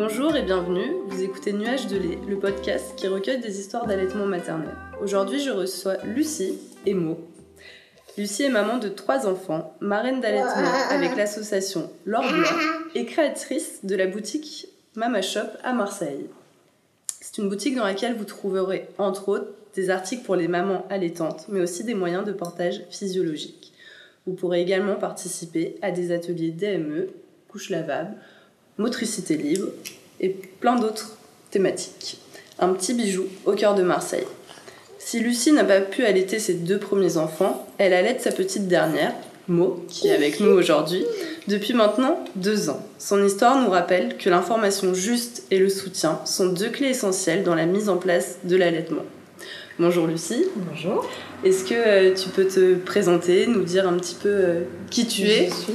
Bonjour 0.00 0.36
et 0.36 0.42
bienvenue, 0.42 0.92
vous 1.08 1.24
écoutez 1.24 1.52
Nuage 1.52 1.88
de 1.88 1.96
lait, 1.96 2.20
le 2.28 2.38
podcast 2.38 2.94
qui 2.94 3.08
recueille 3.08 3.40
des 3.40 3.58
histoires 3.58 3.84
d'allaitement 3.84 4.26
maternel. 4.26 4.76
Aujourd'hui, 5.02 5.40
je 5.40 5.50
reçois 5.50 5.96
Lucie 6.04 6.56
et 6.86 6.94
Mo. 6.94 7.18
Lucie 8.16 8.44
est 8.44 8.48
maman 8.48 8.78
de 8.78 8.88
trois 8.88 9.26
enfants, 9.26 9.74
marraine 9.80 10.20
d'allaitement 10.20 10.70
avec 10.90 11.16
l'association 11.16 11.90
L'Or 12.04 12.22
et 12.94 13.06
créatrice 13.06 13.84
de 13.84 13.96
la 13.96 14.06
boutique 14.06 14.68
Mama 14.94 15.20
Shop 15.20 15.48
à 15.64 15.72
Marseille. 15.72 16.26
C'est 17.20 17.38
une 17.38 17.48
boutique 17.48 17.74
dans 17.74 17.82
laquelle 17.82 18.14
vous 18.14 18.24
trouverez, 18.24 18.86
entre 18.98 19.28
autres, 19.28 19.50
des 19.74 19.90
articles 19.90 20.22
pour 20.22 20.36
les 20.36 20.46
mamans 20.46 20.86
allaitantes, 20.90 21.46
mais 21.48 21.60
aussi 21.60 21.82
des 21.82 21.94
moyens 21.94 22.24
de 22.24 22.30
portage 22.30 22.84
physiologique. 22.88 23.72
Vous 24.28 24.34
pourrez 24.34 24.62
également 24.62 24.94
participer 24.94 25.76
à 25.82 25.90
des 25.90 26.12
ateliers 26.12 26.52
DME, 26.52 27.08
couches 27.48 27.70
lavables, 27.70 28.14
motricité 28.78 29.36
libre 29.36 29.68
et 30.20 30.28
plein 30.28 30.76
d'autres 30.76 31.16
thématiques. 31.50 32.18
Un 32.58 32.70
petit 32.70 32.94
bijou 32.94 33.24
au 33.44 33.52
cœur 33.52 33.74
de 33.74 33.82
Marseille. 33.82 34.26
Si 34.98 35.20
Lucie 35.20 35.52
n'a 35.52 35.64
pas 35.64 35.80
pu 35.80 36.04
allaiter 36.04 36.38
ses 36.38 36.54
deux 36.54 36.78
premiers 36.78 37.16
enfants, 37.16 37.66
elle 37.78 37.92
allaite 37.92 38.20
sa 38.20 38.32
petite 38.32 38.68
dernière, 38.68 39.14
Mo, 39.46 39.82
qui 39.88 40.08
est 40.08 40.14
avec 40.14 40.40
nous 40.40 40.50
aujourd'hui, 40.50 41.06
depuis 41.46 41.72
maintenant 41.72 42.22
deux 42.36 42.68
ans. 42.68 42.84
Son 42.98 43.24
histoire 43.24 43.58
nous 43.62 43.70
rappelle 43.70 44.18
que 44.18 44.28
l'information 44.28 44.92
juste 44.92 45.44
et 45.50 45.58
le 45.58 45.70
soutien 45.70 46.20
sont 46.26 46.48
deux 46.48 46.68
clés 46.68 46.88
essentielles 46.88 47.44
dans 47.44 47.54
la 47.54 47.64
mise 47.64 47.88
en 47.88 47.96
place 47.96 48.38
de 48.44 48.56
l'allaitement. 48.56 49.04
Bonjour 49.78 50.06
Lucie. 50.06 50.44
Bonjour. 50.56 51.08
Est-ce 51.44 51.64
que 51.64 51.74
euh, 51.74 52.14
tu 52.14 52.28
peux 52.28 52.46
te 52.46 52.74
présenter, 52.74 53.46
nous 53.46 53.62
dire 53.62 53.88
un 53.88 53.96
petit 53.96 54.16
peu 54.16 54.28
euh, 54.28 54.60
qui 54.90 55.06
tu 55.06 55.22
es? 55.22 55.48
Je 55.48 55.54
suis. 55.54 55.72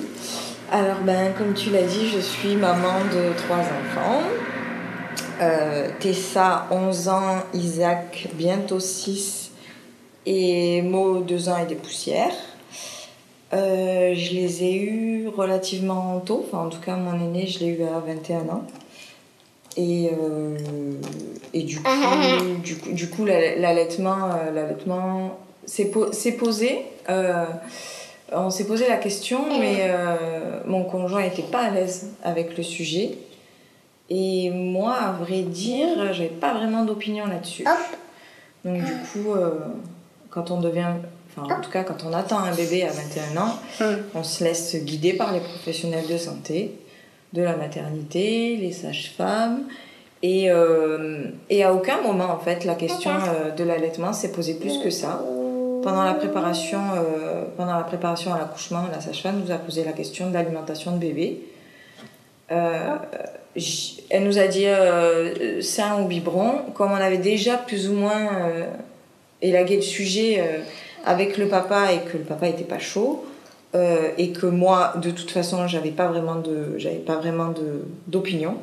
Alors, 0.74 1.02
ben, 1.06 1.34
comme 1.38 1.54
tu 1.54 1.70
l'as 1.70 1.84
dit, 1.84 2.08
je 2.10 2.20
suis 2.20 2.56
maman 2.56 3.00
de 3.14 3.32
trois 3.38 3.58
enfants. 3.60 4.22
Euh, 5.40 5.88
Tessa, 6.00 6.66
11 6.72 7.10
ans, 7.10 7.44
Isaac, 7.54 8.28
bientôt 8.34 8.80
6, 8.80 9.52
et 10.26 10.82
Mo, 10.82 11.20
2 11.22 11.50
ans 11.50 11.58
et 11.62 11.68
des 11.68 11.76
poussières. 11.76 12.34
Euh, 13.54 14.16
je 14.16 14.34
les 14.34 14.64
ai 14.64 14.74
eus 14.76 15.28
relativement 15.28 16.20
tôt, 16.22 16.44
enfin, 16.48 16.66
en 16.66 16.70
tout 16.70 16.80
cas, 16.82 16.96
mon 16.96 17.14
aîné, 17.24 17.46
je 17.46 17.60
l'ai 17.60 17.68
eu 17.68 17.84
à 17.84 18.00
21 18.00 18.50
ans. 18.50 18.64
Et, 19.78 20.10
euh, 20.12 20.58
et 21.54 21.62
du 21.62 21.80
coup, 21.82 21.90
du 22.64 22.78
coup, 22.78 22.92
du 22.92 23.10
coup 23.12 23.26
la- 23.26 23.56
l'allaitement, 23.58 24.30
l'allaitement 24.56 25.38
s'est 25.66 25.86
po- 25.92 26.12
s'est 26.12 26.32
posé. 26.34 26.82
On 28.32 28.50
s'est 28.50 28.66
posé 28.66 28.88
la 28.88 28.98
question, 28.98 29.60
mais 29.60 29.88
euh, 29.90 30.60
mon 30.66 30.84
conjoint 30.84 31.22
n'était 31.22 31.42
pas 31.44 31.60
à 31.64 31.70
l'aise 31.70 32.12
avec 32.24 32.58
le 32.58 32.64
sujet. 32.64 33.18
Et 34.10 34.50
moi, 34.50 34.94
à 34.96 35.12
vrai 35.12 35.42
dire, 35.42 36.14
j'avais 36.14 36.30
pas 36.30 36.54
vraiment 36.54 36.84
d'opinion 36.86 37.26
là-dessus. 37.26 37.64
Donc 38.66 38.78
du 38.84 38.92
coup, 39.12 39.34
euh, 39.34 39.52
quand 40.30 40.52
on 40.52 40.60
devient, 40.60 40.88
enfin 41.36 41.54
en 41.56 41.62
tout 41.62 41.70
cas 41.72 41.84
quand 41.84 42.04
on 42.06 42.14
attend 42.14 42.40
un 42.40 42.54
bébé 42.56 42.84
à 42.84 42.92
21 42.92 43.42
ans, 43.42 43.56
Hum. 43.82 43.98
on 44.16 44.24
se 44.24 44.44
laisse 44.44 44.76
guider 44.84 45.14
par 45.14 45.34
les 45.34 45.40
professionnels 45.40 46.08
de 46.08 46.18
santé, 46.18 46.76
de 47.34 47.42
la 47.42 47.56
maternité, 47.56 48.56
les 48.58 48.72
sages-femmes. 48.72 49.64
Et, 50.22 50.50
euh, 50.50 51.26
et 51.50 51.64
à 51.66 51.74
aucun 51.74 52.00
moment, 52.02 52.32
en 52.32 52.40
fait, 52.40 52.64
la 52.64 52.76
question 52.76 53.12
de 53.58 53.64
l'allaitement 53.66 54.14
s'est 54.14 54.32
posée 54.32 54.54
plus 54.54 54.78
que 54.80 54.90
ça. 54.90 55.22
Pendant 55.84 56.04
la 56.04 56.14
préparation, 56.14 56.80
euh, 56.96 57.44
pendant 57.58 57.76
la 57.76 57.84
préparation 57.84 58.34
à 58.34 58.38
l'accouchement, 58.38 58.86
la 58.92 59.02
sage-femme 59.02 59.42
nous 59.44 59.52
a 59.52 59.58
posé 59.58 59.84
la 59.84 59.92
question 59.92 60.30
de 60.30 60.34
l'alimentation 60.34 60.94
de 60.94 60.98
bébé. 60.98 61.42
Euh, 62.52 62.96
elle 64.10 64.24
nous 64.24 64.40
a 64.40 64.48
dit 64.48 64.66
euh, 64.68 65.62
sein 65.62 66.02
ou 66.02 66.08
biberon. 66.08 66.52
Comme 66.74 66.92
on 66.92 66.96
avait 66.96 67.18
déjà 67.18 67.58
plus 67.58 67.90
ou 67.90 67.94
moins 67.94 68.28
euh, 68.34 68.66
élagué 69.42 69.76
le 69.76 69.82
sujet 69.82 70.44
avec 71.06 71.38
le 71.38 71.48
papa 71.48 71.92
et 71.92 72.00
que 72.10 72.18
le 72.18 72.24
papa 72.24 72.48
était 72.48 72.64
pas 72.64 72.80
chaud, 72.80 73.26
et 74.18 74.32
que 74.32 74.46
moi, 74.46 74.94
de 75.02 75.12
toute 75.12 75.32
façon, 75.32 75.68
j'avais 75.68 75.92
pas 75.92 76.08
vraiment 76.08 76.36
de, 76.36 76.76
j'avais 76.78 76.98
pas 76.98 77.16
vraiment 77.16 77.54
d'opinion. 78.08 78.58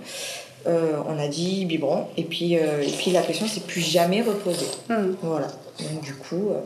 euh, 0.66 0.92
on 1.08 1.19
a 1.19 1.28
dit 1.28 1.64
biberon, 1.64 2.06
et 2.16 2.25
puis, 2.25 2.56
euh, 2.58 2.82
et 2.82 2.91
puis 2.91 3.10
la 3.10 3.22
question 3.22 3.47
s'est 3.47 3.60
plus 3.60 3.81
jamais 3.81 4.22
reposée. 4.22 4.66
Hum. 4.91 5.16
Voilà. 5.22 5.48
Donc 5.78 6.02
du 6.02 6.14
coup, 6.14 6.50
euh, 6.50 6.60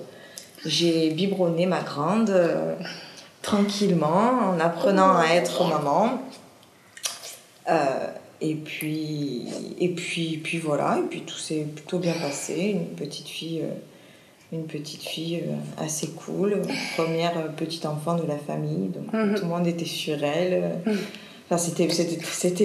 j'ai 0.67 1.11
biberonné 1.11 1.67
ma 1.67 1.81
grande 1.81 2.31
euh, 2.31 2.75
tranquillement 3.43 4.53
en 4.55 4.61
apprenant 4.61 5.17
à 5.17 5.27
être 5.35 5.65
maman. 5.69 6.21
Euh, 7.71 8.07
et 8.41 8.55
puis, 8.55 9.47
et 9.79 9.89
puis, 9.89 10.41
puis 10.43 10.59
voilà. 10.59 10.99
Et 10.99 11.09
puis 11.09 11.21
tout 11.23 11.37
s'est 11.39 11.67
plutôt 11.75 11.99
bien 11.99 12.15
passé. 12.15 12.71
Une 12.71 12.87
petite 12.97 13.29
fille, 13.29 13.63
euh, 13.63 13.73
une 14.53 14.67
petite 14.67 15.03
fille 15.03 15.43
assez 15.79 16.09
cool, 16.09 16.61
première 16.97 17.33
petite 17.57 17.87
enfant 17.87 18.15
de 18.15 18.27
la 18.27 18.37
famille. 18.37 18.89
Donc 18.89 19.13
Mhm. 19.13 19.35
tout 19.37 19.43
le 19.45 19.49
monde 19.49 19.67
était 19.67 19.85
sur 19.85 20.23
elle. 20.23 20.79
Mhm. 20.87 20.99
Enfin, 21.51 21.59
c'était, 21.59 21.87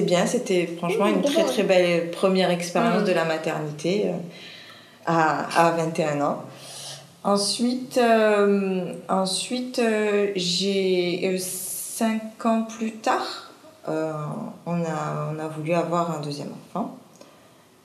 bien. 0.02 0.26
C'était 0.26 0.68
franchement 0.78 1.08
une 1.08 1.22
très 1.22 1.44
très 1.44 1.64
belle 1.64 2.12
première 2.12 2.50
expérience 2.50 3.04
de 3.04 3.12
la 3.12 3.26
maternité 3.26 4.06
à, 5.06 5.68
à 5.68 5.72
21 5.72 6.22
ans. 6.22 6.44
Ensuite, 7.30 8.00
euh, 8.00 8.92
ensuite 9.08 9.78
euh, 9.78 10.32
j'ai 10.36 11.22
euh, 11.26 11.38
cinq 11.38 12.44
ans 12.44 12.64
plus 12.64 12.94
tard, 12.94 13.52
euh, 13.88 14.12
on, 14.66 14.84
a, 14.84 15.32
on 15.32 15.38
a 15.38 15.48
voulu 15.48 15.74
avoir 15.74 16.10
un 16.10 16.22
deuxième 16.22 16.50
enfant. 16.74 16.98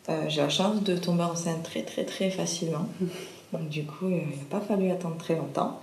Euh, 0.09 0.23
j'ai 0.29 0.41
la 0.41 0.49
chance 0.49 0.83
de 0.83 0.97
tomber 0.97 1.25
enceinte 1.25 1.63
très 1.63 1.83
très 1.83 2.07
très 2.07 2.31
facilement. 2.31 2.89
Donc 3.53 3.69
du 3.69 3.85
coup, 3.85 4.09
il 4.09 4.17
n'a 4.17 4.45
pas 4.49 4.61
fallu 4.61 4.91
attendre 4.91 5.19
très 5.19 5.35
longtemps. 5.35 5.79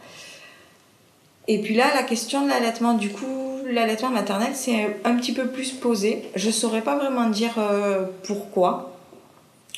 Et 1.48 1.62
puis 1.62 1.76
là, 1.76 1.94
la 1.94 2.02
question 2.02 2.44
de 2.44 2.50
l'allaitement, 2.50 2.96
du 2.96 3.12
coup, 3.12 3.60
l'allaitement 3.68 4.10
maternel, 4.10 4.54
c'est 4.56 4.98
un 5.04 5.16
petit 5.18 5.34
peu 5.34 5.46
plus 5.46 5.74
posé. 5.74 6.24
Je 6.34 6.48
ne 6.48 6.52
saurais 6.52 6.82
pas 6.82 6.98
vraiment 6.98 7.30
dire 7.30 7.54
euh, 7.60 8.06
pourquoi. 8.24 8.98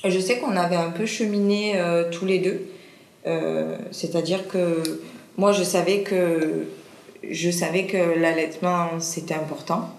Je 0.06 0.20
sais 0.20 0.40
qu'on 0.40 0.56
avait 0.56 0.78
un 0.78 0.92
peu 0.92 1.06
cheminé 1.06 1.82
tous 2.12 2.26
les 2.26 2.40
deux. 2.40 2.70
Euh, 3.26 3.78
C'est-à-dire 3.92 4.48
que 4.48 4.84
moi, 5.38 5.52
je 5.52 5.64
savais 5.64 6.02
que, 6.02 6.68
je 7.30 7.50
savais 7.50 7.86
que 7.86 8.20
l'allaitement, 8.20 9.00
c'était 9.00 9.34
important. 9.34 9.90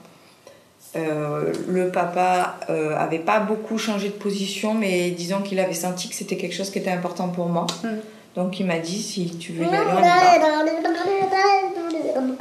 Euh, 0.96 1.52
le 1.66 1.90
papa 1.90 2.60
euh, 2.70 2.96
avait 2.96 3.18
pas 3.18 3.40
beaucoup 3.40 3.78
changé 3.78 4.08
de 4.08 4.14
position, 4.14 4.74
mais 4.74 5.10
disons 5.10 5.40
qu'il 5.40 5.58
avait 5.58 5.74
senti 5.74 6.08
que 6.08 6.14
c'était 6.14 6.36
quelque 6.36 6.54
chose 6.54 6.70
qui 6.70 6.78
était 6.78 6.92
important 6.92 7.28
pour 7.28 7.48
moi. 7.48 7.66
Mm. 7.82 7.88
Donc 8.36 8.60
il 8.60 8.66
m'a 8.66 8.78
dit 8.78 9.02
si 9.02 9.36
tu 9.36 9.52
veux 9.52 9.64
y 9.64 9.68
aller, 9.68 9.76
on 9.92 9.98
y 9.98 10.02
va. 10.02 11.44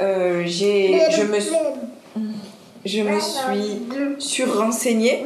Euh, 0.00 0.42
j'ai, 0.46 1.00
je 1.10 1.22
me 1.22 1.40
suis, 1.40 1.54
je 2.84 3.00
me 3.00 3.18
suis 3.20 3.80
sur-renseignée. 4.18 5.22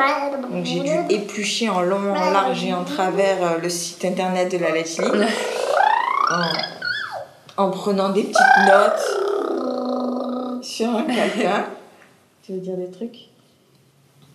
Donc 0.53 0.65
j'ai 0.65 0.81
dû 0.81 0.91
éplucher 1.11 1.69
en 1.69 1.81
long, 1.83 2.13
en 2.15 2.31
large 2.31 2.65
et 2.65 2.73
en 2.73 2.85
travers 2.85 3.43
euh, 3.43 3.59
le 3.63 3.69
site 3.69 4.05
internet 4.05 4.51
de 4.53 4.59
la 4.59 4.71
laiterie. 4.71 5.09
En, 7.57 7.65
en 7.65 7.71
prenant 7.71 8.11
des 8.11 8.23
petites 8.25 8.67
notes 8.67 10.63
sur 10.63 10.89
un 10.91 11.03
calepin. 11.05 11.65
Tu 12.45 12.53
veux 12.53 12.59
dire 12.61 12.77
des 12.77 12.91
trucs? 12.91 13.17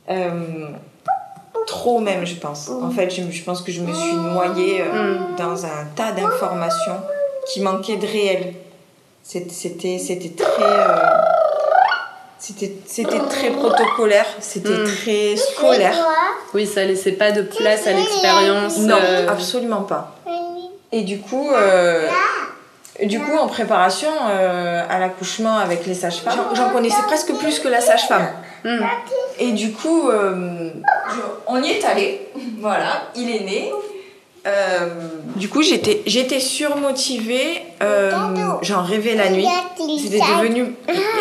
Euh, 0.10 0.70
Trop 1.68 2.00
même, 2.00 2.26
je 2.26 2.36
pense. 2.36 2.70
En 2.70 2.90
fait, 2.92 3.10
je, 3.10 3.22
je 3.32 3.44
pense 3.44 3.62
que 3.62 3.72
je 3.72 3.82
me 3.82 3.94
suis 3.94 4.14
noyée 4.14 4.82
euh, 4.82 5.18
dans 5.38 5.66
un 5.66 5.86
tas 5.96 6.12
d'informations 6.12 6.98
qui 7.48 7.62
manquaient 7.62 7.98
de 7.98 8.06
réel. 8.08 8.54
C'était 9.24 9.98
c'était 10.00 10.30
très... 10.36 10.64
euh, 10.64 11.22
c'était 12.46 12.74
c'était 12.86 13.20
très 13.30 13.52
protocolaire, 13.52 14.26
c'était 14.42 14.70
Mm. 14.70 14.84
très 14.84 15.36
scolaire. 15.38 15.96
Oui, 16.54 16.68
ça 16.68 16.84
laissait 16.84 17.14
pas 17.14 17.32
de 17.32 17.42
place 17.44 17.88
à 17.88 17.94
l'expérience. 17.94 18.78
Non, 18.80 18.98
euh, 19.02 19.30
absolument 19.30 19.84
pas. 19.84 20.16
Et 20.92 21.02
du 21.04 21.20
coup, 21.22 21.50
euh, 21.54 22.08
du 23.04 23.20
coup 23.20 23.36
en 23.38 23.48
préparation 23.48 24.10
euh, 24.30 24.84
à 24.90 25.00
l'accouchement 25.00 25.58
avec 25.58 25.86
les 25.86 25.94
sages-femmes, 25.94 26.34
j'en- 26.50 26.56
j'en 26.56 26.70
connaissais 26.72 27.02
presque 27.08 27.34
plus 27.36 27.60
que 27.60 27.70
la 27.70 27.80
sage-femme. 27.82 28.28
hum. 28.66 28.80
Et 29.40 29.52
du 29.54 29.72
coup, 29.72 30.10
euh, 30.10 30.70
je- 31.10 31.22
on 31.48 31.62
y 31.64 31.72
est 31.72 31.84
allé. 31.86 32.28
Voilà, 32.60 33.04
il 33.16 33.30
est 33.30 33.42
né. 33.44 33.72
Euh, 34.46 34.90
du 35.38 35.48
coup, 35.48 35.62
j'étais, 35.62 36.02
j'étais 36.06 36.40
surmotivée. 36.42 37.62
euh, 37.82 38.12
j'en 38.62 38.82
rêvais 38.84 39.16
la 39.16 39.30
nuit. 39.30 39.46
C'était 40.04 40.20
devenu. 40.38 40.76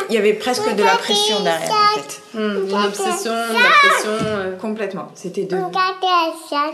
Il 0.08 0.14
y 0.14 0.19
avait 0.19 0.32
presque 0.34 0.74
de 0.74 0.82
la 0.82 0.96
pression 0.96 1.40
derrière, 1.40 1.70
en 1.70 2.00
fait. 2.00 2.20
Hum, 2.36 2.66
Une 2.69 2.74
obsession, 2.84 3.30
de 3.32 3.52
la 3.54 3.70
pression. 3.70 4.10
euh. 4.26 4.56
Complètement. 4.58 5.08
C'était 5.14 5.44
devenu. 5.44 5.66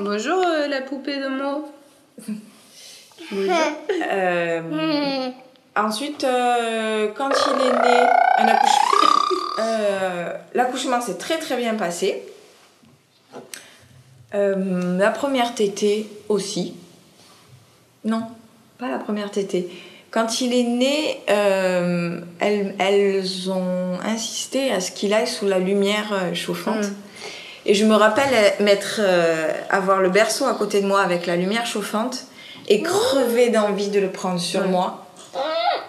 Bonjour 0.01 0.43
euh, 0.47 0.69
la 0.69 0.81
poupée 0.83 1.19
de 1.19 1.29
Mo. 1.29 1.69
Bonjour. 3.31 3.55
Euh, 4.11 5.29
ensuite, 5.77 6.25
euh, 6.25 7.09
quand 7.17 7.29
il 7.29 7.67
est 7.67 7.73
né, 7.73 8.01
un 8.39 8.49
accouchement, 8.49 9.09
euh, 9.61 10.33
l'accouchement 10.55 11.01
s'est 11.03 11.19
très 11.19 11.37
très 11.39 11.57
bien 11.57 11.75
passé. 11.75 12.23
Euh, 14.35 14.99
la 14.99 15.11
première 15.11 15.55
tétée 15.55 16.07
aussi. 16.29 16.75
Non, 18.05 18.23
pas 18.79 18.89
la 18.89 18.99
première 18.99 19.31
tétée. 19.31 19.69
Quand 20.11 20.41
il 20.41 20.55
est 20.55 20.65
né, 20.65 21.21
euh, 21.31 22.21
elles, 22.41 22.75
elles 22.79 23.51
ont 23.51 23.99
insisté 24.05 24.73
à 24.73 24.81
ce 24.81 24.91
qu'il 24.91 25.13
aille 25.13 25.27
sous 25.27 25.47
la 25.47 25.59
lumière 25.59 26.13
euh, 26.13 26.35
chauffante. 26.35 26.85
Mm. 26.85 26.95
Et 27.67 27.75
je 27.75 27.85
me 27.85 27.95
rappelle 27.95 28.33
euh, 29.01 29.53
avoir 29.69 30.01
le 30.01 30.09
berceau 30.09 30.47
à 30.47 30.55
côté 30.55 30.81
de 30.81 30.87
moi 30.87 31.03
avec 31.03 31.27
la 31.27 31.37
lumière 31.37 31.67
chauffante 31.67 32.25
et 32.69 32.83
crever 32.83 33.51
d'envie 33.51 33.89
de 33.89 34.01
le 34.01 34.09
prendre 34.09 34.41
sur 34.41 34.61
Ouais. 34.63 34.69
moi. 34.69 35.05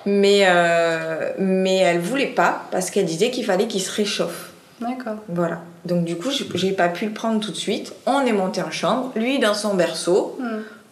Mais, 0.05 0.43
euh, 0.45 1.31
mais 1.37 1.77
elle 1.77 1.99
voulait 1.99 2.27
pas 2.27 2.63
parce 2.71 2.89
qu'elle 2.89 3.05
disait 3.05 3.31
qu'il 3.31 3.45
fallait 3.45 3.67
qu'il 3.67 3.81
se 3.81 3.91
réchauffe. 3.91 4.51
D'accord. 4.81 5.17
Voilà. 5.27 5.61
Donc 5.85 6.03
du 6.05 6.15
coup, 6.17 6.29
j'ai- 6.55 6.71
pas 6.71 6.89
pu 6.89 7.05
le 7.05 7.11
prendre 7.13 7.39
tout 7.39 7.51
de 7.51 7.57
suite. 7.57 7.93
On 8.05 8.21
est 8.21 8.31
monté 8.33 8.61
en 8.61 8.71
chambre, 8.71 9.11
lui 9.15 9.39
dans 9.39 9.53
son 9.53 9.73
berceau, 9.75 10.37
Mm. 10.39 10.45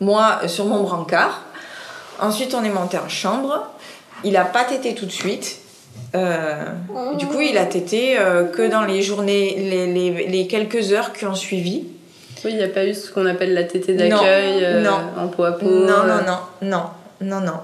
moi 0.05 0.39
euh, 0.43 0.47
sur 0.47 0.65
mon 0.65 0.81
brancard. 0.83 1.41
Ensuite, 2.19 2.53
on 2.55 2.63
est 2.63 2.69
monté 2.69 2.97
en 2.97 3.09
chambre. 3.09 3.67
Il 4.23 4.35
a 4.37 4.45
pas 4.45 4.63
tété 4.63 4.95
tout 4.95 5.05
de 5.05 5.11
suite. 5.11 5.59
Euh, 6.15 6.63
du 7.17 7.27
coup, 7.27 7.41
il 7.41 7.57
a 7.57 7.65
tété 7.65 8.17
euh, 8.17 8.45
que 8.45 8.67
dans 8.69 8.83
les 8.83 9.01
journées, 9.03 9.55
les, 9.57 9.87
les- 9.93 10.27
les 10.27 10.47
quelques 10.47 10.91
heures 10.93 11.11
qui 11.13 11.25
ont 11.25 11.35
suivi. 11.35 11.83
Oui, 12.45 12.51
il 12.51 12.57
n'y 12.57 12.63
a 12.63 12.67
pas 12.69 12.85
eu 12.85 12.93
ce 12.93 13.11
qu'on 13.11 13.25
appelle 13.25 13.53
la 13.53 13.63
tétée 13.65 13.93
d'accueil 13.93 14.53
Non, 14.61 14.63
euh, 14.63 14.83
non. 14.83 15.23
en 15.23 15.27
peau 15.27 15.43
à 15.43 15.51
peau. 15.53 15.65
Non, 15.65 16.03
non, 16.05 16.21
non, 16.25 16.39
non, 16.61 16.83
non, 17.21 17.41
non. 17.41 17.59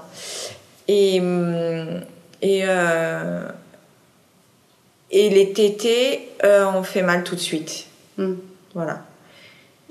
Et, 0.88 1.20
hum, 1.20 2.00
et, 2.42 2.62
et 5.14 5.30
les 5.30 5.52
tétés 5.52 6.28
euh, 6.44 6.66
ont 6.66 6.82
fait 6.82 7.02
mal 7.02 7.24
tout 7.24 7.34
de 7.34 7.40
suite. 7.40 7.86
Mm. 8.18 8.34
Voilà. 8.74 9.02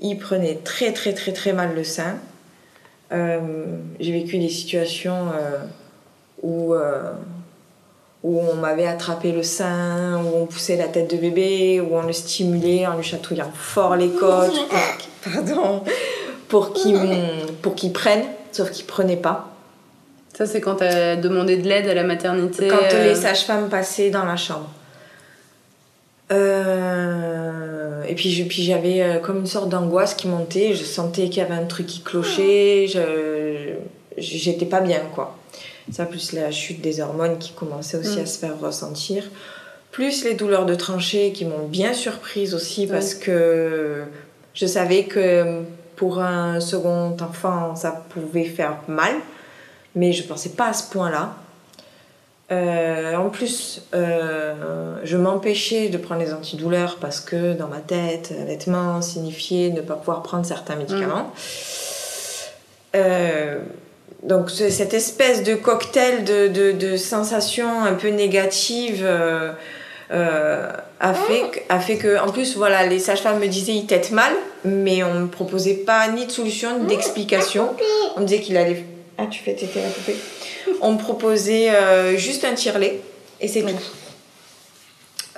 Il 0.00 0.18
prenait 0.18 0.56
très, 0.62 0.92
très, 0.92 1.14
très, 1.14 1.32
très 1.32 1.52
mal 1.52 1.74
le 1.74 1.82
sein. 1.82 2.18
Euh, 3.12 3.40
J'ai 3.98 4.12
vécu 4.12 4.38
des 4.38 4.48
situations 4.48 5.30
euh, 5.34 5.58
où, 6.42 6.74
euh, 6.74 7.12
où 8.22 8.38
on 8.38 8.54
m'avait 8.54 8.86
attrapé 8.86 9.32
le 9.32 9.42
sein, 9.42 10.22
où 10.22 10.36
on 10.36 10.46
poussait 10.46 10.76
la 10.76 10.88
tête 10.88 11.10
de 11.10 11.16
bébé, 11.16 11.80
où 11.80 11.96
on 11.96 12.02
le 12.02 12.12
stimulait 12.12 12.86
en 12.86 12.96
lui 12.96 13.04
chatouillant 13.04 13.50
fort 13.54 13.96
les 13.96 14.10
côtes, 14.10 14.68
pour, 14.68 15.32
pardon, 15.32 15.82
pour 16.48 16.72
qu'il 16.74 16.98
pour 17.62 17.74
qu'il 17.74 17.92
prenne, 17.92 18.24
sauf 18.52 18.70
qu'il 18.70 18.84
prenait 18.84 19.16
pas. 19.16 19.50
Ça, 20.36 20.46
c'est 20.46 20.60
quand 20.60 20.76
tu 20.76 20.84
as 20.84 21.16
demandé 21.16 21.56
de 21.56 21.68
l'aide 21.68 21.88
à 21.88 21.94
la 21.94 22.02
maternité. 22.02 22.66
Quand 22.68 22.92
euh, 22.92 23.04
les 23.04 23.14
sages-femmes 23.14 23.68
passaient 23.68 24.10
dans 24.10 24.24
la 24.24 24.36
chambre. 24.36 24.68
Euh, 26.34 28.02
et 28.08 28.14
puis, 28.14 28.30
je- 28.30 28.44
puis 28.44 28.62
j'avais 28.62 29.02
euh, 29.02 29.18
comme 29.18 29.38
une 29.40 29.46
sorte 29.46 29.68
d'angoisse 29.68 30.14
qui 30.14 30.28
montait. 30.28 30.74
Je 30.74 30.84
sentais 30.84 31.24
qu'il 31.28 31.38
y 31.38 31.46
avait 31.46 31.54
un 31.54 31.64
truc 31.66 31.86
qui 31.86 32.00
clochait. 32.00 32.86
Je, 32.88 33.74
j'étais 34.18 34.66
pas 34.66 34.80
bien, 34.80 35.00
quoi. 35.14 35.36
Ça, 35.92 36.06
plus 36.06 36.32
la 36.32 36.50
chute 36.50 36.80
des 36.80 37.00
hormones 37.00 37.38
qui 37.38 37.52
commençait 37.52 37.98
aussi 37.98 38.18
Mm. 38.18 38.22
à 38.22 38.26
se 38.26 38.38
faire 38.38 38.58
ressentir. 38.60 39.24
Plus 39.90 40.24
les 40.24 40.34
douleurs 40.34 40.66
de 40.66 40.74
tranchée 40.74 41.32
qui 41.32 41.44
m'ont 41.44 41.66
bien 41.68 41.92
surprise 41.92 42.54
aussi 42.54 42.86
parce 42.86 43.14
que 43.14 44.02
je 44.54 44.66
savais 44.66 45.04
que 45.04 45.60
pour 45.96 46.20
un 46.20 46.58
second 46.60 47.16
enfant, 47.20 47.76
ça 47.76 48.04
pouvait 48.10 48.44
faire 48.44 48.78
mal. 48.88 49.12
Mais 49.94 50.12
je 50.12 50.24
pensais 50.24 50.48
pas 50.50 50.68
à 50.70 50.72
ce 50.72 50.90
point-là. 50.90 51.36
Euh, 52.52 53.14
en 53.16 53.30
plus, 53.30 53.82
euh, 53.94 54.96
je 55.02 55.16
m'empêchais 55.16 55.88
de 55.88 55.96
prendre 55.96 56.20
les 56.20 56.34
antidouleurs 56.34 56.98
parce 57.00 57.20
que 57.20 57.54
dans 57.54 57.68
ma 57.68 57.78
tête, 57.80 58.32
allaitement 58.40 59.00
signifiait 59.00 59.70
ne 59.70 59.80
pas 59.80 59.94
pouvoir 59.94 60.22
prendre 60.22 60.44
certains 60.44 60.76
médicaments. 60.76 61.32
Euh, 62.96 63.58
donc 64.22 64.50
ce- 64.50 64.70
cette 64.70 64.94
espèce 64.94 65.42
de 65.42 65.54
cocktail 65.54 66.24
de, 66.24 66.48
de- 66.48 66.72
de 66.72 66.96
sensations 66.96 67.82
un 67.82 67.94
peu 67.94 68.08
négatives 68.08 69.06
a, 70.10 71.14
fait, 71.14 71.42
que- 71.50 71.58
a 71.70 71.80
fait 71.80 71.96
que, 71.96 72.20
en 72.20 72.30
plus, 72.30 72.56
voilà, 72.56 72.86
les 72.86 72.98
sages-femmes 72.98 73.40
me 73.40 73.48
disaient 73.48 73.72
il 73.74 73.86
tète 73.86 74.10
mal, 74.12 74.32
mais 74.64 75.02
on 75.02 75.14
me 75.14 75.26
proposait 75.26 75.74
pas 75.74 76.08
ni 76.08 76.26
de 76.26 76.30
solution 76.30 76.78
ni 76.80 76.86
d'explication. 76.86 77.70
On 78.16 78.20
me 78.20 78.26
disait 78.26 78.40
qu'il 78.42 78.56
allait... 78.56 78.84
Ah, 79.18 79.24
tu 79.30 79.42
fais 79.42 79.54
téter 79.54 79.80
la 79.80 79.88
poupée 79.88 80.16
On 80.80 80.92
me 80.92 80.98
proposait 80.98 81.70
euh, 81.70 82.16
juste 82.16 82.44
un 82.44 82.54
tire-lait 82.54 83.00
et 83.40 83.48
c'est 83.48 83.62
tout. 83.62 83.68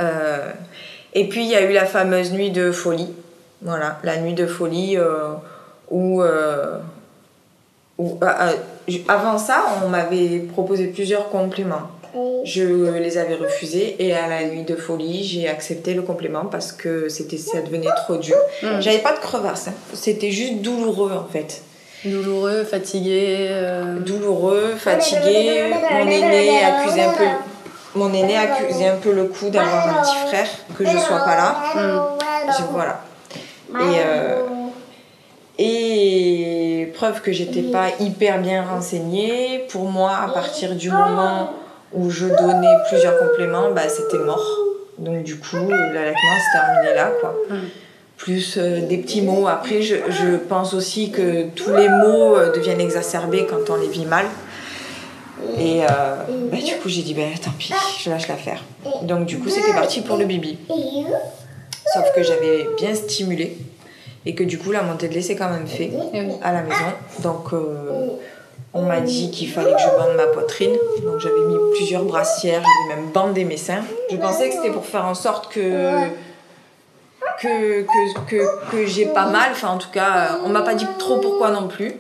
Euh, 0.00 0.50
et 1.14 1.28
puis 1.28 1.44
il 1.44 1.50
y 1.50 1.54
a 1.54 1.62
eu 1.62 1.72
la 1.72 1.86
fameuse 1.86 2.32
nuit 2.32 2.50
de 2.50 2.70
folie. 2.72 3.08
Voilà, 3.62 3.98
la 4.04 4.18
nuit 4.18 4.34
de 4.34 4.46
folie 4.46 4.96
euh, 4.98 5.32
où, 5.90 6.22
où- 7.98 8.18
ah, 8.20 8.50
ah, 8.50 8.52
avant 9.08 9.38
ça, 9.38 9.64
on 9.84 9.88
m'avait 9.88 10.40
proposé 10.40 10.88
plusieurs 10.88 11.28
compléments. 11.30 11.90
Je 12.44 12.62
les 12.96 13.18
avais 13.18 13.34
refusés 13.34 13.96
et 13.98 14.14
à 14.14 14.26
la 14.26 14.46
nuit 14.46 14.62
de 14.62 14.74
folie, 14.74 15.22
j'ai 15.22 15.48
accepté 15.48 15.92
le 15.92 16.00
complément 16.00 16.46
parce 16.46 16.72
que 16.72 17.10
c'était 17.10 17.36
ça 17.36 17.60
devenait 17.60 17.90
trop 18.04 18.16
dur. 18.16 18.36
Mm. 18.62 18.80
J'avais 18.80 19.00
pas 19.00 19.12
de 19.12 19.18
crevasse, 19.18 19.68
hein. 19.68 19.74
c'était 19.92 20.30
juste 20.30 20.62
douloureux 20.62 21.12
en 21.12 21.26
fait. 21.30 21.60
Douloureux, 22.04 22.64
fatigué. 22.64 23.48
euh, 23.50 23.98
Douloureux, 24.00 24.74
fatigué. 24.78 25.64
Mon 25.90 26.06
aîné 26.08 26.64
accusait 26.64 27.02
un 27.02 27.12
peu 27.12 27.24
mon 27.94 28.12
aîné 28.12 28.36
accusait 28.36 28.88
un 28.88 28.96
peu 28.96 29.12
le 29.12 29.24
coup 29.24 29.48
d'avoir 29.48 29.88
un 29.88 30.02
petit 30.02 30.26
frère, 30.28 30.46
que 30.76 30.84
je 30.84 30.98
sois 30.98 31.20
pas 31.20 31.34
là. 31.34 31.56
Je- 31.74 32.62
voilà. 32.70 33.00
Et, 33.74 33.98
euh, 34.04 34.42
et 35.58 36.92
preuve 36.94 37.22
que 37.22 37.32
j'étais 37.32 37.62
pas 37.62 37.86
hyper 37.98 38.38
bien 38.40 38.62
renseignée. 38.64 39.64
Pour 39.70 39.84
moi, 39.84 40.12
à 40.24 40.28
partir 40.28 40.74
du 40.74 40.90
moment 40.90 41.52
où 41.94 42.10
je 42.10 42.26
donnais 42.26 42.74
plusieurs 42.90 43.18
compléments, 43.18 43.70
bah, 43.74 43.88
c'était 43.88 44.22
mort. 44.22 44.46
Donc 44.98 45.22
du 45.22 45.38
coup, 45.38 45.56
l'allaitement 45.66 46.12
se 46.14 46.58
terminait 46.58 46.94
là, 46.94 47.10
quoi. 47.20 47.34
Mm. 47.48 47.54
Plus 48.16 48.56
euh, 48.56 48.80
des 48.80 48.98
petits 48.98 49.20
mots. 49.22 49.46
Après, 49.46 49.82
je, 49.82 49.96
je 50.08 50.36
pense 50.36 50.72
aussi 50.74 51.10
que 51.10 51.48
tous 51.50 51.70
les 51.74 51.88
mots 51.88 52.36
euh, 52.36 52.52
deviennent 52.52 52.80
exacerbés 52.80 53.46
quand 53.48 53.70
on 53.70 53.76
les 53.76 53.88
vit 53.88 54.06
mal. 54.06 54.26
Et 55.58 55.82
euh, 55.84 55.86
bah, 56.50 56.56
du 56.64 56.74
coup, 56.76 56.88
j'ai 56.88 57.02
dit, 57.02 57.14
bah, 57.14 57.22
tant 57.44 57.50
pis, 57.58 57.72
je 58.00 58.08
lâche 58.10 58.26
l'affaire. 58.28 58.64
Donc 59.02 59.26
du 59.26 59.38
coup, 59.38 59.48
c'était 59.50 59.72
parti 59.72 60.00
pour 60.00 60.16
le 60.16 60.24
bibi. 60.24 60.58
Sauf 61.94 62.12
que 62.14 62.22
j'avais 62.22 62.66
bien 62.76 62.94
stimulé 62.94 63.56
et 64.24 64.34
que 64.34 64.42
du 64.42 64.58
coup 64.58 64.72
la 64.72 64.82
montée 64.82 65.08
de 65.08 65.14
lait 65.14 65.22
s'est 65.22 65.36
quand 65.36 65.48
même 65.48 65.68
fait 65.68 65.92
à 66.42 66.52
la 66.52 66.62
maison. 66.62 66.90
Donc 67.20 67.52
euh, 67.52 68.08
on 68.74 68.82
m'a 68.82 69.00
dit 69.00 69.30
qu'il 69.30 69.48
fallait 69.48 69.72
que 69.72 69.78
je 69.78 69.96
bande 69.96 70.16
ma 70.16 70.26
poitrine. 70.26 70.72
Donc 71.04 71.20
j'avais 71.20 71.40
mis 71.48 71.56
plusieurs 71.74 72.02
brassières, 72.02 72.62
j'avais 72.62 73.00
même 73.00 73.10
bandé 73.12 73.44
mes 73.44 73.56
seins. 73.56 73.84
Je 74.10 74.16
pensais 74.16 74.48
que 74.48 74.56
c'était 74.56 74.70
pour 74.70 74.84
faire 74.84 75.06
en 75.06 75.14
sorte 75.14 75.52
que 75.52 75.92
que, 77.40 77.82
que, 77.82 78.30
que, 78.30 78.70
que 78.70 78.86
j'ai 78.86 79.06
pas 79.06 79.26
mal. 79.26 79.50
Enfin 79.52 79.68
en 79.68 79.78
tout 79.78 79.90
cas, 79.90 80.38
on 80.44 80.48
m'a 80.48 80.62
pas 80.62 80.74
dit 80.74 80.86
trop 80.98 81.18
pourquoi 81.20 81.50
non 81.50 81.68
plus. 81.68 81.94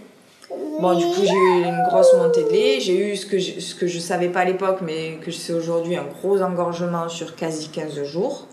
Bon, 0.80 0.94
du 0.94 1.04
coup, 1.06 1.22
j'ai 1.24 1.32
eu 1.34 1.62
une 1.64 1.82
grosse 1.88 2.12
montée 2.14 2.44
de 2.44 2.50
lait. 2.50 2.80
J'ai 2.80 2.96
eu 3.12 3.16
ce 3.16 3.24
que, 3.26 3.38
je, 3.38 3.60
ce 3.60 3.74
que 3.74 3.86
je 3.86 3.98
savais 3.98 4.28
pas 4.28 4.40
à 4.40 4.44
l'époque, 4.44 4.78
mais 4.82 5.18
que 5.24 5.30
je 5.30 5.36
sais 5.36 5.52
aujourd'hui, 5.52 5.96
un 5.96 6.04
gros 6.04 6.40
engorgement 6.42 7.08
sur 7.08 7.34
quasi 7.34 7.68
15 7.70 8.02
jours, 8.04 8.46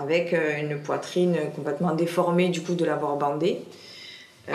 avec 0.00 0.32
euh, 0.32 0.58
une 0.60 0.78
poitrine 0.80 1.36
complètement 1.56 1.94
déformée 1.94 2.48
du 2.48 2.62
coup 2.62 2.74
de 2.74 2.84
l'avoir 2.84 3.16
bandée. 3.16 3.60
Euh, 4.48 4.52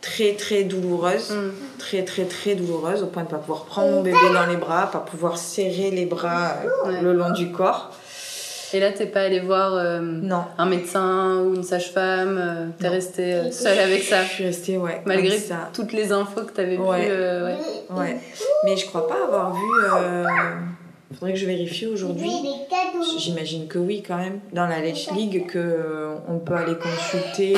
très 0.00 0.34
très 0.34 0.64
douloureuse, 0.64 1.30
Mm. 1.30 1.50
très 1.78 2.04
très 2.04 2.24
très 2.24 2.54
douloureuse, 2.54 3.02
au 3.02 3.06
point 3.06 3.22
de 3.22 3.28
pas 3.28 3.36
pouvoir 3.38 3.64
prendre 3.64 3.90
mon 3.92 4.02
bébé 4.02 4.16
dans 4.34 4.46
les 4.46 4.56
bras, 4.56 4.90
pas 4.90 4.98
pouvoir 4.98 5.38
serrer 5.38 5.90
les 5.90 6.06
bras 6.06 6.54
euh, 6.84 6.88
Ouais. 6.90 7.00
le 7.00 7.12
long 7.12 7.30
du 7.32 7.52
corps. 7.52 7.90
Et 8.74 8.80
là, 8.80 8.92
t'es 8.92 9.06
pas 9.06 9.22
allé 9.22 9.40
voir 9.40 9.72
euh, 9.74 10.00
Non. 10.00 10.42
un 10.58 10.66
médecin 10.66 11.40
ou 11.42 11.54
une 11.54 11.62
sage-femme 11.62 12.36
euh, 12.38 12.66
T'es 12.78 12.86
Non. 12.88 12.92
resté 12.92 13.34
euh, 13.34 13.50
seule 13.50 13.78
avec 13.78 14.02
ça? 14.02 14.22
Je 14.24 14.28
suis 14.28 14.44
restée, 14.44 14.76
ouais. 14.76 15.00
Malgré 15.06 15.38
ça. 15.38 15.70
toutes 15.72 15.92
les 15.92 16.12
infos 16.12 16.42
que 16.42 16.52
t'avais 16.52 16.76
Ouais. 16.76 17.06
pu. 17.06 17.10
euh, 17.10 17.46
ouais. 17.46 17.96
Ouais. 17.96 18.16
Mais 18.64 18.76
je 18.76 18.86
crois 18.86 19.08
pas 19.08 19.24
avoir 19.24 19.54
vu. 19.54 19.60
Euh... 19.94 20.24
Faudrait 21.14 21.32
que 21.32 21.38
je 21.38 21.46
vérifie 21.46 21.86
aujourd'hui. 21.86 22.30
J'imagine 23.18 23.66
que 23.68 23.78
oui, 23.78 24.02
quand 24.06 24.18
même. 24.18 24.40
Dans 24.52 24.66
la 24.66 24.80
Lech 24.80 25.08
League, 25.16 25.46
que 25.46 26.08
on 26.28 26.38
peut 26.38 26.54
aller 26.54 26.74
consulter 26.76 27.56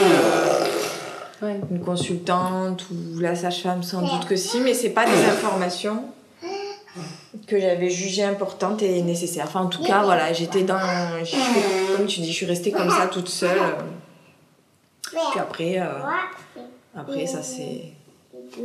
Ouais. 1.43 1.59
une 1.71 1.81
consultante 1.81 2.85
ou 2.91 3.19
la 3.21 3.35
sage-femme, 3.35 3.83
sans 3.83 4.03
doute 4.03 4.29
que 4.29 4.37
si, 4.37 4.61
mais 4.61 4.75
c'est 4.75 4.91
pas 4.91 5.07
des 5.07 5.25
informations 5.25 6.05
que 7.47 7.61
j'avais 7.61 7.91
jugées 7.91 8.25
importantes 8.25 8.83
et 8.83 9.03
nécessaires. 9.03 9.45
Enfin, 9.47 9.61
en 9.61 9.67
tout 9.69 9.83
cas, 9.83 10.03
voilà, 10.03 10.33
j'étais 10.33 10.63
dans. 10.63 10.79
Comme 11.97 12.07
tu 12.07 12.21
dis, 12.21 12.29
je 12.31 12.37
suis 12.37 12.47
restée 12.47 12.71
comme 12.71 12.91
ça, 12.91 13.07
toute 13.07 13.29
seule. 13.29 13.59
Puis 15.03 15.41
après, 15.41 15.79
euh, 15.79 15.87
après 16.97 17.27
ça 17.27 17.43
s'est 17.43 17.83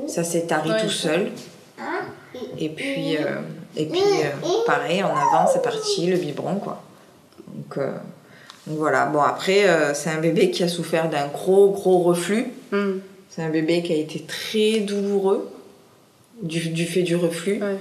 ça 0.07 0.23
s'est 0.23 0.41
tari 0.47 0.69
Ouais. 0.71 0.81
tout 0.81 0.89
seul. 0.89 1.31
Et 2.57 2.69
puis, 2.69 3.17
euh, 3.17 3.41
et 3.75 3.85
puis 3.85 3.99
euh, 4.01 4.47
pareil, 4.65 5.03
en 5.03 5.09
avant, 5.15 5.47
c'est 5.51 5.61
parti, 5.61 6.07
le 6.07 6.17
biberon, 6.17 6.55
quoi. 6.55 6.81
Donc, 7.47 7.77
euh, 7.77 7.91
Voilà, 8.67 9.05
bon 9.05 9.21
après, 9.21 9.67
euh, 9.69 9.93
c'est 9.93 10.09
un 10.09 10.19
bébé 10.19 10.49
qui 10.49 10.63
a 10.63 10.67
souffert 10.67 11.09
d'un 11.09 11.27
gros, 11.27 11.69
gros 11.69 11.99
reflux. 11.99 12.47
Hmm. 12.71 12.93
C'est 13.29 13.43
un 13.43 13.49
bébé 13.49 13.83
qui 13.83 13.93
a 13.93 13.97
été 13.97 14.21
très 14.21 14.79
douloureux 14.79 15.49
du, 16.41 16.69
du 16.69 16.85
fait 16.85 17.03
du 17.03 17.15
reflux. 17.15 17.61
Ouais. 17.61 17.77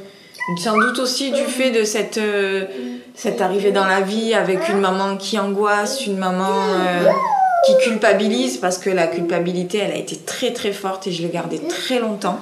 Sans 0.58 0.76
doute 0.78 0.98
aussi 0.98 1.30
du 1.32 1.42
fait 1.44 1.70
de 1.70 1.84
cette, 1.84 2.18
euh, 2.18 2.66
cette 3.14 3.40
arrivée 3.40 3.72
dans 3.72 3.86
la 3.86 4.02
vie 4.02 4.34
avec 4.34 4.68
une 4.68 4.78
maman 4.78 5.16
qui 5.16 5.38
angoisse, 5.38 6.06
une 6.06 6.18
maman 6.18 6.52
euh, 6.52 7.08
qui 7.66 7.72
culpabilise, 7.84 8.58
parce 8.58 8.76
que 8.76 8.90
la 8.90 9.06
culpabilité, 9.06 9.78
elle 9.78 9.92
a 9.92 9.96
été 9.96 10.16
très 10.16 10.52
très 10.52 10.72
forte 10.72 11.06
et 11.06 11.12
je 11.12 11.22
l'ai 11.22 11.30
gardée 11.30 11.60
très 11.66 11.98
longtemps. 11.98 12.38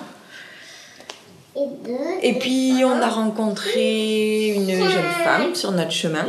Et 2.23 2.39
puis 2.39 2.83
on 2.85 3.01
a 3.01 3.09
rencontré 3.09 4.49
une 4.49 4.71
jeune 4.71 5.13
femme 5.23 5.55
sur 5.55 5.71
notre 5.71 5.91
chemin 5.91 6.27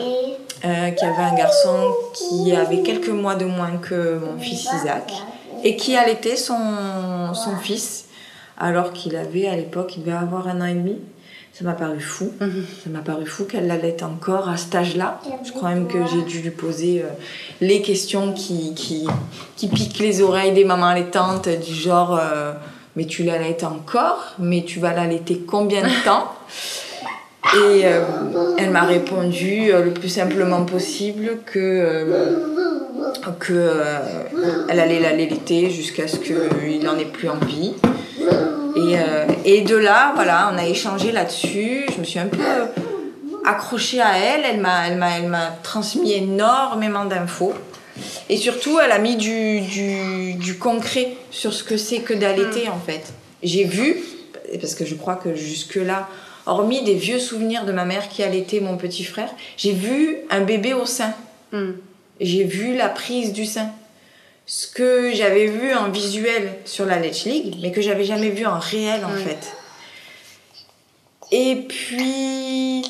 euh, 0.66 0.90
qui 0.92 1.06
avait 1.06 1.24
un 1.24 1.36
garçon 1.36 1.92
qui 2.14 2.54
avait 2.54 2.82
quelques 2.84 3.10
mois 3.10 3.36
de 3.36 3.46
moins 3.46 3.78
que 3.78 4.20
mon 4.20 4.38
fils 4.38 4.68
Isaac 4.82 5.14
et 5.64 5.76
qui 5.78 5.96
allaitait 5.96 6.36
son, 6.36 7.34
son 7.34 7.56
fils 7.58 8.06
alors 8.60 8.92
qu'il 8.94 9.16
avait 9.16 9.48
à 9.48 9.56
l'époque, 9.56 9.96
il 9.96 10.04
devait 10.04 10.16
avoir 10.16 10.48
un 10.48 10.62
an 10.62 10.66
et 10.66 10.74
demi. 10.74 11.00
Ça 11.54 11.64
m'a 11.64 11.74
paru 11.74 12.00
fou. 12.00 12.32
Ça 12.40 12.90
m'a 12.90 13.00
paru 13.02 13.28
fou 13.28 13.46
qu'elle 13.46 13.68
l'allaite 13.68 14.02
encore 14.02 14.50
à 14.50 14.58
cet 14.58 14.74
âge-là. 14.74 15.22
Je 15.46 15.52
crois 15.52 15.70
même 15.70 15.88
que 15.88 16.00
j'ai 16.12 16.24
dû 16.24 16.40
lui 16.40 16.50
poser 16.50 17.02
euh, 17.02 17.10
les 17.62 17.84
questions 17.84 18.34
qui, 18.34 18.74
qui, 18.74 19.06
qui 19.56 19.68
piquent 19.68 20.00
les 20.00 20.22
oreilles 20.22 20.54
des 20.54 20.66
mamans 20.66 20.88
allaitantes, 20.88 21.48
du 21.48 21.74
genre 21.74 22.18
euh, 22.20 22.54
Mais 22.96 23.06
tu 23.06 23.24
l'allaites 23.24 23.64
encore 23.64 24.34
Mais 24.40 24.64
tu 24.64 24.80
vas 24.80 24.94
l'allaiter 24.94 25.44
combien 25.48 25.84
de 25.84 26.04
temps? 26.04 26.32
Et 27.54 27.86
euh, 27.86 28.02
elle 28.58 28.72
m'a 28.72 28.84
répondu 28.84 29.72
euh, 29.72 29.84
le 29.84 29.92
plus 29.92 30.10
simplement 30.10 30.66
possible 30.66 31.38
que, 31.46 31.60
euh, 31.60 32.32
que 33.40 33.54
euh, 33.54 34.00
elle 34.70 34.80
allait 34.80 35.00
l'allaiter 35.00 35.70
jusqu'à 35.70 36.08
ce 36.08 36.18
qu'il 36.18 36.84
n'en 36.84 36.98
ait 36.98 37.06
plus 37.06 37.30
envie. 37.30 37.74
Et, 38.76 38.98
euh, 38.98 39.26
et 39.46 39.62
de 39.62 39.76
là, 39.76 40.14
voilà, 40.16 40.52
on 40.54 40.58
a 40.58 40.66
échangé 40.66 41.12
là-dessus. 41.12 41.86
Je 41.94 42.00
me 42.00 42.04
suis 42.04 42.20
un 42.20 42.28
peu 42.28 42.38
accrochée 43.46 44.02
à 44.02 44.18
elle. 44.18 44.42
Elle 44.46 44.60
m'a, 44.60 44.88
elle 44.88 44.98
m'a, 44.98 45.18
elle 45.18 45.28
m'a 45.28 45.48
transmis 45.64 46.14
énormément 46.14 47.06
d'infos. 47.06 47.54
Et 48.30 48.38
surtout, 48.38 48.80
elle 48.84 48.92
a 48.92 49.00
mis 49.00 49.16
du, 49.16 49.62
du, 49.62 50.34
du 50.36 50.58
concret 50.58 51.16
sur 51.30 51.54
ce 51.54 51.64
que 51.64 51.78
c'est 51.78 52.00
que 52.00 52.14
d'allaiter, 52.14 52.70
en 52.70 52.80
fait. 52.80 53.14
J'ai 53.44 53.66
vu, 53.66 53.98
parce 54.60 54.74
que 54.74 54.86
je 54.86 54.96
crois 54.96 55.16
que 55.16 55.36
jusque-là, 55.36 56.08
hormis 56.46 56.84
des 56.84 56.96
vieux 56.96 57.20
souvenirs 57.20 57.66
de 57.66 57.72
ma 57.72 57.86
mère 57.86 58.10
qui 58.10 58.24
allaitait 58.24 58.60
mon 58.60 58.78
petit 58.78 59.04
frère, 59.04 59.30
j'ai 59.58 59.74
vu 59.74 60.18
un 60.30 60.42
bébé 60.42 60.74
au 60.74 60.86
sein. 60.86 61.14
Hmm. 61.52 61.74
J'ai 62.20 62.44
vu 62.44 62.76
la 62.76 62.90
prise 62.90 63.34
du 63.34 63.46
sein. 63.46 63.70
Ce 64.46 64.68
que 64.68 65.14
j'avais 65.14 65.48
vu 65.48 65.74
en 65.74 65.90
visuel 65.90 66.60
sur 66.66 66.86
la 66.86 67.00
Let's 67.00 67.24
League, 67.26 67.56
mais 67.62 67.72
que 67.72 67.82
j'avais 67.82 68.04
jamais 68.04 68.30
vu 68.30 68.46
en 68.46 68.60
réel 68.60 69.06
en 69.06 69.16
fait. 69.16 69.56
Et 71.32 71.66
puis, 71.68 72.84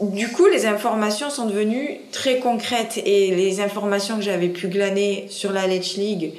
du 0.00 0.28
coup, 0.28 0.46
les 0.46 0.66
informations 0.66 1.30
sont 1.30 1.46
devenues 1.46 1.98
très 2.12 2.38
concrètes 2.38 2.98
et 3.04 3.34
les 3.34 3.60
informations 3.60 4.16
que 4.16 4.22
j'avais 4.22 4.48
pu 4.48 4.68
glaner 4.68 5.26
sur 5.28 5.52
la 5.52 5.66
Let's 5.66 5.96
League, 5.96 6.34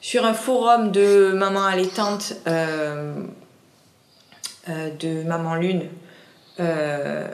sur 0.00 0.26
un 0.26 0.34
forum 0.34 0.90
de 0.90 1.32
maman 1.32 1.64
allaitante, 1.64 2.34
euh, 2.48 3.14
euh, 4.68 4.90
de 4.98 5.22
maman 5.22 5.54
lune, 5.54 5.84
euh, 6.58 7.28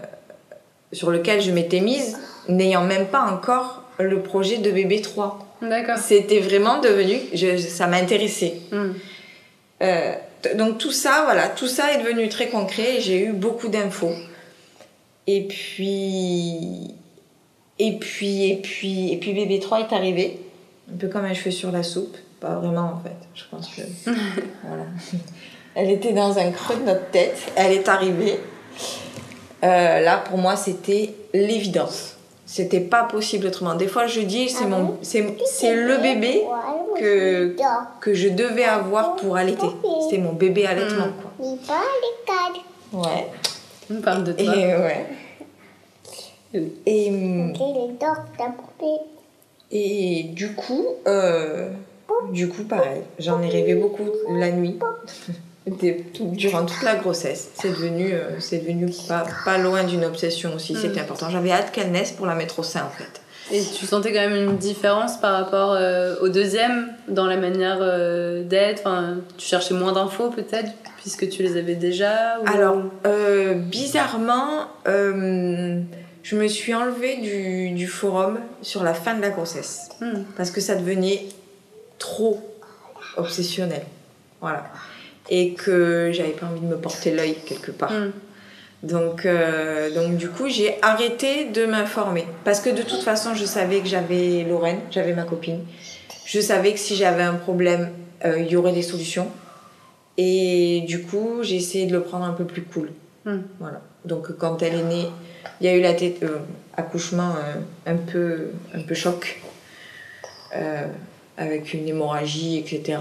sur 0.93 1.11
lequel 1.11 1.41
je 1.41 1.51
m'étais 1.51 1.81
mise, 1.81 2.19
n'ayant 2.49 2.85
même 2.85 3.07
pas 3.07 3.23
encore 3.23 3.84
le 3.99 4.21
projet 4.23 4.59
de 4.59 4.71
bébé 4.71 5.01
3. 5.01 5.57
D'accord. 5.63 5.99
C'était 5.99 6.41
vraiment 6.41 6.81
devenu, 6.81 7.17
je- 7.33 7.57
ça 7.57 7.87
m'intéressait. 7.87 8.55
Euh, 9.83 10.15
t- 10.43 10.55
donc 10.55 10.79
tout 10.79 10.93
ça, 10.93 11.23
voilà, 11.25 11.49
tout 11.49 11.67
ça 11.69 11.93
est 11.93 12.03
devenu 12.03 12.29
très 12.29 12.49
concret. 12.49 12.97
et 12.97 13.01
J'ai 13.01 13.25
eu 13.25 13.33
beaucoup 13.33 13.69
d'infos. 13.69 14.13
Et 15.27 15.43
puis, 15.47 16.95
et 17.79 17.93
puis, 17.99 18.51
et 18.51 18.57
puis, 18.57 19.13
et 19.13 19.17
puis 19.17 19.33
bébé 19.33 19.59
3 19.59 19.81
est 19.81 19.93
arrivé, 19.95 20.39
un 20.93 20.97
peu 20.97 21.09
comme 21.09 21.25
un 21.25 21.35
cheveu 21.35 21.51
sur 21.51 21.71
la 21.73 21.83
soupe. 21.83 22.17
Pas 22.41 22.57
vraiment 22.57 22.93
en 22.95 23.01
fait. 23.03 23.17
Je 23.35 23.43
pense 23.51 23.69
que 23.69 23.83
voilà. 24.65 24.85
Elle 25.77 25.91
était 25.91 26.13
dans 26.13 26.39
un 26.39 26.51
creux 26.53 26.77
de 26.77 26.83
notre 26.85 27.07
tête. 27.11 27.37
Elle 27.57 27.73
est 27.73 27.89
arrivée. 27.89 28.39
Euh, 29.65 30.01
là, 30.01 30.19
pour 30.19 30.37
moi, 30.39 30.57
c'était 30.57 31.15
l'évidence. 31.33 32.14
C'était 32.47 32.81
pas 32.81 33.05
possible 33.05 33.47
autrement. 33.47 33.75
Des 33.75 33.89
fois, 33.89 34.07
je 34.07 34.21
dis, 34.21 34.49
c'est 34.51 34.67
mon, 34.67 34.99
c'est, 35.03 35.25
c'est 35.47 35.75
le 35.75 35.97
bébé 35.99 36.43
que, 36.99 37.57
que 38.01 38.13
je 38.15 38.29
devais 38.29 38.65
avoir 38.65 39.17
pour 39.17 39.37
allaiter. 39.37 39.67
C'était 40.03 40.23
mon 40.23 40.33
bébé 40.35 40.67
allaitement, 40.67 41.09
quoi. 41.21 41.47
Ouais. 42.93 43.27
On 43.91 44.01
parle 44.01 44.25
de 44.25 44.33
Et 44.39 44.45
toi. 44.45 44.55
ouais. 44.55 45.07
Et, 46.87 47.11
et 49.73 50.23
du 50.25 50.55
coup, 50.55 50.85
euh, 51.07 51.71
du 52.31 52.49
coup, 52.49 52.63
pareil, 52.65 53.03
j'en 53.19 53.43
ai 53.43 53.49
rêvé 53.49 53.75
beaucoup 53.75 54.05
la 54.39 54.51
nuit, 54.53 54.79
Des- 55.67 55.97
tout- 56.15 56.31
durant 56.35 56.67
toute 56.67 56.83
la 56.83 56.97
grossesse. 56.97 57.49
C'est 57.55 57.71
devenu, 57.71 58.13
euh, 58.13 58.39
c'est 58.39 58.59
devenu 58.59 58.91
pas, 59.09 59.25
pas 59.47 59.57
loin 59.57 59.83
d'une 59.85 60.05
obsession 60.05 60.55
aussi, 60.55 60.75
c'était 60.77 61.01
important. 61.01 61.31
J'avais 61.31 61.53
hâte 61.53 61.73
qu'elle 61.73 61.91
naisse 61.91 62.13
pour 62.13 62.27
la 62.27 62.35
mettre 62.35 62.59
au 62.59 62.63
sein, 62.63 62.83
en 62.85 62.91
fait. 62.91 63.21
Et 63.51 63.63
tu 63.63 63.87
sentais 63.87 64.13
quand 64.13 64.21
même 64.29 64.37
une 64.37 64.57
différence 64.59 65.19
par 65.19 65.33
rapport 65.33 65.73
euh, 65.73 66.17
au 66.21 66.29
deuxième 66.29 66.89
dans 67.09 67.27
la 67.27 67.37
manière 67.37 67.79
euh, 67.81 68.43
d'être? 68.43 68.81
Enfin, 68.87 69.17
Tu 69.39 69.47
cherchais 69.47 69.75
moins 69.75 69.93
d'infos 69.93 70.31
peut-être 70.31 70.71
puisque 70.99 71.29
tu 71.29 71.43
les 71.43 71.57
avais 71.59 71.75
déjà 71.75 72.39
ou- 72.43 72.47
Alors, 72.49 72.79
bizarrement, 73.55 74.69
je 74.87 76.37
me 76.37 76.49
suis 76.49 76.75
enlevée 76.75 77.17
du, 77.21 77.71
du 77.71 77.87
forum 77.87 78.39
sur 78.63 78.83
la 78.83 78.95
fin 78.95 79.15
de 79.15 79.21
la 79.21 79.31
grossesse. 79.31 79.89
Hmm. 80.01 80.25
parce 80.37 80.51
que 80.51 80.61
ça 80.61 80.75
devenait 80.75 81.23
trop 81.99 82.41
obsessionnel. 83.17 83.83
Voilà. 84.41 84.65
Et 85.31 85.55
que 85.55 86.11
j'avais 86.13 86.31
pas 86.31 86.47
envie 86.47 86.61
de 86.61 86.67
me 86.67 86.77
porter 86.77 87.11
l'œil 87.11 87.37
quelque 87.47 87.71
part. 87.71 87.93
Hmm. 87.93 88.13
Donc, 88.85 89.25
euh, 89.25 89.91
donc 89.95 90.17
du 90.19 90.29
coup, 90.29 90.49
j'ai 90.49 90.77
arrêté 90.83 91.47
de 91.47 91.65
m'informer. 91.65 92.27
Parce 92.45 92.61
que 92.61 92.69
de 92.69 92.83
toute 92.83 93.03
façon, 93.03 93.35
je 93.35 93.47
savais 93.47 93.81
que 93.81 93.87
j'avais 93.87 94.45
Lorraine, 94.45 94.81
j'avais 94.91 95.15
ma 95.15 95.23
copine. 95.23 95.61
Je 96.27 96.41
savais 96.41 96.73
que 96.73 96.79
si 96.79 96.95
j'avais 96.95 97.23
un 97.23 97.35
problème, 97.35 97.91
euh, 98.25 98.39
il 98.39 98.51
y 98.51 98.57
aurait 98.57 98.73
des 98.73 98.83
solutions. 98.83 99.29
Et 100.19 100.85
du 100.87 101.03
coup, 101.03 101.39
j'ai 101.43 101.57
essayé 101.57 101.87
de 101.87 101.93
le 101.93 102.03
prendre 102.03 102.27
un 102.27 102.33
peu 102.33 102.45
plus 102.45 102.63
cool. 102.63 102.91
Hmm. 103.25 103.41
Voilà. 103.59 103.81
Donc 104.05 104.37
quand 104.37 104.63
elle 104.63 104.75
est 104.75 104.83
née, 104.83 105.09
il 105.61 105.67
y 105.67 105.71
a 105.71 105.75
eu 105.75 105.81
la 105.81 105.95
tête, 105.95 106.23
euh, 106.23 106.41
accouchement 106.77 107.35
un 107.87 107.97
peu, 107.97 108.49
un 108.75 108.83
peu 108.83 108.95
choc. 108.95 109.41
Avec 111.37 111.75
une 111.75 111.89
hémorragie, 111.89 112.59
etc. 112.59 112.99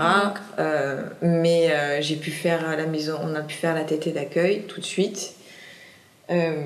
Euh, 0.58 1.04
mais 1.22 1.72
euh, 1.72 2.02
j'ai 2.02 2.16
pu 2.16 2.32
faire 2.32 2.68
à 2.68 2.76
la 2.76 2.88
maison, 2.88 3.20
on 3.22 3.36
a 3.36 3.42
pu 3.42 3.54
faire 3.54 3.76
la 3.76 3.84
tétée 3.84 4.12
d'accueil 4.12 4.64
tout 4.64 4.80
de 4.80 4.86
suite. 4.86 5.34
Euh, 6.32 6.64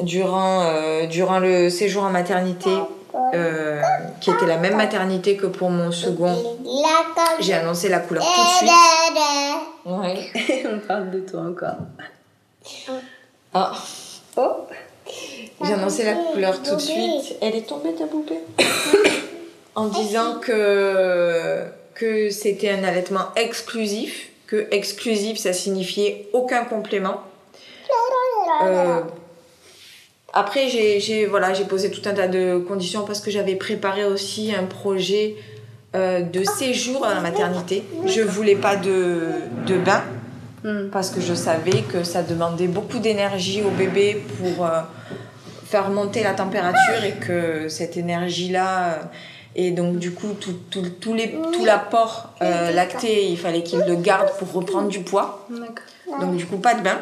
durant, 0.00 1.06
durant 1.06 1.38
le 1.38 1.70
séjour 1.70 2.02
en 2.04 2.10
maternité, 2.10 2.70
qui 4.20 4.30
était 4.30 4.46
la 4.46 4.56
même 4.56 4.76
maternité 4.76 5.36
que 5.36 5.46
pour 5.46 5.70
mon 5.70 5.92
second, 5.92 6.34
j'ai 7.38 7.54
annoncé 7.54 7.88
la 7.88 8.00
couleur 8.00 8.24
tout 8.24 8.40
de 8.40 8.56
suite. 8.56 8.70
Ouais. 9.84 10.64
On 10.74 10.86
parle 10.86 11.10
de 11.10 11.20
toi 11.20 11.42
encore. 11.42 11.76
Ah. 13.54 13.72
Oh 14.36 14.66
J'ai 15.62 15.72
annoncé 15.72 16.04
la 16.04 16.14
couleur 16.14 16.62
tout 16.62 16.76
de 16.76 16.80
suite. 16.80 17.36
Elle 17.40 17.56
est 17.56 17.68
tombée 17.68 17.94
ta 17.94 18.06
poupée 18.06 18.40
En 19.74 19.86
disant 19.86 20.40
que, 20.40 21.64
que 21.94 22.30
c'était 22.30 22.70
un 22.70 22.84
allaitement 22.84 23.32
exclusif, 23.36 24.30
que 24.46 24.66
exclusif 24.70 25.38
ça 25.38 25.52
signifiait 25.52 26.28
aucun 26.32 26.64
complément. 26.64 27.20
Euh, 28.64 29.00
après, 30.32 30.68
j'ai 30.68 31.26
voilà, 31.26 31.52
posé 31.68 31.90
tout 31.90 32.06
un 32.08 32.12
tas 32.12 32.28
de 32.28 32.58
conditions 32.58 33.04
parce 33.04 33.20
que 33.20 33.30
j'avais 33.30 33.56
préparé 33.56 34.04
aussi 34.04 34.52
un 34.54 34.64
projet 34.64 35.36
euh, 35.94 36.20
de 36.20 36.44
séjour 36.44 37.04
à 37.04 37.14
la 37.14 37.20
maternité. 37.20 37.84
Je 38.06 38.22
voulais 38.22 38.56
pas 38.56 38.76
de, 38.76 39.28
de 39.66 39.76
bain 39.76 40.02
Hmm. 40.62 40.90
parce 40.92 41.08
que 41.08 41.22
je 41.22 41.32
savais 41.32 41.80
que 41.90 42.04
ça 42.04 42.22
demandait 42.22 42.66
beaucoup 42.66 42.98
d'énergie 42.98 43.62
au 43.62 43.70
bébé 43.70 44.22
pour 44.36 44.66
euh, 44.66 44.82
faire 45.64 45.88
monter 45.88 46.22
la 46.22 46.34
température 46.34 47.02
et 47.02 47.12
que 47.12 47.70
cette 47.70 47.96
énergie-là 47.96 49.10
et 49.56 49.70
donc 49.72 49.96
du 49.98 50.12
coup 50.12 50.28
tout, 50.40 50.54
tout, 50.70 50.82
tout 51.00 51.14
les, 51.14 51.32
tout 51.52 51.64
l'apport 51.64 52.30
euh, 52.42 52.70
lacté 52.72 53.26
il 53.26 53.36
fallait 53.38 53.62
qu'il 53.62 53.80
le 53.80 53.96
garde 53.96 54.30
pour 54.38 54.52
reprendre 54.52 54.88
du 54.88 55.00
poids. 55.00 55.46
Donc 56.20 56.36
du 56.36 56.46
coup 56.46 56.58
pas 56.58 56.74
de 56.74 56.82
bain. 56.82 56.98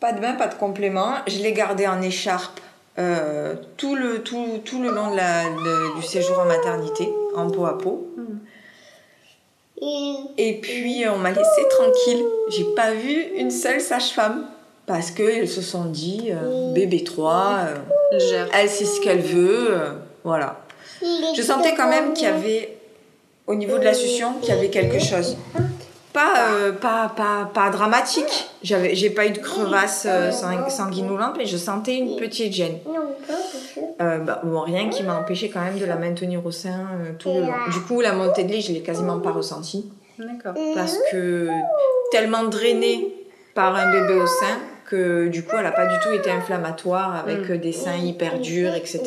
Pas 0.00 0.12
de 0.12 0.20
bain 0.20 0.32
pas 0.34 0.46
de 0.48 0.54
complément. 0.54 1.14
Je 1.26 1.38
l'ai 1.38 1.52
gardé 1.52 1.86
en 1.86 2.00
écharpe 2.02 2.60
euh, 2.98 3.54
tout, 3.76 3.94
le, 3.94 4.22
tout, 4.22 4.60
tout 4.64 4.80
le 4.82 4.90
long 4.90 5.10
de 5.10 5.16
la, 5.16 5.44
de- 5.44 5.96
du 6.00 6.06
séjour 6.06 6.38
en 6.38 6.44
maternité, 6.46 7.12
en 7.34 7.50
peau 7.50 7.66
à 7.66 7.76
peau. 7.78 8.06
Et 10.38 10.58
puis 10.62 11.04
on 11.12 11.18
m'a 11.18 11.30
laissé 11.30 11.62
tranquille. 11.68 12.24
J'ai 12.50 12.64
pas 12.74 12.92
vu 12.92 13.22
une 13.36 13.50
seule 13.50 13.80
sage-femme 13.80 14.46
parce 14.86 15.10
qu'elles 15.10 15.48
se 15.48 15.60
sont 15.60 15.84
dit 15.86 16.30
euh, 16.30 16.72
bébé 16.72 17.04
3, 17.04 17.58
euh, 18.12 18.46
Elle 18.54 18.68
sait 18.70 18.84
ce 18.84 19.00
qu'elle 19.00 19.20
veut, 19.20 19.66
euh, 19.72 19.90
voilà. 20.24 20.60
Je 21.36 21.42
sentais 21.42 21.74
quand 21.74 21.88
même 21.88 22.12
qu'il 22.14 22.24
y 22.24 22.30
avait, 22.30 22.76
au 23.46 23.54
niveau 23.54 23.78
de 23.78 23.84
la 23.84 23.94
succion, 23.94 24.34
qu'il 24.40 24.54
y 24.54 24.56
avait 24.56 24.70
quelque 24.70 24.98
chose. 24.98 25.36
Pas, 26.12 26.48
euh, 26.50 26.72
pas, 26.72 27.12
pas, 27.14 27.50
pas 27.52 27.68
dramatique. 27.68 28.48
J'avais, 28.62 28.94
j'ai 28.94 29.10
pas 29.10 29.26
eu 29.26 29.30
de 29.32 29.38
crevasse 29.38 30.06
euh, 30.08 30.30
sang- 30.30 30.70
sanguinolente, 30.70 31.34
mais 31.36 31.44
je 31.44 31.58
sentais 31.58 31.96
une 31.96 32.16
petite 32.16 32.54
gêne. 32.54 32.78
Euh, 34.00 34.18
bah, 34.18 34.40
bon, 34.42 34.60
rien 34.60 34.88
qui 34.88 35.02
m'a 35.02 35.18
empêché 35.18 35.50
quand 35.50 35.60
même 35.60 35.78
de 35.78 35.84
la 35.84 35.96
maintenir 35.96 36.44
au 36.46 36.50
sein 36.50 36.70
euh, 36.94 37.12
tout 37.18 37.28
le 37.28 37.40
long. 37.42 37.52
Du 37.70 37.80
coup, 37.80 38.00
la 38.00 38.12
montée 38.12 38.44
de 38.44 38.52
lait, 38.52 38.62
je 38.62 38.72
l'ai 38.72 38.80
quasiment 38.80 39.18
pas 39.20 39.30
ressentie 39.30 39.90
D'accord. 40.18 40.54
parce 40.74 40.96
que 41.12 41.48
tellement 42.10 42.44
drainée 42.44 43.12
par 43.54 43.76
un 43.76 43.92
bébé 43.92 44.14
au 44.14 44.26
sein 44.26 44.58
que 44.88 45.28
du 45.28 45.42
coup, 45.44 45.56
elle 45.58 45.66
a 45.66 45.72
pas 45.72 45.84
du 45.86 45.96
tout 46.02 46.12
été 46.12 46.30
inflammatoire 46.30 47.14
avec 47.16 47.50
Mm. 47.50 47.56
des 47.58 47.72
seins 47.72 47.96
hyper 47.96 48.38
durs, 48.38 48.74
etc. 48.74 49.02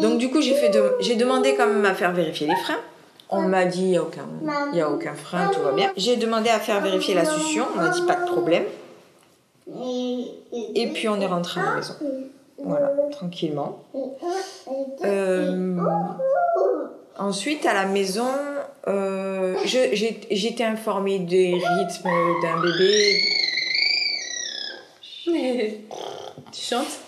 Donc 0.00 0.18
du 0.18 0.30
coup, 0.30 0.40
j'ai 0.40 0.54
fait 0.54 0.70
de- 0.70 0.94
j'ai 1.00 1.16
demandé 1.16 1.54
quand 1.54 1.66
même 1.66 1.84
à 1.84 1.94
faire 1.94 2.12
vérifier 2.12 2.46
les 2.46 2.56
freins. 2.56 2.80
On 3.30 3.42
m'a 3.42 3.64
dit 3.64 3.80
il 3.82 3.88
n'y 3.90 3.96
a, 3.96 4.02
aucun... 4.02 4.26
y 4.74 4.80
a 4.80 4.90
aucun 4.90 5.14
frein, 5.14 5.48
tout 5.48 5.60
va 5.60 5.72
bien. 5.72 5.90
J'ai 5.96 6.16
demandé 6.16 6.50
à 6.50 6.58
faire 6.60 6.80
vérifier 6.82 7.14
la 7.14 7.24
succion, 7.24 7.64
on 7.74 7.78
m'a 7.78 7.88
dit 7.88 8.02
pas 8.02 8.16
de 8.16 8.26
problème. 8.30 8.64
Et 10.74 10.86
puis 10.88 11.08
on 11.08 11.18
est 11.20 11.26
rentré 11.26 11.60
à 11.60 11.64
la 11.64 11.74
maison. 11.76 11.94
Voilà, 12.58 12.92
tranquillement. 13.10 13.82
Euh, 15.04 15.76
Ensuite, 17.18 17.66
à 17.66 17.74
la 17.74 17.86
maison, 17.86 18.26
euh, 18.88 19.54
été 20.48 20.64
informée 20.64 21.18
des 21.20 21.52
rythmes 21.54 22.10
d'un 22.42 22.60
bébé. 22.60 23.22
tu 26.52 26.60
chantes? 26.60 27.00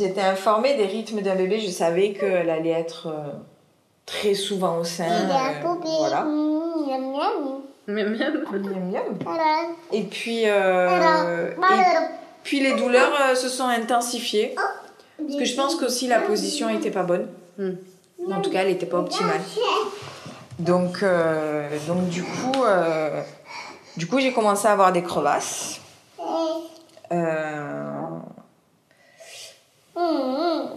J'étais 0.00 0.22
informée 0.22 0.78
des 0.78 0.86
rythmes 0.86 1.20
d'un 1.20 1.34
bébé. 1.34 1.60
Je 1.60 1.70
savais 1.70 2.14
qu'elle 2.14 2.48
allait 2.48 2.70
être 2.70 3.08
euh, 3.08 3.32
très 4.06 4.32
souvent 4.32 4.78
au 4.78 4.84
sein. 4.84 5.04
euh, 5.04 5.98
voilà. 5.98 6.22
Miam 7.86 8.16
miam. 8.16 8.44
Miam, 8.50 8.90
miam. 8.90 9.02
Et 9.92 10.04
puis, 10.04 10.44
euh, 10.46 11.50
et 11.50 11.54
puis 12.42 12.60
les 12.60 12.76
douleurs 12.76 13.12
euh, 13.20 13.34
se 13.34 13.50
sont 13.50 13.64
intensifiées. 13.64 14.54
Parce 15.18 15.38
que 15.38 15.44
je 15.44 15.54
pense 15.54 15.76
qu'aussi 15.76 16.06
la 16.08 16.20
position 16.20 16.70
n'était 16.70 16.90
pas 16.90 17.02
bonne. 17.02 17.28
Hmm. 17.58 17.72
En 18.32 18.40
tout 18.40 18.50
cas, 18.50 18.62
elle 18.62 18.68
n'était 18.68 18.86
pas 18.86 19.00
optimale. 19.00 19.40
Donc, 20.58 21.02
euh, 21.02 21.68
donc 21.86 22.08
du 22.08 22.22
coup, 22.22 22.64
euh, 22.64 23.20
du 23.98 24.06
coup, 24.06 24.18
j'ai 24.18 24.32
commencé 24.32 24.66
à 24.66 24.72
avoir 24.72 24.92
des 24.92 25.02
crevasses. 25.02 25.78
Euh, 27.12 27.90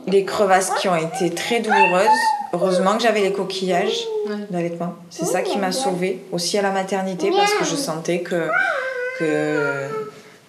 des 0.08 0.26
crevasses 0.26 0.72
qui 0.80 0.88
ont 0.90 0.96
été 0.96 1.30
très 1.34 1.60
douloureuses. 1.60 2.08
Heureusement 2.54 2.96
que 2.98 3.04
j'avais 3.04 3.22
les 3.22 3.32
coquillages 3.32 4.06
d'allaitement. 4.52 4.94
C'est 5.10 5.26
ça 5.26 5.42
qui 5.42 5.58
m'a 5.58 5.72
sauvée 5.72 6.20
aussi 6.32 6.58
à 6.58 6.62
la 6.62 6.70
maternité 6.72 7.32
parce 7.32 7.54
que 7.54 7.66
je 7.66 7.76
sentais 7.76 8.20
que, 8.20 8.48
que, 9.18 9.88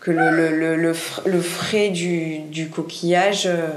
que 0.00 0.10
le, 0.10 0.30
le, 0.30 0.50
le, 0.56 0.76
le, 0.76 0.92
fr- 0.92 1.22
le 1.24 1.40
frais 1.40 1.88
du, 1.88 2.40
du 2.40 2.68
coquillage 2.68 3.46
euh, 3.46 3.68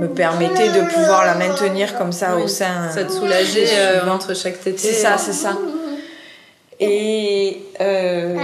me 0.00 0.08
permettait 0.08 0.70
de 0.70 0.80
pouvoir 0.80 1.26
la 1.26 1.34
maintenir 1.34 1.96
comme 1.98 2.12
ça 2.12 2.36
au 2.36 2.48
sein. 2.48 2.90
Ça 2.90 3.04
te 3.04 3.12
soulageait 3.12 3.66
euh, 3.74 3.98
suivant. 4.00 4.14
entre 4.14 4.34
chaque 4.34 4.60
tété. 4.60 4.78
C'est 4.78 4.92
ça, 4.94 5.18
c'est 5.18 5.32
ça. 5.34 5.56
Et, 6.80 7.58
euh, 7.80 8.36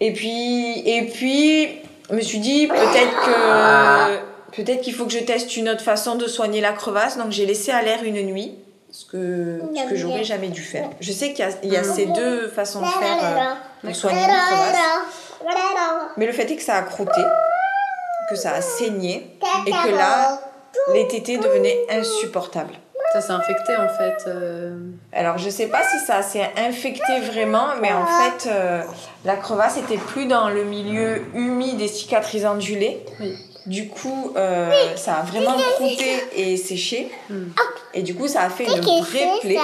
et 0.00 0.12
puis, 0.12 0.80
et 0.88 1.02
puis, 1.06 1.68
je 2.10 2.16
me 2.16 2.20
suis 2.20 2.38
dit 2.40 2.66
peut-être 2.66 3.20
que 3.26 4.29
peut-être 4.56 4.80
qu'il 4.82 4.94
faut 4.94 5.06
que 5.06 5.12
je 5.12 5.18
teste 5.20 5.56
une 5.56 5.68
autre 5.68 5.82
façon 5.82 6.14
de 6.16 6.26
soigner 6.26 6.60
la 6.60 6.72
crevasse. 6.72 7.16
Donc 7.18 7.30
j'ai 7.30 7.46
laissé 7.46 7.70
à 7.72 7.82
l'air 7.82 8.02
une 8.04 8.20
nuit, 8.22 8.54
ce 8.90 9.04
que 9.06 9.60
ce 9.76 9.90
que 9.90 9.96
j'aurais 9.96 10.24
jamais 10.24 10.48
dû 10.48 10.62
faire. 10.62 10.88
Je 11.00 11.12
sais 11.12 11.32
qu'il 11.32 11.44
y 11.44 11.48
a, 11.48 11.52
il 11.62 11.72
y 11.72 11.76
a 11.76 11.84
ces 11.84 12.06
deux 12.06 12.48
façons 12.48 12.80
de 12.80 12.86
faire 12.86 13.18
euh, 13.22 13.54
pour 13.86 13.94
soigner 13.96 14.20
une 14.22 14.26
crevasse, 14.26 14.76
mais 16.16 16.26
le 16.26 16.32
fait 16.32 16.50
est 16.50 16.56
que 16.56 16.62
ça 16.62 16.76
a 16.76 16.82
croûté, 16.82 17.20
que 18.28 18.36
ça 18.36 18.52
a 18.52 18.60
saigné 18.60 19.36
et 19.66 19.70
que 19.70 19.96
là 19.96 20.40
les 20.92 21.06
tétés 21.08 21.38
devenaient 21.38 21.78
insupportables. 21.90 22.74
Ça 23.12 23.20
s'est 23.20 23.32
infecté 23.32 23.72
en 23.76 23.88
fait. 23.88 24.24
euh, 24.28 24.76
Alors, 25.12 25.36
je 25.36 25.50
sais 25.50 25.66
pas 25.66 25.82
si 25.82 25.98
ça 26.06 26.22
s'est 26.22 26.48
infecté 26.56 27.18
vraiment, 27.32 27.66
mais 27.80 27.92
en 27.92 28.06
fait, 28.06 28.48
euh, 28.48 28.82
la 29.24 29.34
crevasse 29.34 29.78
était 29.78 29.96
plus 29.96 30.26
dans 30.26 30.48
le 30.48 30.62
milieu 30.62 31.22
humide 31.34 31.80
et 31.80 31.88
cicatrisant 31.88 32.54
du 32.54 32.78
lait. 32.78 33.04
Oui. 33.18 33.36
Du 33.66 33.88
coup, 33.88 34.32
euh, 34.36 34.70
ça 34.96 35.16
a 35.16 35.22
vraiment 35.22 35.56
croûté 35.74 36.06
et 36.34 36.56
séché. 36.56 37.10
Hmm. 37.28 37.48
Et 37.92 38.02
du 38.02 38.14
coup, 38.14 38.26
ça 38.26 38.42
a 38.42 38.50
fait 38.50 38.64
une 38.64 38.80
vraie 38.80 39.00
plaie. 39.40 39.58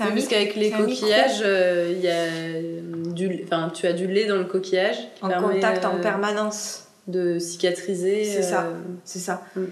Oui, 0.00 0.06
mis- 0.06 0.14
parce 0.20 0.26
qu'avec 0.28 0.56
les 0.56 0.70
coquillages, 0.70 1.40
euh, 1.42 1.92
il 1.94 2.00
y 2.00 2.08
a 2.08 3.12
du, 3.12 3.44
enfin, 3.44 3.70
tu 3.72 3.86
as 3.86 3.92
du 3.92 4.06
lait 4.08 4.26
dans 4.26 4.36
le 4.36 4.44
coquillage 4.44 4.96
qui 5.16 5.24
en 5.24 5.28
permet, 5.28 5.54
contact 5.54 5.84
en 5.84 5.96
euh, 5.96 6.00
permanence. 6.02 6.84
de 7.06 7.38
cicatriser. 7.38 8.24
C'est 8.24 8.42
ça. 8.42 8.62
euh, 8.62 8.72
C'est 9.04 9.18
ça. 9.20 9.42
Hmm. 9.56 9.64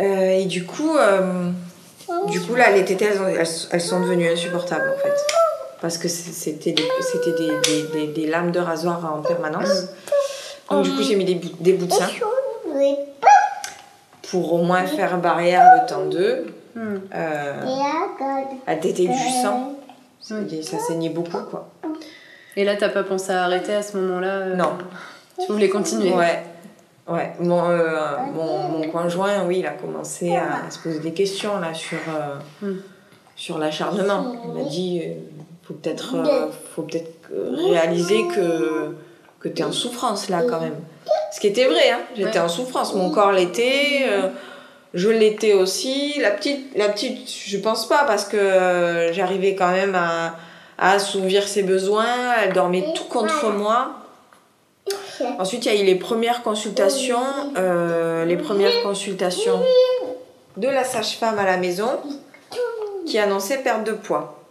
Euh, 0.00 0.30
et 0.40 0.44
du 0.44 0.64
coup, 0.64 0.96
euh, 0.96 1.50
du 2.28 2.40
coup 2.40 2.54
là, 2.54 2.70
les 2.70 2.84
tétées, 2.84 3.06
elles, 3.06 3.46
elles, 3.70 3.80
sont 3.80 4.00
devenues 4.00 4.28
insupportables 4.28 4.92
en 4.94 4.98
fait. 5.02 5.14
Parce 5.80 5.98
que 5.98 6.08
c'est- 6.08 6.32
c'était 6.32 6.72
des, 6.72 6.82
des, 6.82 7.82
des, 7.92 8.06
des, 8.06 8.12
des 8.12 8.26
lames 8.26 8.50
de 8.50 8.60
rasoir 8.60 9.04
en 9.14 9.22
permanence. 9.22 9.86
Donc 10.70 10.84
du 10.84 10.90
coup, 10.92 11.02
j'ai 11.02 11.16
mis 11.16 11.24
des, 11.24 11.34
bouts- 11.36 11.56
des 11.60 11.72
bouts 11.74 11.86
de 11.86 11.92
sein 11.92 12.08
pour 14.30 14.52
au 14.54 14.62
moins 14.62 14.84
faire 14.86 15.18
barrière 15.18 15.64
le 15.80 15.88
temps 15.88 16.06
d'eux. 16.06 16.46
hmm. 16.74 16.96
Euh, 17.14 17.62
à 18.66 18.76
téter 18.76 19.06
du 19.08 19.18
sang. 19.42 19.72
Et 20.52 20.62
Ça 20.62 20.78
saignait 20.78 21.10
beaucoup 21.10 21.38
quoi. 21.50 21.68
Et 22.56 22.64
là, 22.64 22.74
t'as 22.74 22.88
pas 22.88 23.04
pensé 23.04 23.32
à 23.32 23.44
arrêter 23.44 23.74
à 23.74 23.82
ce 23.82 23.96
moment-là 23.98 24.28
euh, 24.38 24.54
Non. 24.56 24.72
Tu 25.44 25.52
voulais 25.52 25.68
continuer 25.68 26.12
Ouais. 26.12 26.42
Ouais, 27.08 27.34
mon, 27.38 27.68
euh, 27.70 28.16
mon, 28.34 28.68
mon 28.68 28.88
conjoint, 28.90 29.44
oui, 29.46 29.58
il 29.60 29.66
a 29.66 29.70
commencé 29.70 30.34
à 30.34 30.68
se 30.70 30.80
poser 30.80 30.98
des 30.98 31.12
questions 31.12 31.60
là 31.60 31.72
sur, 31.72 31.98
euh, 32.08 32.66
Mm. 32.66 32.78
sur 33.36 33.58
l'acharnement. 33.58 34.34
Il 34.44 34.50
m'a 34.60 34.68
dit, 34.68 35.02
euh, 35.04 35.12
faut 35.62 35.74
peut-être 35.74 36.16
euh, 36.16 36.48
faut 36.74 36.82
peut-être 36.82 37.30
euh, 37.32 37.54
réaliser 37.68 38.24
que, 38.34 38.96
que 39.48 39.54
tu 39.54 39.62
es 39.62 39.64
en 39.64 39.72
souffrance 39.72 40.28
là 40.28 40.42
quand 40.48 40.60
même. 40.60 40.76
Ce 41.32 41.40
qui 41.40 41.48
était 41.48 41.66
vrai, 41.66 41.90
hein. 41.90 42.00
j'étais 42.16 42.38
Ouais. 42.38 42.44
en 42.44 42.48
souffrance. 42.48 42.94
Mon 42.94 43.10
corps 43.10 43.32
l'était, 43.32 44.06
euh, 44.08 44.28
je 44.94 45.08
l'étais 45.08 45.52
aussi. 45.54 46.14
La 46.20 46.30
petite, 46.30 46.76
la 46.76 46.88
petite, 46.88 47.28
je 47.28 47.56
pense 47.58 47.86
pas 47.88 48.04
parce 48.04 48.24
que 48.24 48.36
euh, 48.36 49.12
j'arrivais 49.12 49.54
quand 49.54 49.70
même 49.70 49.94
à, 49.94 50.36
à 50.78 50.92
assouvir 50.92 51.46
ses 51.46 51.62
besoins. 51.62 52.34
Elle 52.42 52.52
dormait 52.52 52.84
tout 52.94 53.04
contre 53.04 53.50
moi. 53.50 53.90
Ensuite, 55.38 55.64
il 55.66 55.74
y 55.74 55.78
a 55.78 55.82
eu 55.82 55.84
les 55.84 55.96
premières 55.96 56.42
consultations, 56.42 57.18
euh, 57.56 58.24
les 58.24 58.36
premières 58.36 58.82
consultations 58.82 59.60
de 60.56 60.68
la 60.68 60.84
sage-femme 60.84 61.38
à 61.38 61.44
la 61.44 61.56
maison 61.56 61.88
qui 63.06 63.18
annonçait 63.18 63.58
perte 63.58 63.84
de 63.84 63.92
poids. 63.92 64.42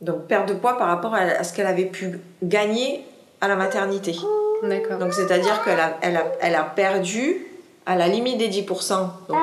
Donc 0.00 0.26
perte 0.26 0.48
de 0.48 0.54
poids 0.54 0.78
par 0.78 0.88
rapport 0.88 1.14
à, 1.14 1.18
à 1.18 1.44
ce 1.44 1.52
qu'elle 1.52 1.66
avait 1.66 1.84
pu 1.86 2.20
gagner 2.42 3.04
à 3.40 3.48
la 3.48 3.56
maternité. 3.56 4.16
D'accord. 4.62 4.98
Donc 4.98 5.14
c'est-à-dire 5.14 5.62
qu'elle 5.64 5.80
a, 5.80 5.98
elle 6.00 6.16
a, 6.16 6.24
elle 6.40 6.54
a 6.54 6.64
perdu 6.64 7.46
à 7.86 7.96
la 7.96 8.08
limite 8.08 8.38
des 8.38 8.48
10%. 8.48 8.66
Donc 9.28 9.38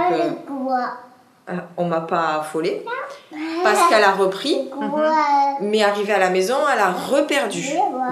euh, 1.49 1.53
on 1.77 1.85
m'a 1.85 2.01
pas 2.01 2.39
affolée 2.39 2.83
parce 3.63 3.89
qu'elle 3.89 4.03
a 4.03 4.11
repris, 4.11 4.69
mais 5.61 5.83
arrivée 5.83 6.13
à 6.13 6.19
la 6.19 6.29
maison, 6.29 6.55
elle 6.71 6.79
a 6.79 6.91
reperdu. 6.91 7.65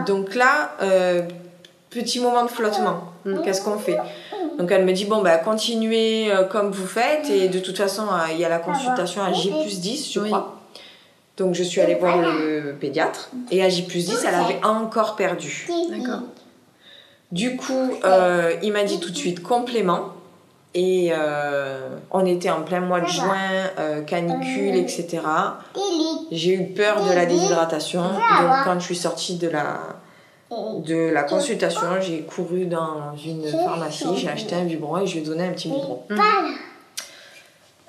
Donc 0.05 0.35
là, 0.35 0.71
euh, 0.81 1.21
petit 1.89 2.19
moment 2.19 2.43
de 2.43 2.49
flottement. 2.49 3.03
Mm. 3.25 3.41
Qu'est-ce 3.43 3.61
qu'on 3.61 3.77
fait? 3.77 3.97
Donc 4.57 4.71
elle 4.71 4.85
me 4.85 4.91
dit 4.91 5.05
bon 5.05 5.21
bah 5.21 5.37
continuez 5.37 6.31
euh, 6.31 6.43
comme 6.43 6.71
vous 6.71 6.85
faites 6.85 7.29
et 7.29 7.47
de 7.47 7.59
toute 7.59 7.77
façon 7.77 8.03
euh, 8.03 8.31
il 8.31 8.37
y 8.37 8.45
a 8.45 8.49
la 8.49 8.59
consultation 8.59 9.23
à 9.23 9.31
J 9.31 9.49
plus 9.49 9.79
10 9.79 10.11
je 10.13 10.19
Oui. 10.19 10.31
Donc 11.37 11.55
je 11.55 11.63
suis 11.63 11.81
allée 11.81 11.95
voir 11.95 12.17
le 12.17 12.75
pédiatre 12.79 13.31
et 13.49 13.63
à 13.63 13.69
J 13.69 13.83
plus 13.83 14.05
10 14.05 14.25
elle 14.27 14.35
avait 14.35 14.63
encore 14.63 15.15
perdu. 15.15 15.67
D'accord. 15.89 16.21
Du 17.31 17.57
coup 17.57 17.91
euh, 18.03 18.53
il 18.61 18.71
m'a 18.71 18.83
dit 18.83 18.99
tout 18.99 19.09
de 19.09 19.15
suite 19.15 19.41
complément 19.41 20.09
et 20.75 21.09
euh, 21.11 21.97
on 22.11 22.25
était 22.25 22.51
en 22.51 22.61
plein 22.61 22.81
mois 22.81 23.01
de 23.01 23.07
juin, 23.07 23.69
euh, 23.79 24.01
canicule 24.01 24.75
etc. 24.75 25.21
J'ai 26.31 26.53
eu 26.53 26.65
peur 26.73 27.03
de 27.03 27.13
la 27.13 27.25
déshydratation 27.25 28.03
donc 28.03 28.51
quand 28.63 28.79
je 28.79 28.85
suis 28.85 28.95
sortie 28.95 29.37
de 29.37 29.47
la 29.47 29.79
de 30.85 31.09
la 31.11 31.23
consultation, 31.23 31.99
j'ai 31.99 32.21
couru 32.21 32.65
dans 32.67 33.15
une 33.25 33.47
pharmacie, 33.47 34.05
j'ai 34.17 34.29
acheté 34.29 34.53
un 34.53 34.65
biberon 34.65 34.99
et 34.99 35.07
je 35.07 35.13
lui 35.13 35.21
ai 35.21 35.25
donné 35.25 35.47
un 35.47 35.51
petit 35.51 35.67
biberon. 35.67 36.03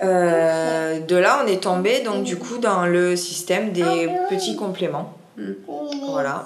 Euh, 0.03 1.01
de 1.01 1.17
là, 1.17 1.43
on 1.45 1.47
est 1.47 1.63
tombé 1.63 2.01
donc 2.01 2.25
du 2.25 2.37
coup 2.37 2.59
dans 2.59 2.87
le 2.87 3.17
système 3.17 3.73
des 3.73 4.09
petits 4.29 4.57
compléments. 4.57 5.13
Voilà. 6.11 6.45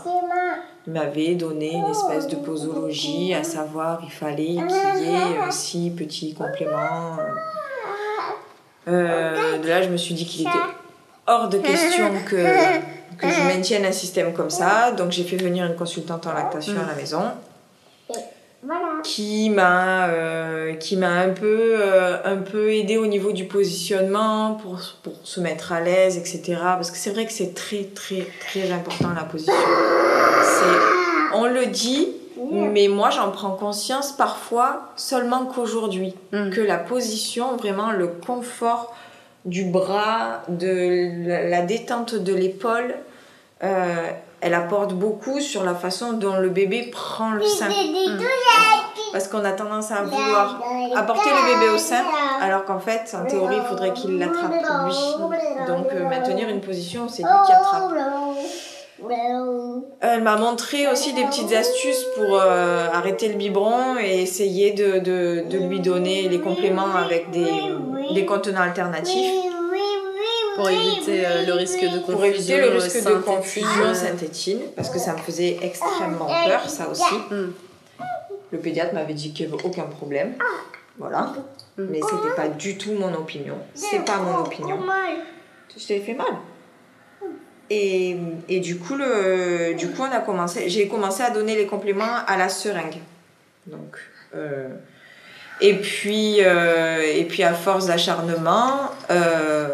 Il 0.86 0.92
m'avait 0.92 1.34
donné 1.34 1.74
une 1.74 1.90
espèce 1.90 2.26
de 2.28 2.36
posologie, 2.36 3.34
à 3.34 3.44
savoir 3.44 4.00
il 4.02 4.10
fallait 4.10 4.56
qu'il 4.56 5.04
y 5.04 5.14
ait 5.14 5.50
six 5.50 5.90
petits 5.90 6.34
compléments. 6.34 7.16
Euh, 8.86 9.58
de 9.58 9.68
là, 9.68 9.82
je 9.82 9.90
me 9.90 9.98
suis 9.98 10.14
dit 10.14 10.24
qu'il 10.24 10.42
était 10.42 10.56
hors 11.26 11.48
de 11.48 11.58
question 11.58 12.10
que, 12.26 12.36
que 13.18 13.28
je 13.28 13.42
maintienne 13.42 13.84
un 13.84 13.92
système 13.92 14.32
comme 14.32 14.50
ça. 14.50 14.92
Donc 14.92 15.12
j'ai 15.12 15.24
fait 15.24 15.36
venir 15.36 15.66
une 15.66 15.76
consultante 15.76 16.26
en 16.26 16.32
lactation 16.32 16.74
à 16.82 16.86
la 16.88 16.94
maison 16.94 17.22
qui 19.04 19.50
m'a 19.50 20.08
euh, 20.08 20.74
qui 20.74 20.96
m'a 20.96 21.10
un 21.10 21.30
peu 21.30 21.76
euh, 21.80 22.16
un 22.24 22.38
peu 22.38 22.72
aidé 22.72 22.96
au 22.96 23.06
niveau 23.06 23.32
du 23.32 23.44
positionnement 23.44 24.54
pour, 24.54 24.80
pour 25.02 25.14
se 25.22 25.40
mettre 25.40 25.72
à 25.72 25.80
l'aise 25.80 26.18
etc 26.18 26.60
parce 26.60 26.90
que 26.90 26.96
c'est 26.96 27.10
vrai 27.10 27.24
que 27.24 27.32
c'est 27.32 27.54
très 27.54 27.84
très 27.84 28.26
très 28.40 28.70
important 28.72 29.10
la 29.14 29.24
position. 29.24 29.52
C'est 30.42 31.36
on 31.36 31.46
le 31.46 31.66
dit 31.66 32.08
mais 32.50 32.88
moi 32.88 33.10
j'en 33.10 33.30
prends 33.30 33.50
conscience 33.50 34.12
parfois 34.12 34.92
seulement 34.96 35.46
qu'aujourd'hui. 35.46 36.14
Mm. 36.32 36.50
que 36.50 36.60
la 36.60 36.78
position 36.78 37.56
vraiment 37.56 37.92
le 37.92 38.08
confort 38.08 38.94
du 39.44 39.64
bras 39.64 40.42
de 40.48 41.26
la, 41.28 41.48
la 41.48 41.62
détente 41.62 42.14
de 42.14 42.34
l'épaule 42.34 42.94
euh, 43.62 44.10
elle 44.40 44.54
apporte 44.54 44.92
beaucoup 44.94 45.40
sur 45.40 45.64
la 45.64 45.74
façon 45.74 46.12
dont 46.12 46.36
le 46.36 46.48
bébé 46.48 46.90
prend 46.92 47.32
le 47.32 47.44
sein. 47.44 47.68
parce 49.12 49.26
qu'on 49.28 49.44
a 49.44 49.52
tendance 49.52 49.90
à 49.90 50.02
vouloir 50.02 50.60
apporter 50.94 51.30
le 51.30 51.54
bébé 51.54 51.70
au 51.70 51.78
sein, 51.78 52.04
alors 52.40 52.64
qu'en 52.64 52.78
fait, 52.78 53.16
en 53.20 53.24
théorie, 53.24 53.56
il 53.56 53.62
faudrait 53.68 53.92
qu'il 53.94 54.18
l'attrape 54.18 54.52
lui. 54.86 54.94
Donc, 55.66 55.86
euh, 55.92 56.08
maintenir 56.08 56.48
une 56.48 56.60
position 56.60 57.04
où 57.04 57.08
c'est 57.08 57.22
lui 57.22 57.30
qui 57.46 57.52
attrape. 57.52 57.90
Elle 60.00 60.22
m'a 60.22 60.36
montré 60.36 60.88
aussi 60.88 61.12
des 61.12 61.24
petites 61.24 61.52
astuces 61.52 62.04
pour 62.16 62.26
euh, 62.40 62.88
arrêter 62.92 63.28
le 63.28 63.34
biberon 63.34 63.96
et 64.00 64.22
essayer 64.22 64.72
de, 64.72 64.98
de, 64.98 65.44
de 65.48 65.58
lui 65.58 65.80
donner 65.80 66.28
les 66.28 66.40
compléments 66.40 66.94
avec 66.96 67.30
des, 67.30 67.46
des 68.14 68.26
contenants 68.26 68.62
alternatifs 68.62 69.32
Pour 70.58 70.70
éviter 70.70 71.26
euh, 71.26 71.46
le 71.46 71.52
risque 71.52 71.80
de 71.80 71.98
confusion. 72.00 72.12
pour 72.12 72.24
éviter 72.24 72.60
le 72.60 72.68
risque 72.70 72.96
de 72.96 73.00
synthétine. 73.00 73.22
confusion 73.22 73.94
synthétine, 73.94 74.60
parce 74.76 74.90
que 74.90 74.98
ça 74.98 75.12
me 75.12 75.18
faisait 75.18 75.58
extrêmement 75.62 76.26
peur, 76.26 76.68
ça 76.68 76.88
aussi. 76.88 77.14
Mm. 77.30 77.52
Le 78.50 78.58
pédiatre 78.58 78.94
m'avait 78.94 79.14
dit 79.14 79.32
qu'il 79.32 79.46
n'y 79.46 79.54
avait 79.54 79.64
aucun 79.64 79.84
problème. 79.84 80.34
Voilà. 80.98 81.32
Mm. 81.76 81.86
Mais 81.90 82.00
c'était 82.02 82.34
pas 82.34 82.48
du 82.48 82.76
tout 82.76 82.92
mon 82.92 83.14
opinion. 83.14 83.58
C'est 83.74 84.04
pas 84.04 84.18
mon 84.18 84.38
opinion. 84.40 84.80
Je 85.76 85.86
t'ai 85.86 86.00
fait 86.00 86.14
mal. 86.14 86.26
Et, 87.70 88.16
et 88.48 88.60
du 88.60 88.78
coup, 88.78 88.96
le, 88.96 89.74
du 89.74 89.88
coup, 89.90 90.02
on 90.02 90.12
a 90.12 90.20
commencé. 90.20 90.68
J'ai 90.68 90.88
commencé 90.88 91.22
à 91.22 91.30
donner 91.30 91.54
les 91.54 91.66
compléments 91.66 92.24
à 92.26 92.36
la 92.36 92.48
seringue. 92.48 92.98
Donc, 93.66 93.98
euh, 94.34 94.68
et 95.60 95.74
puis, 95.74 96.38
euh, 96.40 97.02
et 97.02 97.24
puis 97.24 97.42
à 97.42 97.52
force 97.52 97.86
d'acharnement, 97.86 98.90
euh, 99.10 99.68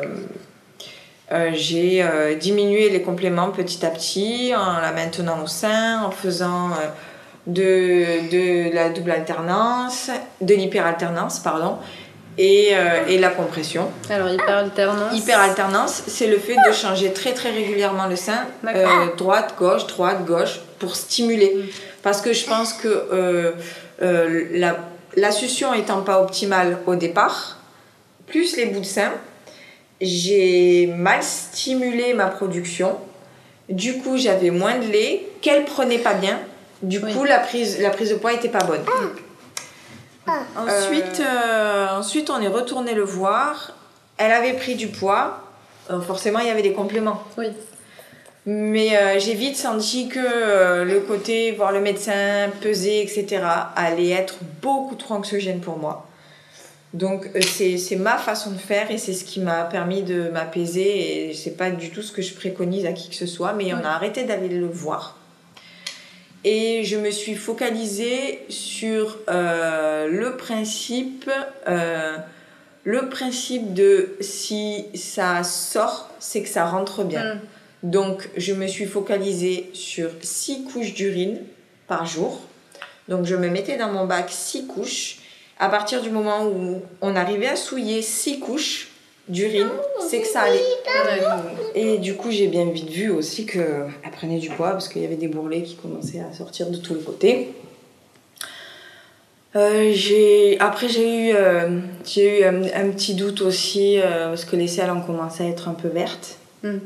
euh, 1.32 1.50
j'ai 1.54 2.02
euh, 2.02 2.34
diminué 2.34 2.90
les 2.90 3.02
compléments 3.02 3.50
petit 3.50 3.84
à 3.84 3.90
petit 3.90 4.52
en 4.54 4.80
la 4.80 4.92
maintenant 4.92 5.42
au 5.42 5.46
sein, 5.46 6.02
en 6.02 6.10
faisant 6.10 6.70
euh, 6.70 6.74
de, 7.46 8.30
de 8.30 8.74
la 8.74 8.90
double 8.90 9.10
alternance, 9.10 10.10
de 10.40 10.54
l'hyperalternance, 10.54 11.40
pardon, 11.40 11.78
et, 12.36 12.72
et 13.06 13.18
la 13.18 13.28
compression. 13.28 13.88
Alors, 14.10 14.28
hyper 14.28 14.56
alternance. 14.56 15.16
Hyperalternance, 15.16 16.02
c'est 16.08 16.26
le 16.26 16.38
fait 16.38 16.56
de 16.68 16.72
changer 16.72 17.12
très 17.12 17.32
très 17.32 17.50
régulièrement 17.50 18.06
le 18.06 18.16
sein, 18.16 18.46
droite, 19.16 19.54
gauche, 19.56 19.86
droite, 19.86 20.24
gauche, 20.24 20.58
pour 20.80 20.96
stimuler. 20.96 21.54
Parce 22.02 22.20
que 22.20 22.32
je 22.32 22.44
pense 22.44 22.72
que 22.72 23.54
la, 24.00 24.76
la 25.16 25.30
succion 25.30 25.74
étant 25.74 26.00
pas 26.00 26.20
optimale 26.20 26.78
au 26.86 26.96
départ, 26.96 27.58
plus 28.26 28.56
les 28.56 28.66
bouts 28.66 28.80
de 28.80 28.84
sein, 28.84 29.12
j'ai 30.00 30.86
mal 30.86 31.22
stimulé 31.22 32.14
ma 32.14 32.26
production. 32.26 32.96
Du 33.68 33.98
coup, 33.98 34.16
j'avais 34.16 34.50
moins 34.50 34.78
de 34.78 34.86
lait 34.86 35.26
qu'elle 35.40 35.64
prenait 35.64 35.98
pas 35.98 36.14
bien. 36.14 36.38
Du 36.82 36.98
Oui. 36.98 37.14
coup, 37.14 37.24
la 37.24 37.38
prise, 37.38 37.80
la 37.80 37.90
prise 37.90 38.10
de 38.10 38.16
poids 38.16 38.32
était 38.32 38.48
pas 38.48 38.64
bonne. 38.64 38.82
Ensuite, 40.56 41.20
euh, 41.20 41.88
ensuite, 41.90 42.30
on 42.30 42.40
est 42.40 42.48
retourné 42.48 42.94
le 42.94 43.04
voir. 43.04 43.72
Elle 44.16 44.32
avait 44.32 44.54
pris 44.54 44.74
du 44.74 44.88
poids. 44.88 45.40
Euh, 45.90 46.00
forcément, 46.00 46.38
il 46.38 46.46
y 46.46 46.50
avait 46.50 46.62
des 46.62 46.72
compléments. 46.72 47.22
Oui. 47.36 47.46
Mais 48.46 48.96
euh, 48.96 49.18
j'ai 49.18 49.34
vite 49.34 49.56
senti 49.56 50.08
que 50.08 50.18
euh, 50.20 50.84
le 50.84 51.00
côté 51.00 51.52
voir 51.52 51.72
le 51.72 51.80
médecin, 51.80 52.50
peser, 52.60 53.00
etc., 53.02 53.42
allait 53.74 54.10
être 54.10 54.36
beaucoup 54.60 54.96
trop 54.96 55.14
anxiogène 55.14 55.60
pour 55.60 55.78
moi. 55.78 56.06
Donc 56.94 57.28
euh, 57.34 57.40
c'est 57.42 57.96
ma 57.96 58.16
façon 58.18 58.52
de 58.52 58.56
faire 58.56 58.90
et 58.92 58.98
c'est 58.98 59.12
ce 59.12 59.24
qui 59.24 59.40
m'a 59.40 59.64
permis 59.64 60.02
de 60.02 60.28
m'apaiser 60.30 61.28
et 61.28 61.34
c'est 61.34 61.56
pas 61.56 61.70
du 61.70 61.90
tout 61.90 62.02
ce 62.02 62.12
que 62.12 62.22
je 62.22 62.32
préconise 62.34 62.86
à 62.86 62.92
qui 62.92 63.10
que 63.10 63.16
ce 63.16 63.26
soit, 63.26 63.52
mais 63.52 63.74
on 63.74 63.78
a 63.78 63.88
arrêté 63.88 64.22
d'aller 64.22 64.48
le 64.48 64.66
voir. 64.66 65.18
Et 66.44 66.84
je 66.84 66.96
me 66.96 67.10
suis 67.10 67.34
focalisée 67.34 68.40
sur 68.48 69.18
euh, 69.28 70.06
le 70.08 70.36
principe, 70.36 71.28
euh, 71.66 72.16
le 72.84 73.08
principe 73.08 73.74
de 73.74 74.14
si 74.20 74.86
ça 74.94 75.42
sort, 75.42 76.10
c'est 76.20 76.42
que 76.42 76.48
ça 76.48 76.64
rentre 76.64 77.02
bien. 77.02 77.34
Mm. 77.34 77.40
Donc, 77.84 78.28
je 78.36 78.52
me 78.52 78.66
suis 78.66 78.84
focalisée 78.84 79.70
sur 79.72 80.10
6 80.22 80.64
couches 80.64 80.94
d'urine 80.94 81.40
par 81.88 82.06
jour. 82.06 82.42
Donc, 83.08 83.24
je 83.24 83.36
me 83.36 83.48
mettais 83.48 83.76
dans 83.78 83.90
mon 83.90 84.06
bac 84.06 84.26
6 84.28 84.66
couches. 84.66 85.18
À 85.58 85.68
partir 85.68 86.02
du 86.02 86.10
moment 86.10 86.46
où 86.46 86.82
on 87.00 87.16
arrivait 87.16 87.48
à 87.48 87.56
souiller 87.56 88.02
6 88.02 88.40
couches 88.40 88.90
d'urine, 89.28 89.70
c'est 90.00 90.20
que 90.20 90.26
ça 90.26 90.42
allait. 90.42 90.60
Et 91.74 91.98
du 91.98 92.14
coup, 92.14 92.30
j'ai 92.30 92.48
bien 92.48 92.66
vite 92.66 92.90
vu 92.90 93.10
aussi 93.10 93.46
qu'elle 93.46 93.92
prenait 94.12 94.38
du 94.38 94.50
poids 94.50 94.72
parce 94.72 94.88
qu'il 94.88 95.02
y 95.02 95.04
avait 95.04 95.16
des 95.16 95.28
bourrelets 95.28 95.62
qui 95.62 95.76
commençaient 95.76 96.20
à 96.20 96.32
sortir 96.32 96.70
de 96.70 96.76
tous 96.76 96.94
les 96.94 97.00
côtés. 97.00 97.48
Euh, 99.56 99.92
j'ai... 99.94 100.58
Après, 100.58 100.88
j'ai 100.88 101.28
eu, 101.28 101.32
euh, 101.34 101.78
j'ai 102.04 102.40
eu 102.40 102.44
un, 102.44 102.64
un 102.64 102.90
petit 102.90 103.14
doute 103.14 103.40
aussi 103.40 104.00
euh, 104.00 104.30
parce 104.30 104.44
que 104.44 104.56
les 104.56 104.66
selles 104.66 104.90
ont 104.90 105.00
commencé 105.00 105.44
à 105.44 105.48
être 105.48 105.68
un 105.68 105.74
peu 105.74 105.88
vertes. 105.88 106.38
Mm. 106.64 106.78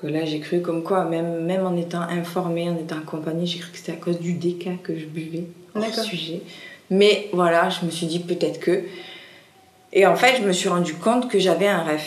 Que 0.00 0.06
là, 0.06 0.24
j'ai 0.26 0.40
cru 0.40 0.60
comme 0.60 0.82
quoi, 0.82 1.04
même, 1.04 1.44
même 1.44 1.66
en 1.66 1.76
étant 1.76 2.02
informée, 2.02 2.68
en 2.68 2.76
étant 2.76 2.98
accompagnée, 2.98 3.46
j'ai 3.46 3.58
cru 3.58 3.72
que 3.72 3.78
c'était 3.78 3.92
à 3.92 3.96
cause 3.96 4.20
du 4.20 4.34
déca 4.34 4.72
que 4.82 4.96
je 4.96 5.06
buvais. 5.06 5.44
hors 5.74 5.94
sujet. 5.94 6.42
Mais 6.90 7.28
voilà, 7.32 7.68
je 7.68 7.84
me 7.84 7.90
suis 7.90 8.06
dit 8.06 8.20
peut-être 8.20 8.60
que. 8.60 8.84
Et 9.92 10.06
en 10.06 10.16
fait, 10.16 10.36
je 10.36 10.42
me 10.42 10.52
suis 10.52 10.68
rendu 10.68 10.94
compte 10.94 11.30
que 11.30 11.38
j'avais 11.38 11.68
un 11.68 11.82
rêve. 11.82 12.02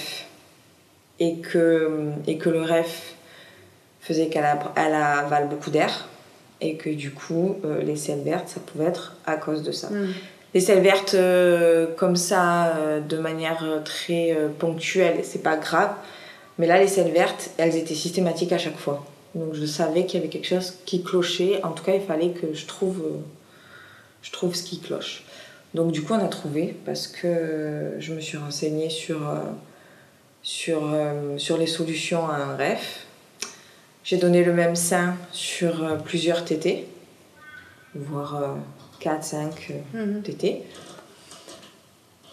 Et 1.20 1.36
que, 1.36 2.12
et 2.26 2.38
que 2.38 2.50
le 2.50 2.62
rêve 2.62 2.92
faisait 4.02 4.28
qu'elle 4.28 4.46
avale 4.46 5.48
beaucoup 5.50 5.70
d'air. 5.70 6.08
Et 6.62 6.76
que 6.76 6.90
du 6.90 7.12
coup, 7.12 7.58
euh, 7.66 7.82
les 7.82 7.96
selles 7.96 8.22
vertes, 8.22 8.50
ça 8.50 8.60
pouvait 8.60 8.86
être 8.86 9.16
à 9.26 9.36
cause 9.36 9.64
de 9.64 9.72
ça. 9.72 9.90
Mm. 9.90 10.14
Les 10.54 10.60
selles 10.60 10.82
vertes 10.82 11.14
euh, 11.14 11.88
comme 11.96 12.16
ça, 12.16 12.76
euh, 12.76 13.00
de 13.00 13.18
manière 13.18 13.66
très 13.86 14.36
ponctuelle, 14.60 15.22
c'est 15.24 15.44
pas 15.44 15.58
grave. 15.58 15.92
Mais 16.58 16.68
là, 16.68 16.80
les 16.80 16.88
selles 16.88 17.12
vertes, 17.12 17.52
elles 17.58 17.76
étaient 17.76 17.96
systématiques 17.96 18.52
à 18.52 18.58
chaque 18.58 18.78
fois. 18.78 19.06
Donc 19.34 19.54
je 19.54 19.66
savais 19.66 20.06
qu'il 20.06 20.20
y 20.20 20.24
avait 20.24 20.30
quelque 20.30 20.48
chose 20.48 20.74
qui 20.86 21.04
clochait. 21.04 21.64
En 21.64 21.72
tout 21.72 21.84
cas, 21.84 21.94
il 21.94 22.02
fallait 22.02 22.32
que 22.32 22.54
je 22.54 22.66
trouve, 22.66 23.02
je 24.22 24.32
trouve 24.32 24.56
ce 24.56 24.64
qui 24.64 24.80
cloche. 24.80 25.24
Donc 25.74 25.92
du 25.92 26.02
coup, 26.04 26.14
on 26.14 26.24
a 26.24 26.28
trouvé 26.28 26.76
parce 26.86 27.08
que 27.08 27.94
je 28.00 28.14
me 28.14 28.20
suis 28.20 28.38
renseignée 28.38 28.90
sur, 28.90 29.28
euh, 29.30 29.40
sur, 30.44 30.82
euh, 30.94 31.38
sur 31.38 31.58
les 31.58 31.68
solutions 31.68 32.28
à 32.28 32.36
un 32.36 32.56
REF. 32.58 33.06
J'ai 34.04 34.18
donné 34.18 34.44
le 34.44 34.52
même 34.54 34.76
sein 34.76 35.16
sur 35.32 35.84
euh, 35.84 35.96
plusieurs 35.96 36.44
TT, 36.44 36.86
voire 37.96 38.58
4, 39.00 39.24
5 39.24 39.74
Mhm. 39.94 40.22
tétés. 40.24 40.64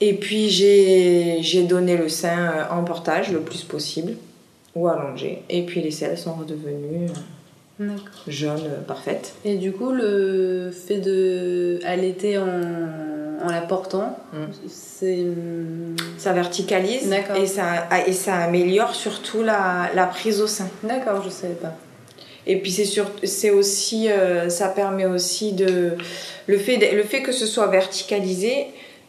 Et 0.00 0.14
puis 0.14 0.48
j'ai 0.48 1.62
donné 1.64 1.96
le 1.96 2.08
sein 2.08 2.68
en 2.70 2.84
portage 2.84 3.32
le 3.32 3.40
plus 3.40 3.64
possible 3.64 4.14
ou 4.74 4.86
allongé. 4.88 5.42
Et 5.48 5.64
puis 5.64 5.80
les 5.82 5.90
selles 5.90 6.16
sont 6.18 6.34
redevenues 6.34 7.08
jaunes, 8.26 8.60
euh, 8.66 8.80
parfaites. 8.86 9.34
Et 9.44 9.56
du 9.56 9.72
coup, 9.72 9.90
le 9.92 10.70
fait 10.70 10.98
de 10.98 11.78
allaiter 11.84 12.38
en, 12.38 12.46
en 13.42 13.50
la 13.50 13.60
portant, 13.62 14.18
Mm. 14.32 14.36
c'est. 14.68 15.24
Ça 16.18 16.32
verticalise 16.32 17.10
et 17.36 17.46
ça, 17.46 17.86
et 18.06 18.12
ça 18.12 18.36
améliore 18.36 18.94
surtout 18.94 19.42
la, 19.42 19.88
la 19.94 20.06
prise 20.06 20.40
au 20.40 20.46
sein. 20.46 20.68
D'accord, 20.82 21.22
je 21.24 21.30
savais 21.30 21.54
pas. 21.54 21.74
Et 22.46 22.56
puis 22.60 22.72
c'est 23.24 23.50
aussi, 23.50 24.10
euh, 24.10 24.48
ça 24.48 24.68
permet 24.68 25.04
aussi 25.06 25.52
de 25.52 25.92
le 26.46 26.58
fait, 26.58 26.78
de- 26.78 26.96
le 26.96 27.02
fait 27.04 27.22
que 27.22 27.30
ce 27.32 27.46
soit 27.46 27.66
verticalisé, 27.68 28.66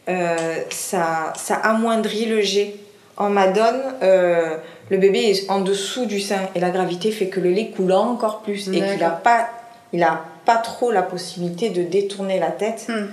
euh, 0.08 0.36
ça, 0.70 1.32
ça 1.36 1.54
amoindrit 1.56 2.26
le 2.26 2.40
jet. 2.42 2.74
En 3.16 3.28
madone, 3.30 3.80
euh, 4.02 4.56
le 4.90 4.98
bébé 4.98 5.20
est 5.20 5.50
en 5.50 5.60
dessous 5.60 6.06
du 6.06 6.20
sein 6.20 6.40
et 6.54 6.60
la 6.60 6.70
gravité 6.70 7.12
fait 7.12 7.28
que 7.28 7.40
le 7.40 7.50
lait 7.50 7.68
coule 7.74 7.92
encore 7.92 8.40
plus 8.42 8.68
et 8.68 8.72
qu'il 8.72 8.98
n'a 8.98 9.10
pas, 9.10 9.48
il 9.92 10.02
a 10.02 10.24
pas 10.44 10.56
trop 10.56 10.90
la 10.90 11.02
possibilité 11.02 11.70
de 11.70 11.82
détourner 11.82 12.38
la 12.40 12.50
tête 12.50 12.86
Hmm. 12.88 13.06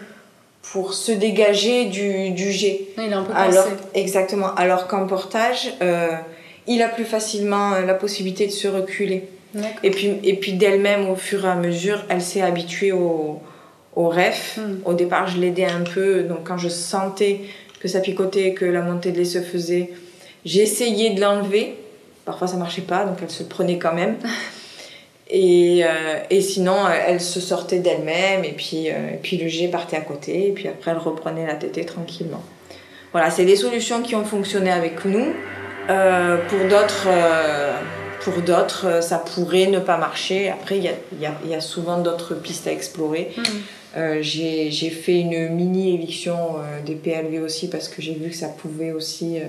pour 0.72 0.94
se 0.94 1.12
dégager 1.12 1.86
du, 1.86 2.32
du 2.32 2.52
jet. 2.52 2.82
Il 2.98 3.04
est 3.04 3.14
un 3.14 3.24
peu 3.24 3.34
Alors, 3.34 3.68
exactement. 3.94 4.54
Alors 4.56 4.88
qu'en 4.88 5.06
portage, 5.06 5.74
euh, 5.82 6.10
il 6.66 6.82
a 6.82 6.90
plus 6.90 7.06
facilement 7.06 7.74
euh, 7.74 7.86
la 7.86 7.94
possibilité 7.94 8.48
de 8.48 8.52
se 8.52 8.68
reculer. 8.68 9.28
Et 9.82 9.90
puis, 9.92 10.20
et 10.24 10.36
puis 10.36 10.54
d'elle-même, 10.54 11.10
au 11.10 11.16
fur 11.16 11.46
et 11.46 11.50
à 11.50 11.56
mesure, 11.56 12.04
elle 12.10 12.22
s'est 12.22 12.42
habituée 12.42 12.92
au, 12.92 13.40
au 13.96 14.10
ref. 14.10 14.58
Hmm. 14.58 14.80
Au 14.86 14.94
départ, 14.94 15.28
je 15.28 15.40
l'aidais 15.40 15.66
un 15.66 15.82
peu. 15.82 16.24
Donc, 16.24 16.40
quand 16.44 16.58
je 16.58 16.70
sentais 16.70 17.42
que 17.80 17.88
ça 17.88 18.00
picotait, 18.00 18.54
que 18.54 18.66
la 18.66 18.82
montée 18.82 19.12
de 19.12 19.18
lait 19.18 19.26
se 19.26 19.42
faisait, 19.42 19.92
j'essayais 20.48 21.12
de 21.12 21.22
l'enlever. 21.22 21.76
Parfois, 22.26 22.48
ça 22.48 22.58
marchait 22.58 22.82
pas, 22.82 23.06
donc 23.06 23.18
elle 23.22 23.30
se 23.30 23.44
prenait 23.44 23.78
quand 23.78 23.94
même. 23.94 24.16
Et, 25.30 25.84
euh, 25.84 25.88
et 26.30 26.40
sinon, 26.40 26.86
euh, 26.86 26.90
elle 27.06 27.20
se 27.20 27.42
sortait 27.42 27.80
d'elle-même, 27.80 28.46
et 28.46 28.54
puis, 28.54 28.90
euh, 28.90 29.10
et 29.14 29.18
puis 29.22 29.36
le 29.38 29.50
jet 29.50 29.68
partait 29.68 29.98
à 29.98 30.02
côté, 30.02 30.48
et 30.48 30.52
puis 30.54 30.70
après, 30.70 30.92
elle 30.92 30.98
reprenait 31.00 31.46
la 31.46 31.56
tétée 31.56 31.84
tranquillement. 31.86 32.42
Voilà, 33.12 33.30
c'est 33.30 33.44
des 33.44 33.58
solutions 33.58 34.02
qui 34.02 34.16
ont 34.16 34.24
fonctionné 34.24 34.72
avec 34.72 35.04
nous. 35.04 35.26
Euh, 35.90 36.38
pour 36.48 36.60
d'autres, 36.70 37.08
pour 38.22 38.42
d'autres, 38.42 39.04
ça 39.04 39.18
pourrait 39.18 39.66
ne 39.68 39.80
pas 39.80 39.98
marcher. 39.98 40.48
Après, 40.50 40.78
il 40.78 40.84
y 40.84 40.88
a, 40.88 40.94
y 41.20 41.26
a- 41.26 41.36
il 41.44 41.50
y 41.52 41.56
a 41.56 41.62
souvent 41.62 41.98
d'autres 41.98 42.34
pistes 42.36 42.66
à 42.68 42.72
explorer. 42.72 43.32
Euh, 43.98 44.20
j'ai 44.22 44.72
j'ai 44.72 44.90
fait 44.90 45.20
une 45.20 45.50
mini 45.50 45.94
éviction 45.94 46.38
euh, 46.58 46.82
des 46.86 46.96
PLV 46.96 47.40
aussi 47.40 47.70
parce 47.70 47.88
que 47.90 48.02
j'ai 48.02 48.14
vu 48.14 48.30
que 48.30 48.36
ça 48.36 48.48
pouvait 48.50 48.92
aussi 48.92 49.40
euh, 49.40 49.46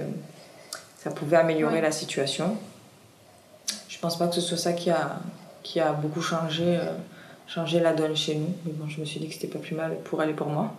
ça 0.99 1.11
pouvait 1.11 1.37
améliorer 1.39 1.77
Ouais. 1.77 1.81
la 1.81 1.93
situation. 1.93 2.57
Je 3.89 3.99
pense 3.99 4.19
pas 4.19 4.29
que 4.29 4.35
ce 4.35 4.41
soit 4.43 4.59
ça 4.59 4.73
qui 4.75 4.91
a, 4.91 5.19
qui 5.63 5.81
a 5.81 5.93
beaucoup 5.93 6.21
changé, 6.21 6.65
euh, 6.77 6.93
changé 7.47 7.81
la 7.81 7.95
donne 7.95 8.15
chez 8.17 8.35
nous. 8.35 8.53
Mais 8.67 8.73
bon, 8.73 8.89
je 8.89 9.01
me 9.01 9.05
suis 9.07 9.19
dit 9.21 9.29
que 9.29 9.35
c'était 9.35 9.47
pas 9.49 9.59
plus 9.59 9.75
mal 9.75 9.97
pour 10.05 10.23
elle 10.23 10.31
et 10.31 10.35
pour 10.35 10.49
moi. 10.49 10.73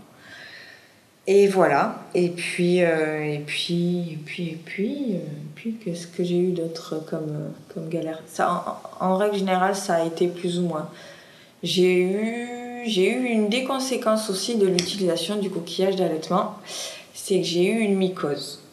Et 1.28 1.48
voilà. 1.48 1.96
Et 2.16 2.30
puis, 2.30 2.82
euh, 2.84 3.24
et 3.24 3.40
puis, 3.40 4.14
et 4.14 4.20
puis, 4.26 4.48
et 4.50 4.60
puis, 4.64 4.98
euh, 5.16 5.20
puis 5.56 5.76
qu'est-ce 5.84 6.08
que 6.08 6.24
j'ai 6.24 6.38
eu 6.40 6.52
d'autre 6.52 7.04
comme, 7.10 7.30
euh, 7.30 7.50
comme 7.74 7.88
galère? 7.90 8.20
Ça, 8.28 8.82
en, 9.00 9.06
en 9.12 9.16
règle 9.18 9.38
générale, 9.38 9.76
ça 9.76 9.96
a 9.96 10.06
été 10.06 10.28
plus 10.28 10.58
ou 10.60 10.64
moins. 10.64 10.90
J'ai 11.62 11.94
eu, 12.02 12.84
j'ai 12.88 13.12
eu 13.14 13.26
une 13.26 13.50
des 13.50 13.64
conséquences 13.66 14.30
aussi 14.30 14.56
de 14.58 14.66
l'utilisation 14.66 15.36
du 15.36 15.50
coquillage 15.50 15.98
d'allaitement, 15.98 16.56
c'est 17.14 17.40
que 17.42 17.46
j'ai 17.46 17.66
eu 17.66 17.80
une 17.80 17.96
mycose. 17.98 18.64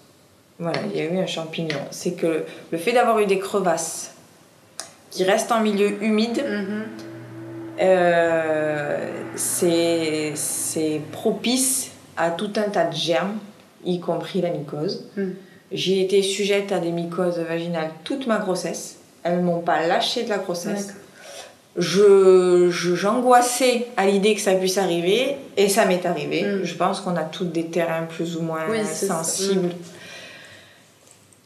Voilà, 0.59 0.79
il 0.93 0.97
y 0.97 1.01
a 1.01 1.05
eu 1.13 1.19
un 1.19 1.27
champignon. 1.27 1.77
C'est 1.91 2.13
que 2.13 2.45
le 2.71 2.79
fait 2.79 2.93
d'avoir 2.93 3.19
eu 3.21 3.27
des 3.27 3.39
crevasses 3.39 4.13
qui 5.11 5.25
restent 5.25 5.53
en 5.53 5.61
milieu 5.61 6.03
humide, 6.03 6.43
Mhm. 6.47 6.83
euh, 7.81 9.11
c'est 9.35 10.33
c'est 10.35 11.01
propice 11.13 11.91
à 12.17 12.31
tout 12.31 12.51
un 12.57 12.69
tas 12.71 12.85
de 12.85 12.95
germes, 12.95 13.37
y 13.85 14.01
compris 14.01 14.41
la 14.41 14.51
mycose. 14.51 15.05
Mm. 15.17 15.23
J'ai 15.73 16.01
été 16.01 16.23
sujette 16.23 16.73
à 16.73 16.79
des 16.79 16.93
mycoses 16.93 17.39
vaginales 17.39 17.91
toute 18.05 18.27
ma 18.27 18.39
grossesse. 18.39 18.97
Elles 19.25 19.41
m'ont 19.43 19.61
pas 19.61 19.87
lâché 19.87 20.23
de 20.23 20.29
la 20.31 20.39
grossesse. 20.39 20.87
D'accord. 20.87 21.03
Je 21.79 22.69
je- 22.71 22.95
j'angoissais 22.95 23.89
à 23.99 24.07
l'idée 24.07 24.35
que 24.35 24.41
ça 24.41 24.55
puisse 24.55 24.79
arriver 24.79 25.37
et 25.59 25.69
ça 25.69 25.85
m'est 25.85 26.07
arrivé. 26.07 26.43
Mm. 26.45 26.65
Je 26.65 26.75
pense 26.75 27.01
qu'on 27.01 27.17
a 27.17 27.25
toutes 27.25 27.53
des 27.53 27.67
terrains 27.67 28.05
plus 28.05 28.37
ou 28.37 28.43
moins 28.43 28.61
Oui, 28.71 28.79
c'est 28.85 29.07
ça. 29.07 29.23
sensibles. 29.23 29.71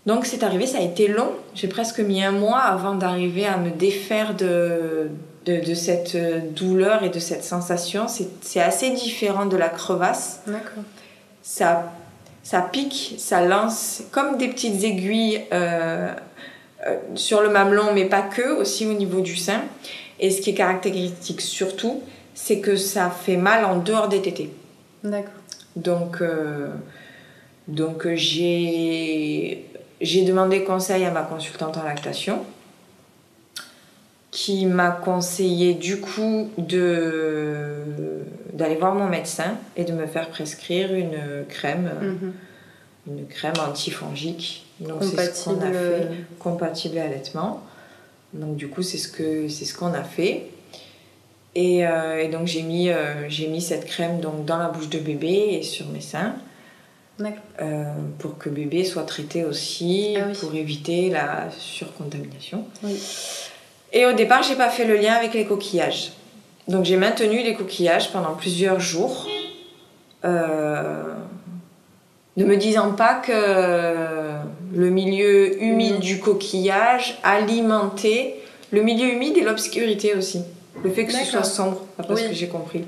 Donc 0.06 0.24
c'est 0.26 0.42
arrivé, 0.42 0.66
ça 0.66 0.78
a 0.78 0.82
été 0.82 1.08
long. 1.08 1.32
J'ai 1.54 1.68
presque 1.68 2.00
mis 2.00 2.22
un 2.22 2.32
mois 2.32 2.60
avant 2.60 2.94
d'arriver 2.94 3.46
à 3.46 3.58
me 3.58 3.70
défaire 3.70 4.34
de, 4.34 5.10
de, 5.44 5.60
de 5.60 5.74
cette 5.74 6.16
douleur 6.54 7.02
et 7.02 7.10
de 7.10 7.18
cette 7.18 7.44
sensation. 7.44 8.06
C'est 8.40 8.60
assez 8.60 8.90
différent 8.90 9.46
de 9.46 9.56
la 9.56 9.68
crevasse. 9.68 10.40
D'accord. 10.46 10.84
Ça, 11.42 11.92
ça 12.42 12.62
pique, 12.62 13.14
ça 13.18 13.42
lance 13.42 14.02
comme 14.10 14.38
des 14.38 14.48
petites 14.48 14.82
aiguilles 14.84 15.42
euh, 15.52 16.12
euh, 16.86 16.96
sur 17.14 17.42
le 17.42 17.50
mamelon, 17.50 17.92
mais 17.94 18.06
pas 18.06 18.22
que, 18.22 18.58
aussi 18.58 18.86
au 18.86 18.94
niveau 18.94 19.20
du 19.20 19.36
sein. 19.36 19.62
Et 20.18 20.30
ce 20.30 20.40
qui 20.40 20.50
est 20.50 20.54
caractéristique 20.54 21.40
surtout, 21.40 22.02
c'est 22.34 22.60
que 22.60 22.76
ça 22.76 23.10
fait 23.10 23.36
mal 23.36 23.64
en 23.64 23.78
dehors 23.78 24.08
des 24.08 24.22
tétés. 24.22 24.50
D'accord. 25.04 25.32
Donc, 25.76 26.20
euh, 26.20 26.68
donc 27.68 28.06
j'ai 28.14 29.69
j'ai 30.00 30.22
demandé 30.24 30.64
conseil 30.64 31.04
à 31.04 31.10
ma 31.10 31.22
consultante 31.22 31.76
en 31.76 31.82
lactation 31.82 32.44
qui 34.30 34.64
m'a 34.66 34.90
conseillé 34.92 35.74
du 35.74 36.00
coup 36.00 36.50
de 36.58 37.74
d'aller 38.52 38.76
voir 38.76 38.94
mon 38.94 39.06
médecin 39.08 39.56
et 39.76 39.84
de 39.84 39.92
me 39.92 40.06
faire 40.06 40.28
prescrire 40.30 40.92
une 40.94 41.44
crème 41.48 41.90
Mhm. 42.00 42.32
une 43.08 43.26
crème 43.26 43.54
antifongique 43.68 44.66
donc 44.80 45.02
c'est 45.02 45.16
ce 45.34 45.44
qu'on 45.44 45.54
Compatible. 45.54 45.76
a 45.76 45.80
fait 45.80 46.08
compatible 46.38 46.98
à 46.98 47.04
l'allaitement 47.04 47.62
donc 48.34 48.56
du 48.56 48.68
coup 48.68 48.82
c'est 48.82 48.98
ce 48.98 49.08
que 49.08 49.48
c'est 49.48 49.64
ce 49.64 49.74
qu'on 49.74 49.92
a 49.94 50.04
fait 50.04 50.46
et, 51.56 51.84
euh, 51.86 52.22
et 52.22 52.28
donc 52.28 52.46
j'ai 52.46 52.62
mis 52.62 52.90
euh, 52.90 53.28
j'ai 53.28 53.48
mis 53.48 53.60
cette 53.60 53.86
crème 53.86 54.20
donc 54.20 54.44
dans 54.44 54.58
la 54.58 54.68
bouche 54.68 54.88
de 54.88 54.98
bébé 54.98 55.48
et 55.58 55.62
sur 55.62 55.86
mes 55.88 56.00
seins. 56.00 56.34
Euh, 57.60 57.84
pour 58.18 58.38
que 58.38 58.48
bébé 58.48 58.84
soit 58.84 59.02
traité 59.04 59.44
aussi 59.44 60.16
Ah 60.18 60.24
oui. 60.28 60.38
pour 60.40 60.54
éviter 60.54 61.10
la 61.10 61.48
surcontamination 61.58 62.64
Oui. 62.82 62.98
et 63.92 64.06
au 64.06 64.12
départ 64.12 64.42
j'ai 64.42 64.54
pas 64.56 64.70
fait 64.70 64.84
le 64.84 64.96
lien 64.96 65.14
avec 65.14 65.34
les 65.34 65.44
coquillages 65.44 66.12
donc 66.68 66.84
j'ai 66.84 66.96
maintenu 66.96 67.42
les 67.42 67.54
coquillages 67.54 68.10
pendant 68.12 68.34
plusieurs 68.34 68.80
jours 68.80 69.26
euh, 70.24 71.02
ne 72.36 72.44
me 72.44 72.56
disant 72.56 72.92
pas 72.92 73.14
que 73.14 73.32
le 74.74 74.90
milieu 74.90 75.62
humide 75.62 75.98
du 75.98 76.20
coquillage 76.20 77.18
alimentait 77.22 78.36
le 78.70 78.82
milieu 78.82 79.12
humide 79.12 79.36
et 79.36 79.40
l'obscurité 79.42 80.14
aussi. 80.14 80.42
Le 80.84 80.90
fait 80.90 81.04
que 81.04 81.12
ce 81.12 81.24
soit 81.24 81.42
sombre, 81.42 81.84
d'après 81.98 82.14
ce 82.16 82.22
Oui. 82.22 82.28
que 82.28 82.34
j'ai 82.34 82.46
compris. 82.48 82.84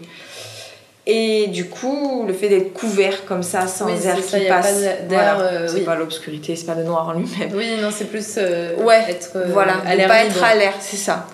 Et 1.06 1.48
du 1.48 1.68
coup, 1.68 2.24
le 2.28 2.32
fait 2.32 2.48
d'être 2.48 2.72
couvert 2.72 3.24
comme 3.24 3.42
ça, 3.42 3.66
sans 3.66 3.86
Oui, 3.86 3.94
air 4.06 4.16
ça, 4.22 4.38
qui 4.38 4.46
pas 4.46 4.60
passe, 4.60 4.84
voilà, 5.08 5.40
euh, 5.40 5.66
c'est 5.68 5.74
oui. 5.74 5.80
pas 5.80 5.96
l'obscurité, 5.96 6.54
c'est 6.54 6.64
pas 6.66 6.76
le 6.76 6.84
noir 6.84 7.08
en 7.08 7.12
lui-même. 7.14 7.50
Oui, 7.54 7.66
non, 7.80 7.88
c'est 7.90 8.04
plus 8.04 8.24
euh, 8.38 8.76
Ouais, 8.76 9.04
être 9.08 9.30
euh, 9.34 9.46
voilà, 9.52 9.78
à 9.84 9.96
ne 9.96 10.06
pas 10.06 10.22
libre. 10.22 10.36
être 10.36 10.44
à 10.44 10.54
l'air, 10.54 10.74
c'est 10.78 10.96
ça. 10.96 11.26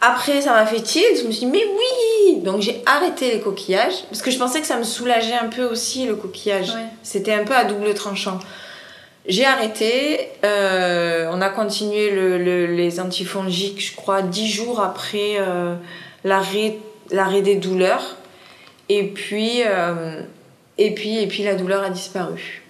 Après, 0.00 0.40
ça 0.40 0.52
m'a 0.54 0.64
fait 0.66 0.80
tilt, 0.80 1.18
je 1.20 1.26
me 1.26 1.30
suis 1.30 1.46
dit, 1.46 1.52
mais 1.52 1.62
oui 1.64 2.40
Donc 2.40 2.62
j'ai 2.62 2.82
arrêté 2.86 3.32
les 3.32 3.40
coquillages, 3.40 4.04
parce 4.08 4.22
que 4.22 4.30
je 4.30 4.38
pensais 4.38 4.60
que 4.60 4.66
ça 4.66 4.76
me 4.78 4.82
soulageait 4.82 5.34
un 5.40 5.48
peu 5.48 5.64
aussi, 5.64 6.06
le 6.06 6.14
coquillage. 6.16 6.70
Ouais. 6.70 6.84
C'était 7.02 7.34
un 7.34 7.44
peu 7.44 7.54
à 7.54 7.64
double 7.64 7.92
tranchant. 7.94 8.38
J'ai 9.26 9.44
arrêté, 9.44 10.18
euh, 10.44 11.28
on 11.30 11.42
a 11.42 11.50
continué 11.50 12.10
le- 12.10 12.38
le- 12.38 12.66
les 12.66 12.98
antifongiques, 12.98 13.80
je 13.90 13.94
crois, 13.94 14.22
dix 14.22 14.48
jours 14.50 14.80
après 14.80 15.36
l'arrêt 16.24 16.78
l'arrêt 17.12 17.42
des 17.42 17.56
douleurs. 17.56 18.16
Et 18.88 19.04
puis, 19.08 19.62
euh, 19.64 20.20
et, 20.78 20.94
puis, 20.94 21.18
et 21.18 21.26
puis 21.26 21.44
la 21.44 21.54
douleur 21.54 21.82
a 21.84 21.90
disparu. 21.90 22.62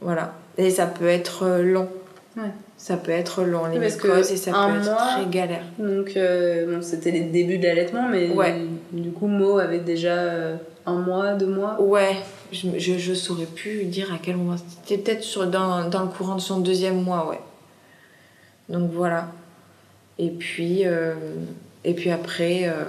Voilà. 0.00 0.34
Et 0.58 0.70
ça 0.70 0.86
peut 0.86 1.06
être 1.08 1.44
euh, 1.44 1.62
long. 1.62 1.88
Ouais. 2.36 2.50
Ça 2.76 2.96
peut 2.96 3.12
être 3.12 3.44
long, 3.44 3.66
les 3.66 3.78
parce 3.78 3.94
que 3.94 4.08
et 4.32 4.36
ça 4.36 4.50
peut 4.50 4.76
être 4.76 4.84
mois- 4.84 4.96
très 4.96 5.26
galère. 5.26 5.62
Donc, 5.78 6.16
euh, 6.16 6.74
bon, 6.76 6.82
c'était 6.82 7.12
les 7.12 7.20
débuts 7.20 7.58
de 7.58 7.66
l'allaitement, 7.68 8.08
mais 8.08 8.30
Ouais. 8.30 8.56
du 8.90 9.12
coup, 9.12 9.28
Mo 9.28 9.58
avait 9.58 9.78
déjà 9.78 10.58
un 10.84 10.94
mois, 10.94 11.34
deux 11.34 11.46
mois. 11.46 11.80
Ouais, 11.80 12.16
je, 12.50 12.66
je, 12.78 12.98
je 12.98 13.14
saurais 13.14 13.44
plus 13.46 13.84
dire 13.84 14.12
à 14.12 14.16
quel 14.20 14.36
moment. 14.36 14.56
C'était 14.56 14.98
peut-être 15.00 15.22
sur, 15.22 15.46
dans, 15.46 15.88
dans 15.88 16.00
le 16.02 16.08
courant 16.08 16.34
de 16.34 16.40
son 16.40 16.58
deuxième 16.58 17.00
mois, 17.00 17.28
ouais. 17.30 17.38
Donc 18.68 18.90
voilà. 18.92 19.28
Et 20.18 20.30
puis, 20.30 20.82
euh, 20.84 21.14
et 21.84 21.94
puis 21.94 22.10
après, 22.10 22.62
euh, 22.64 22.82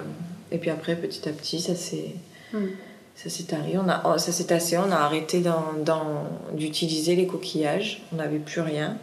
et 0.53 0.57
puis 0.59 0.69
après, 0.69 0.95
petit 0.95 1.27
à 1.27 1.31
petit, 1.33 1.59
ça 1.59 1.75
s'est, 1.75 2.11
Hmm. 2.53 2.67
ça 3.15 3.29
s'est 3.29 3.43
taré. 3.43 3.73
On 3.77 3.89
a, 3.89 4.17
ça 4.19 4.31
s'est 4.31 4.45
tassé. 4.45 4.77
On 4.77 4.91
a 4.91 4.95
arrêté 4.95 5.41
d'utiliser 6.53 7.15
les 7.15 7.25
coquillages. 7.27 8.01
On 8.13 8.17
n'avait 8.17 8.37
plus 8.39 8.61
rien. 8.61 8.97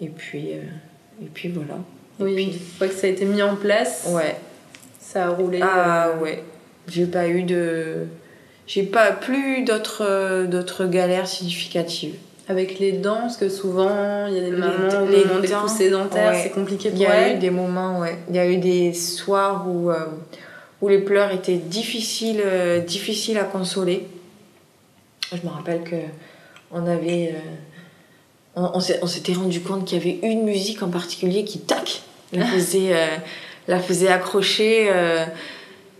Et 0.00 0.08
puis, 0.08 0.52
euh, 0.54 0.62
et 1.22 1.26
puis 1.32 1.48
voilà. 1.48 1.74
Et 2.20 2.22
Oui, 2.24 2.34
puis- 2.34 2.44
une 2.44 2.52
fois 2.52 2.88
que 2.88 2.94
ça 2.94 3.06
a 3.06 3.10
été 3.10 3.24
mis 3.24 3.40
en 3.42 3.56
place, 3.56 4.06
Ouais. 4.10 4.36
ça 5.00 5.26
a 5.26 5.30
roulé. 5.30 5.60
Ah 5.62 6.08
euh, 6.08 6.18
ouais, 6.20 6.42
j'ai 6.88 7.06
pas 7.06 7.28
eu 7.28 7.44
de. 7.44 8.06
J'ai 8.66 8.82
pas 8.82 9.12
plus 9.12 9.62
d'autres 9.64 10.46
d'autres 10.46 10.86
galères 10.86 11.28
significatives. 11.28 12.14
Avec 12.46 12.78
les 12.78 12.92
dents, 12.92 13.20
parce 13.20 13.38
que 13.38 13.48
souvent, 13.48 14.26
il 14.26 14.34
y 14.34 14.38
a 14.38 14.42
des 14.42 14.50
mamans, 14.50 15.06
les 15.10 15.24
des 15.48 15.54
poussées 15.54 15.88
dentaires, 15.90 16.32
ouais. 16.32 16.40
c'est 16.42 16.50
compliqué 16.50 16.88
Il 16.90 16.92
pour 16.96 17.02
y 17.02 17.06
a 17.06 17.28
eu 17.28 17.30
elles. 17.32 17.38
des 17.38 17.48
moments, 17.50 18.00
ouais. 18.00 18.18
Il 18.28 18.36
y 18.36 18.38
a 18.38 18.46
eu 18.46 18.58
des 18.58 18.92
soirs 18.92 19.64
où, 19.66 19.90
euh, 19.90 19.96
où 20.82 20.88
les 20.88 20.98
pleurs 20.98 21.30
étaient 21.32 21.56
difficiles, 21.56 22.42
euh, 22.44 22.80
difficiles 22.80 23.38
à 23.38 23.44
consoler. 23.44 24.06
Je 25.32 25.40
me 25.46 25.50
rappelle 25.50 25.82
que 25.84 25.96
on 26.70 26.86
avait. 26.86 27.34
euh, 27.34 27.38
on 28.56 28.72
on 29.02 29.06
s'était 29.06 29.32
rendu 29.32 29.60
compte 29.60 29.86
qu'il 29.86 29.98
y 29.98 30.00
avait 30.02 30.18
une 30.30 30.44
musique 30.44 30.82
en 30.82 30.88
particulier 30.88 31.44
qui, 31.44 31.60
tac, 31.60 32.02
la 32.34 32.44
faisait, 32.44 32.90
euh, 32.94 33.06
la 33.68 33.78
faisait 33.80 34.08
accrocher 34.08 34.90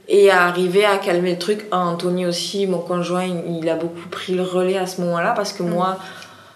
et 0.08 0.30
arriver 0.30 0.84
à 0.84 0.98
calmer 0.98 1.32
le 1.32 1.38
truc. 1.38 1.64
Anthony 1.72 2.26
aussi, 2.26 2.66
mon 2.66 2.78
conjoint, 2.78 3.24
il, 3.24 3.56
il 3.62 3.68
a 3.70 3.74
beaucoup 3.76 4.06
pris 4.10 4.34
le 4.34 4.42
relais 4.42 4.76
à 4.76 4.86
ce 4.86 5.00
moment-là 5.00 5.32
parce 5.34 5.52
que 5.54 5.62
Mm. 5.62 5.70
moi, 5.70 5.98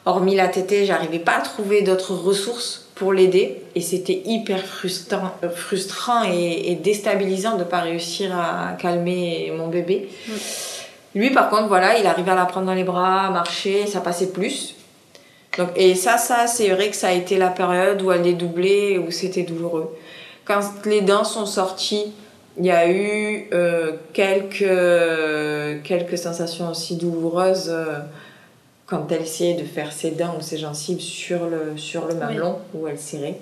hormis 0.09 0.35
la 0.35 0.49
tétée, 0.49 0.85
j'arrivais 0.85 1.19
pas 1.19 1.37
à 1.37 1.41
trouver 1.41 1.83
d'autres 1.83 2.15
ressources 2.15 2.87
pour 2.95 3.13
l'aider 3.13 3.63
et 3.75 3.81
c'était 3.81 4.23
hyper 4.25 4.65
frustrant, 4.65 5.33
euh, 5.45 5.51
frustrant 5.51 6.25
et, 6.25 6.71
et 6.71 6.75
déstabilisant 6.75 7.57
de 7.57 7.65
pas 7.65 7.81
réussir 7.81 8.35
à 8.37 8.73
calmer 8.79 9.53
mon 9.57 9.69
bébé. 9.69 10.09
Mm. 10.27 10.33
Lui, 11.15 11.31
par 11.31 11.49
contre, 11.51 11.69
voilà, 11.69 11.99
il 11.99 12.07
arrivait 12.07 12.31
à 12.31 12.35
la 12.35 12.45
prendre 12.45 12.67
dans 12.67 12.75
les 12.75 12.85
bras, 12.85 13.27
à 13.27 13.31
marcher, 13.31 13.87
ça 13.87 14.01
passait 14.01 14.31
plus. 14.31 14.75
Donc, 15.57 15.71
et 15.75 15.95
ça, 15.95 16.19
ça, 16.19 16.47
c'est 16.47 16.69
vrai 16.69 16.91
que 16.91 16.97
ça 16.97 17.09
a 17.09 17.13
été 17.13 17.37
la 17.37 17.49
période 17.49 18.01
où 18.03 18.13
elle 18.13 18.27
est 18.27 18.35
doublée, 18.35 18.99
où 18.99 19.11
c'était 19.11 19.43
douloureux. 19.43 19.97
Quand 20.45 20.61
les 20.85 21.01
dents 21.01 21.25
sont 21.25 21.47
sorties, 21.47 22.13
il 22.59 22.67
y 22.67 22.71
a 22.71 22.91
eu 22.91 23.49
euh, 23.53 23.93
quelques, 24.13 25.83
quelques 25.85 26.19
sensations 26.19 26.71
aussi 26.71 26.97
douloureuses 26.97 27.71
euh, 27.71 27.99
quand 28.89 29.13
elle 29.13 29.23
essayait 29.23 29.55
de 29.55 29.65
faire 29.65 29.93
ses 29.93 30.13
dents 30.13 30.35
ou 30.39 30.41
ses 30.41 30.57
gencives 30.57 31.01
sur 31.01 31.47
le, 31.47 31.77
sur 31.77 32.07
le 32.07 32.15
mamelon 32.15 32.59
où 32.75 32.89
elle 32.89 32.99
serrait. 32.99 33.39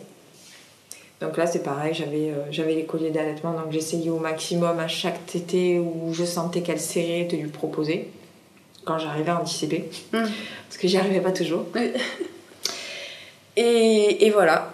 Donc 1.21 1.39
là, 1.39 1.47
c'est 1.47 1.63
pareil, 1.63 1.95
j'avais 1.95 2.31
euh, 2.31 2.43
j'avais 2.51 2.75
les 2.75 2.85
colliers 2.85 3.11
d'allaitement, 3.11 3.53
donc 3.53 3.71
j'essayais 3.71 4.11
au 4.11 4.19
maximum 4.19 4.79
à 4.79 4.89
chaque 4.89 5.25
tétée 5.25 5.79
où 5.79 6.13
je 6.13 6.25
sentais 6.25 6.61
qu'elle 6.61 6.81
serrait 6.81 7.25
de 7.25 7.37
lui 7.37 7.49
proposer 7.49 8.11
quand 8.85 8.99
j'arrivais 8.99 9.31
à 9.31 9.41
anticiper. 9.41 9.89
Mm. 10.13 10.19
Parce 10.69 10.79
que 10.79 10.89
j'y 10.89 10.99
arrivais 10.99 11.21
pas 11.21 11.33
toujours. 11.33 11.65
Oui. 11.75 11.93
Et, 13.59 14.27
et 14.27 14.31
voilà. 14.31 14.71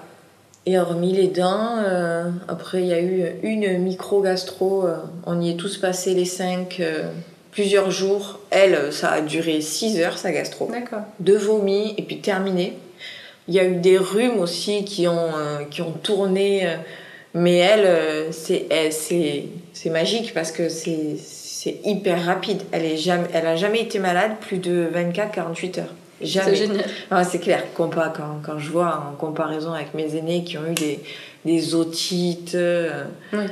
Et 0.66 0.76
hormis 0.76 1.12
les 1.12 1.28
dents, 1.28 1.76
euh, 1.78 2.28
après 2.48 2.82
il 2.82 2.88
y 2.88 2.92
a 2.92 3.00
eu 3.00 3.26
une 3.44 3.78
micro-gastro, 3.78 4.85
euh, 4.85 4.96
on 5.24 5.40
y 5.40 5.50
est 5.50 5.54
tous 5.54 5.78
passés 5.78 6.14
les 6.14 6.24
cinq, 6.24 6.82
plusieurs 7.53 7.91
jours. 7.93 8.41
Elle, 8.51 8.93
ça 8.93 9.12
a 9.12 9.21
duré 9.21 9.61
6 9.61 10.01
heures 10.01 10.19
sa 10.19 10.33
gastro 10.33 10.69
D'accord. 10.73 11.03
de 11.21 11.35
vomi 11.35 11.95
et 11.97 12.03
puis 12.03 12.19
terminé. 12.21 12.77
Il 13.49 13.55
y 13.55 13.61
a 13.61 13.65
eu 13.65 13.77
des 13.77 13.99
rhumes 13.99 14.38
aussi 14.41 14.85
qui 14.85 15.07
ont, 15.07 15.31
euh, 15.37 15.65
qui 15.71 15.83
ont 15.83 15.93
tourné, 15.93 16.67
euh, 16.67 16.77
mais 17.35 17.57
elle, 17.59 17.85
euh, 17.85 18.33
c'est, 18.33 18.67
elle, 18.71 18.93
c'est, 18.93 19.45
c'est 19.73 19.91
magique 19.91 20.33
parce 20.33 20.53
que 20.53 20.69
c'est, 20.69 21.17
c'est 21.21 21.77
hyper 21.85 22.25
rapide. 22.25 22.62
Elle, 22.73 22.85
est 22.85 22.97
jamais, 22.97 23.29
elle 23.33 23.47
a 23.47 23.57
jamais 23.57 23.81
été 23.81 23.99
malade 23.99 24.33
plus 24.41 24.59
de 24.59 24.88
24-48 24.95 25.81
heures. 25.81 25.87
Jamais. 26.21 26.51
C'est 26.51 26.57
génial. 26.57 26.85
Ah, 27.11 27.25
c'est 27.25 27.41
clair, 27.41 27.65
compa, 27.75 28.12
quand, 28.17 28.41
quand 28.45 28.59
je 28.61 28.71
vois 28.71 29.09
en 29.11 29.17
comparaison 29.17 29.73
avec 29.73 29.93
mes 29.93 30.15
aînés 30.17 30.45
qui 30.45 30.57
ont 30.57 30.67
eu 30.71 30.75
des, 30.75 31.01
des 31.45 31.75
otites, 31.75 32.57
Oui. 33.33 33.45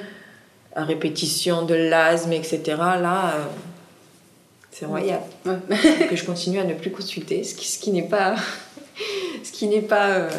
à 0.76 0.84
répétition 0.84 1.62
de 1.62 1.74
l'asthme, 1.74 2.32
etc., 2.32 2.60
là, 2.78 3.34
c'est 4.80 4.86
royal 4.86 5.20
Ouais. 5.46 5.56
que 6.08 6.16
je 6.16 6.24
continue 6.24 6.58
à 6.58 6.64
ne 6.64 6.74
plus 6.74 6.90
consulter, 6.90 7.44
ce 7.44 7.54
qui, 7.54 7.66
ce 7.68 7.78
qui 7.78 7.90
n'est 7.92 8.02
pas, 8.08 8.34
ce 9.44 9.52
qui 9.52 9.66
n'est 9.68 9.82
pas, 9.82 10.08
euh, 10.08 10.30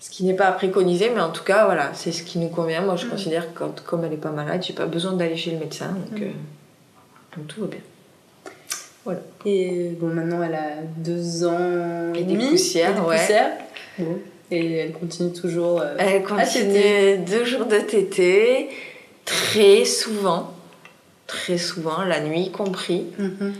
ce 0.00 0.08
qui 0.10 0.24
n'est 0.24 0.34
pas 0.34 0.46
à 0.46 0.52
préconiser, 0.52 1.10
mais 1.14 1.20
en 1.20 1.30
tout 1.30 1.42
cas, 1.44 1.64
voilà, 1.66 1.90
c'est 1.94 2.12
ce 2.12 2.22
qui 2.22 2.38
nous 2.38 2.48
convient. 2.48 2.82
Moi, 2.82 2.96
je 2.96 3.06
Mm. 3.06 3.10
considère 3.10 3.52
que 3.52 3.58
quand- 3.58 3.82
comme 3.84 4.04
elle 4.04 4.10
n'est 4.10 4.16
pas 4.16 4.30
malade, 4.30 4.62
j'ai 4.66 4.72
pas 4.72 4.86
besoin 4.86 5.12
d'aller 5.12 5.36
chez 5.36 5.50
le 5.50 5.58
médecin, 5.58 5.88
donc, 6.10 6.20
Mm. 6.20 6.22
euh, 6.22 6.26
donc 7.36 7.46
tout 7.48 7.60
va 7.62 7.66
bien. 7.66 7.80
Et 9.44 9.90
bon, 10.00 10.08
maintenant 10.08 10.42
elle 10.42 10.54
a 10.56 10.82
deux 10.96 11.44
ans 11.46 12.12
et, 12.14 12.18
Et 12.20 12.24
des 12.24 12.32
demi. 12.34 12.50
poussières, 12.50 12.90
et 12.90 12.94
des 12.94 13.00
ouais. 13.06 13.18
poussières. 13.18 13.52
Bon. 13.98 14.18
Et 14.50 14.72
elle 14.78 14.92
continue 14.92 15.32
toujours. 15.32 15.80
euh, 15.80 15.94
Elle 15.98 16.24
continue 16.24 17.18
deux 17.18 17.44
jours 17.44 17.66
de 17.66 17.78
tétée, 17.78 18.68
très 19.24 19.84
souvent, 19.84 20.52
très 21.26 21.58
souvent, 21.58 22.02
la 22.02 22.20
nuit 22.20 22.50
compris. 22.50 23.04
mhm. 23.18 23.54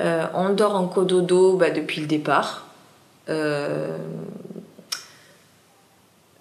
Euh, 0.00 0.26
on 0.34 0.50
dort 0.50 0.74
en 0.76 0.88
cododo 0.88 1.56
bah, 1.56 1.70
depuis 1.70 2.02
le 2.02 2.06
départ. 2.06 2.66
Euh, 3.30 3.96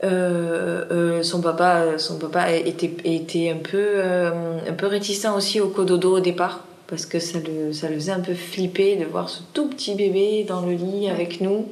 euh, 0.03 1.23
son 1.23 1.41
papa, 1.41 1.97
son 1.97 2.19
papa 2.19 2.51
était, 2.51 2.91
était 3.05 3.49
un, 3.49 3.57
peu, 3.57 4.01
un 4.03 4.73
peu 4.73 4.87
réticent 4.87 5.25
aussi 5.35 5.61
au 5.61 5.69
cododo 5.69 6.17
au 6.17 6.19
départ 6.19 6.63
parce 6.87 7.05
que 7.05 7.19
ça 7.19 7.39
le, 7.39 7.71
ça 7.73 7.87
le 7.89 7.95
faisait 7.95 8.11
un 8.11 8.19
peu 8.19 8.33
flipper 8.35 8.97
de 8.97 9.05
voir 9.05 9.29
ce 9.29 9.39
tout 9.53 9.67
petit 9.69 9.95
bébé 9.95 10.43
dans 10.47 10.61
le 10.61 10.73
lit 10.73 11.09
avec 11.09 11.41
nous 11.41 11.69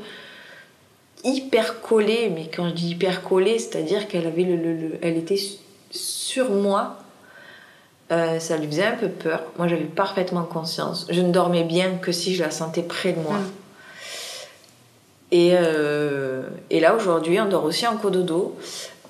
hyper 1.23 1.81
collé 1.81 2.31
mais 2.33 2.49
quand 2.53 2.69
je 2.69 2.73
dis 2.73 2.89
hyper 2.91 3.21
collé 3.23 3.59
c'est 3.59 3.77
à 3.77 3.81
dire 3.81 4.07
qu'elle 4.07 4.25
avait 4.25 4.43
le, 4.43 4.55
le- 4.55 4.73
le- 4.73 4.97
elle 5.03 5.17
était 5.17 5.37
su- 5.37 5.57
sur 5.91 6.49
moi 6.49 6.95
euh, 8.13 8.39
ça 8.39 8.57
lui 8.57 8.67
faisait 8.67 8.85
un 8.85 8.95
peu 8.95 9.09
peur. 9.09 9.43
Moi, 9.57 9.67
j'avais 9.67 9.83
parfaitement 9.83 10.43
conscience. 10.43 11.07
Je 11.09 11.21
ne 11.21 11.31
dormais 11.31 11.63
bien 11.63 11.97
que 12.01 12.11
si 12.11 12.35
je 12.35 12.43
la 12.43 12.51
sentais 12.51 12.83
près 12.83 13.13
de 13.13 13.19
moi. 13.19 13.35
Mm. 13.35 13.51
Et, 15.31 15.51
euh, 15.53 16.43
et 16.69 16.79
là, 16.79 16.95
aujourd'hui, 16.95 17.39
on 17.41 17.47
dort 17.49 17.65
aussi 17.65 17.87
en 17.87 17.97
cododo. 17.97 18.55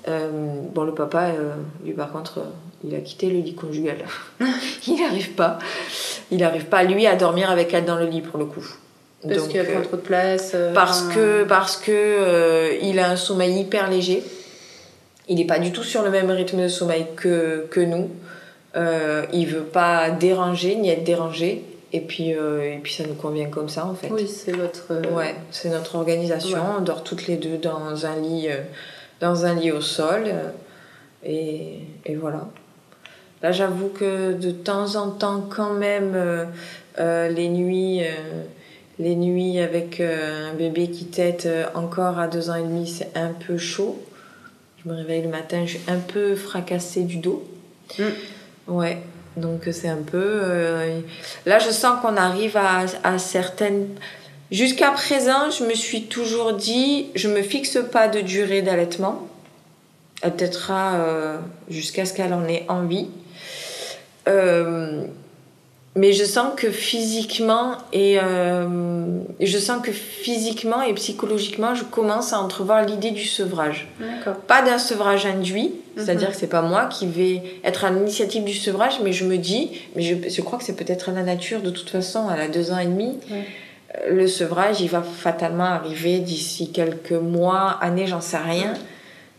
Euh, 0.08 0.28
bon, 0.74 0.84
le 0.84 0.92
papa, 0.92 1.28
euh, 1.28 1.54
lui, 1.84 1.92
par 1.92 2.12
contre, 2.12 2.40
il 2.82 2.94
a 2.94 2.98
quitté 2.98 3.28
le 3.28 3.40
lit 3.40 3.54
conjugal. 3.54 3.96
il 4.86 5.00
n'arrive 5.00 5.32
pas. 5.32 5.58
Il 6.30 6.38
n'arrive 6.38 6.66
pas, 6.66 6.82
lui, 6.82 7.06
à 7.06 7.16
dormir 7.16 7.50
avec 7.50 7.72
elle 7.74 7.84
dans 7.84 7.96
le 7.96 8.06
lit, 8.06 8.20
pour 8.20 8.38
le 8.38 8.46
coup. 8.46 8.66
Parce 9.22 9.48
euh, 9.54 9.64
prend 9.64 9.82
trop 9.82 9.96
de 9.96 10.02
place. 10.02 10.54
parce 10.74 11.02
que 11.02 11.44
parce 11.44 11.78
que 11.78 12.78
il 12.82 12.98
a 12.98 13.10
un 13.10 13.16
sommeil 13.16 13.58
hyper 13.58 13.88
léger. 13.88 14.22
Il 15.28 15.36
n'est 15.36 15.46
pas 15.46 15.58
du 15.58 15.72
tout 15.72 15.82
sur 15.82 16.02
le 16.02 16.10
même 16.10 16.30
rythme 16.30 16.62
de 16.62 16.68
sommeil 16.68 17.06
que, 17.16 17.66
que 17.70 17.80
nous. 17.80 18.10
Euh, 18.76 19.24
il 19.32 19.46
veut 19.46 19.62
pas 19.62 20.10
déranger 20.10 20.74
ni 20.76 20.88
être 20.90 21.04
dérangé. 21.04 21.62
Et 21.92 22.00
puis, 22.00 22.34
euh, 22.34 22.74
et 22.74 22.78
puis 22.82 22.92
ça 22.92 23.04
nous 23.06 23.14
convient 23.14 23.46
comme 23.48 23.68
ça 23.68 23.86
en 23.86 23.94
fait. 23.94 24.08
Oui, 24.10 24.26
c'est 24.26 24.50
votre. 24.52 24.86
euh, 24.90 25.14
Ouais, 25.14 25.36
c'est 25.52 25.68
notre 25.70 25.94
organisation. 25.94 26.58
Ouais. 26.58 26.64
On 26.78 26.80
dort 26.82 27.04
toutes 27.04 27.28
les 27.28 27.36
deux 27.36 27.56
dans 27.56 28.04
un 28.04 28.16
lit, 28.16 28.48
euh, 28.48 28.56
dans 29.20 29.46
un 29.46 29.54
lit 29.54 29.70
au 29.70 29.80
sol. 29.80 30.24
et, 31.24 31.78
et 32.04 32.14
voilà. 32.16 32.48
Là, 33.44 33.52
j'avoue 33.52 33.88
que 33.88 34.32
de 34.32 34.50
temps 34.50 34.96
en 34.96 35.10
temps, 35.10 35.44
quand 35.48 35.74
même, 35.74 36.16
les 36.98 37.48
nuits, 37.50 38.00
les 38.98 39.14
nuits 39.16 39.58
avec 39.60 40.00
un 40.00 40.54
bébé 40.54 40.88
qui 40.90 41.04
tète 41.04 41.46
encore 41.74 42.18
à 42.18 42.26
deux 42.26 42.48
ans 42.48 42.54
et 42.54 42.62
demi, 42.62 42.88
c'est 42.88 43.10
un 43.16 43.32
peu 43.46 43.58
chaud. 43.58 44.02
Je 44.82 44.88
me 44.90 44.96
réveille 44.96 45.22
le 45.22 45.28
matin, 45.28 45.62
je 45.66 45.76
suis 45.76 45.80
un 45.88 45.98
peu 45.98 46.34
fracassée 46.36 47.02
du 47.02 47.16
dos. 47.18 47.44
Mm. 47.98 48.02
Ouais. 48.66 48.98
Donc 49.36 49.62
c'est 49.72 49.88
un 49.88 50.02
peu. 50.02 50.16
euh, 50.42 51.00
Là, 51.44 51.58
je 51.58 51.70
sens 51.70 52.00
qu'on 52.00 52.16
arrive 52.16 52.56
à, 52.56 52.84
à 53.02 53.18
certaines. 53.18 53.88
Jusqu'à 54.52 54.90
présent, 54.92 55.50
je 55.50 55.64
me 55.64 55.74
suis 55.74 56.04
toujours 56.04 56.52
dit, 56.52 57.06
je 57.14 57.28
me 57.28 57.42
fixe 57.42 57.78
pas 57.90 58.06
de 58.08 58.20
durée 58.20 58.62
d'allaitement. 58.62 59.26
Elle 60.22 60.34
peut-être 60.34 60.70
jusqu'à 61.68 62.04
ce 62.04 62.12
qu'elle 62.14 62.32
en 62.32 62.46
ait 62.46 62.64
envie. 62.68 63.08
Euh, 64.28 65.04
mais 65.96 66.12
je 66.12 66.24
sens 66.24 66.48
que 66.56 66.70
physiquement 66.70 67.76
et 67.92 68.18
euh, 68.20 68.66
je 69.40 69.58
sens 69.58 69.80
que 69.82 69.92
physiquement 69.92 70.82
et 70.82 70.92
psychologiquement, 70.94 71.74
je 71.74 71.84
commence 71.84 72.32
à 72.32 72.40
entrevoir 72.40 72.84
l'idée 72.84 73.10
du 73.12 73.24
sevrage 73.24 73.86
pas 74.48 74.62
d'un 74.62 74.78
sevrage 74.78 75.24
induit, 75.26 75.72
c'est-à-dire 75.96 76.28
Mhm. 76.28 76.34
que 76.34 76.40
c'est 76.40 76.46
pas 76.48 76.62
moi 76.62 76.86
qui 76.86 77.06
vais 77.06 77.42
être 77.62 77.84
à 77.84 77.90
l'initiative 77.90 78.42
du 78.44 78.54
sevrage, 78.54 79.00
mais 79.04 79.12
je 79.12 79.24
me 79.24 79.36
dis, 79.38 79.70
mais 79.94 80.02
je, 80.02 80.28
je 80.28 80.40
crois 80.42 80.58
que 80.58 80.64
c'est 80.64 80.74
peut-être 80.76 81.12
la 81.12 81.22
nature 81.22 81.60
de 81.62 81.70
toute 81.70 81.90
façon, 81.90 82.28
elle 82.34 82.40
a 82.40 82.48
deux 82.48 82.72
ans 82.72 82.78
et 82.78 82.86
demi. 82.86 83.18
Ouais. 83.30 83.44
Euh, 84.06 84.10
Le 84.14 84.26
sevrage, 84.26 84.80
il 84.80 84.88
va 84.88 85.02
fatalement 85.02 85.64
arriver 85.64 86.18
d'ici 86.18 86.72
quelques 86.72 87.12
mois, 87.12 87.78
années, 87.80 88.06
j'en 88.08 88.20
sais 88.20 88.38
rien. 88.38 88.74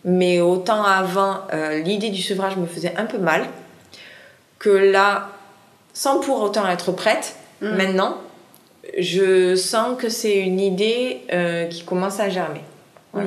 Mais 0.06 0.40
autant 0.40 0.84
avant, 0.84 1.40
euh, 1.54 1.80
l'idée 1.82 2.12
du 2.12 2.22
sevrage 2.22 2.56
me 2.56 2.68
faisait 2.68 2.94
un 2.96 3.06
peu 3.06 3.18
mal, 3.18 3.46
que 4.60 4.70
là, 4.70 5.30
sans 5.96 6.20
pour 6.20 6.40
autant 6.42 6.68
être 6.70 6.92
prête, 6.92 7.36
Mm. 7.62 7.70
maintenant, 7.78 8.18
je 9.00 9.56
sens 9.56 9.98
que 10.00 10.10
c'est 10.10 10.36
une 10.42 10.60
idée 10.60 11.22
euh, 11.34 11.66
qui 11.66 11.84
commence 11.84 12.20
à 12.20 12.30
germer. 12.30 12.62
Oui. 13.14 13.24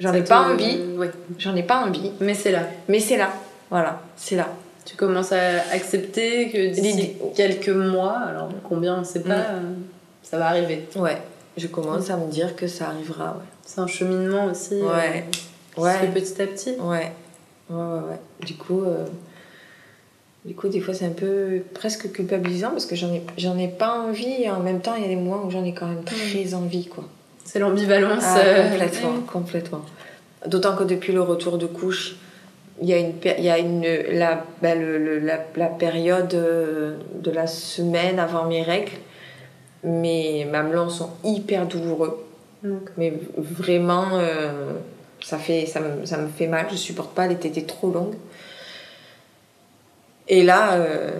J'en 0.00 0.12
ai 0.12 0.22
pas 0.22 0.42
envie, 0.52 0.78
Ouais. 0.98 1.10
J'en 1.38 1.56
ai 1.56 1.62
pas 1.62 1.84
envie, 1.84 2.12
Mais 2.20 2.34
c'est 2.34 2.52
là. 2.52 2.60
mais 2.88 3.00
c'est 3.00 3.16
là. 3.16 3.30
Voilà, 3.70 4.00
c'est 4.16 4.36
là. 4.36 4.48
Tu 4.84 4.96
commences 4.96 5.32
à 5.32 5.38
accepter 5.72 6.50
que 6.50 6.74
d'ici 6.74 7.14
quelques 7.34 7.70
mois, 7.70 8.18
alors 8.28 8.50
combien 8.68 8.96
on 8.96 9.00
ne 9.00 9.04
sait 9.04 9.22
pas, 9.22 9.34
Mm. 9.38 9.46
euh, 9.54 9.60
ça 10.22 10.38
va 10.38 10.48
arriver. 10.48 10.86
Ouais. 10.96 11.16
je 11.56 11.68
commence 11.68 12.10
à 12.10 12.16
me 12.16 12.28
dire 12.30 12.54
que 12.56 12.66
ça 12.66 12.88
arrivera. 12.88 13.26
Ouais. 13.38 13.44
C'est 13.64 13.80
un 13.80 13.86
cheminement 13.86 14.46
aussi. 14.46 14.74
Ouais. 14.74 15.24
euh, 15.78 15.80
Ouais. 15.80 15.92
se 15.94 15.98
fait 15.98 16.06
petit 16.08 16.42
à 16.42 16.46
petit. 16.48 16.70
Ouais, 16.80 17.12
ouais, 17.70 17.76
ouais, 17.76 17.98
ouais. 18.10 18.20
Du 18.44 18.54
coup, 18.56 18.82
euh, 18.82 19.06
du 20.44 20.54
coup, 20.54 20.68
des 20.68 20.80
fois, 20.80 20.92
c'est 20.94 21.06
un 21.06 21.10
peu 21.10 21.62
presque 21.72 22.12
culpabilisant 22.12 22.70
parce 22.70 22.86
que 22.86 22.94
j'en 22.96 23.12
ai, 23.12 23.22
j'en 23.38 23.56
ai 23.58 23.68
pas 23.68 23.98
envie 24.00 24.42
et 24.42 24.50
en 24.50 24.60
même 24.60 24.80
temps, 24.80 24.94
il 24.96 25.02
y 25.02 25.06
a 25.06 25.08
des 25.08 25.16
moments 25.16 25.44
où 25.46 25.50
j'en 25.50 25.64
ai 25.64 25.72
quand 25.72 25.86
même 25.86 26.04
très 26.04 26.52
envie, 26.54 26.86
quoi. 26.86 27.04
C'est 27.44 27.58
l'ambivalence. 27.58 28.22
Ah, 28.26 28.38
euh, 28.40 28.70
complètement, 28.70 29.12
complètement. 29.32 29.80
D'autant 30.46 30.76
que 30.76 30.84
depuis 30.84 31.12
le 31.12 31.22
retour 31.22 31.56
de 31.56 31.66
couche, 31.66 32.16
il 32.82 32.88
y 32.88 32.92
a 32.92 32.98
une, 32.98 33.12
il 33.38 33.44
y 33.44 33.50
a 33.50 33.58
une 33.58 33.86
la, 34.12 34.44
bah, 34.60 34.74
le- 34.74 34.98
le- 34.98 35.18
la, 35.20 35.38
la 35.56 35.66
période 35.68 36.34
euh, 36.34 36.96
de 37.22 37.30
la 37.30 37.46
semaine 37.46 38.18
avant 38.18 38.44
mes 38.46 38.62
règles. 38.62 38.92
Mes 39.84 40.44
mamelons 40.46 40.88
sont 40.88 41.10
hyper 41.24 41.66
douloureux. 41.66 42.24
Mais 42.96 43.12
vraiment, 43.36 44.06
euh, 44.14 44.72
ça, 45.22 45.38
fait, 45.38 45.66
ça, 45.66 45.80
me, 45.80 46.04
ça 46.06 46.16
me 46.18 46.28
fait 46.28 46.46
mal. 46.46 46.66
Je 46.70 46.76
supporte 46.76 47.14
pas 47.14 47.26
les 47.26 47.36
tétés 47.36 47.64
trop 47.64 47.90
longues. 47.90 48.14
Et 50.28 50.42
là, 50.42 50.74
euh, 50.74 51.10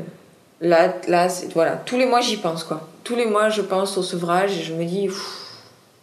là, 0.60 0.94
là 1.08 1.28
voilà, 1.54 1.76
tous 1.76 1.96
les 1.98 2.06
mois, 2.06 2.20
j'y 2.20 2.36
pense, 2.36 2.64
quoi. 2.64 2.88
Tous 3.04 3.16
les 3.16 3.26
mois, 3.26 3.48
je 3.50 3.60
pense 3.62 3.98
au 3.98 4.02
sevrage 4.02 4.58
et 4.58 4.62
je 4.62 4.72
me 4.72 4.84
dis, 4.84 5.08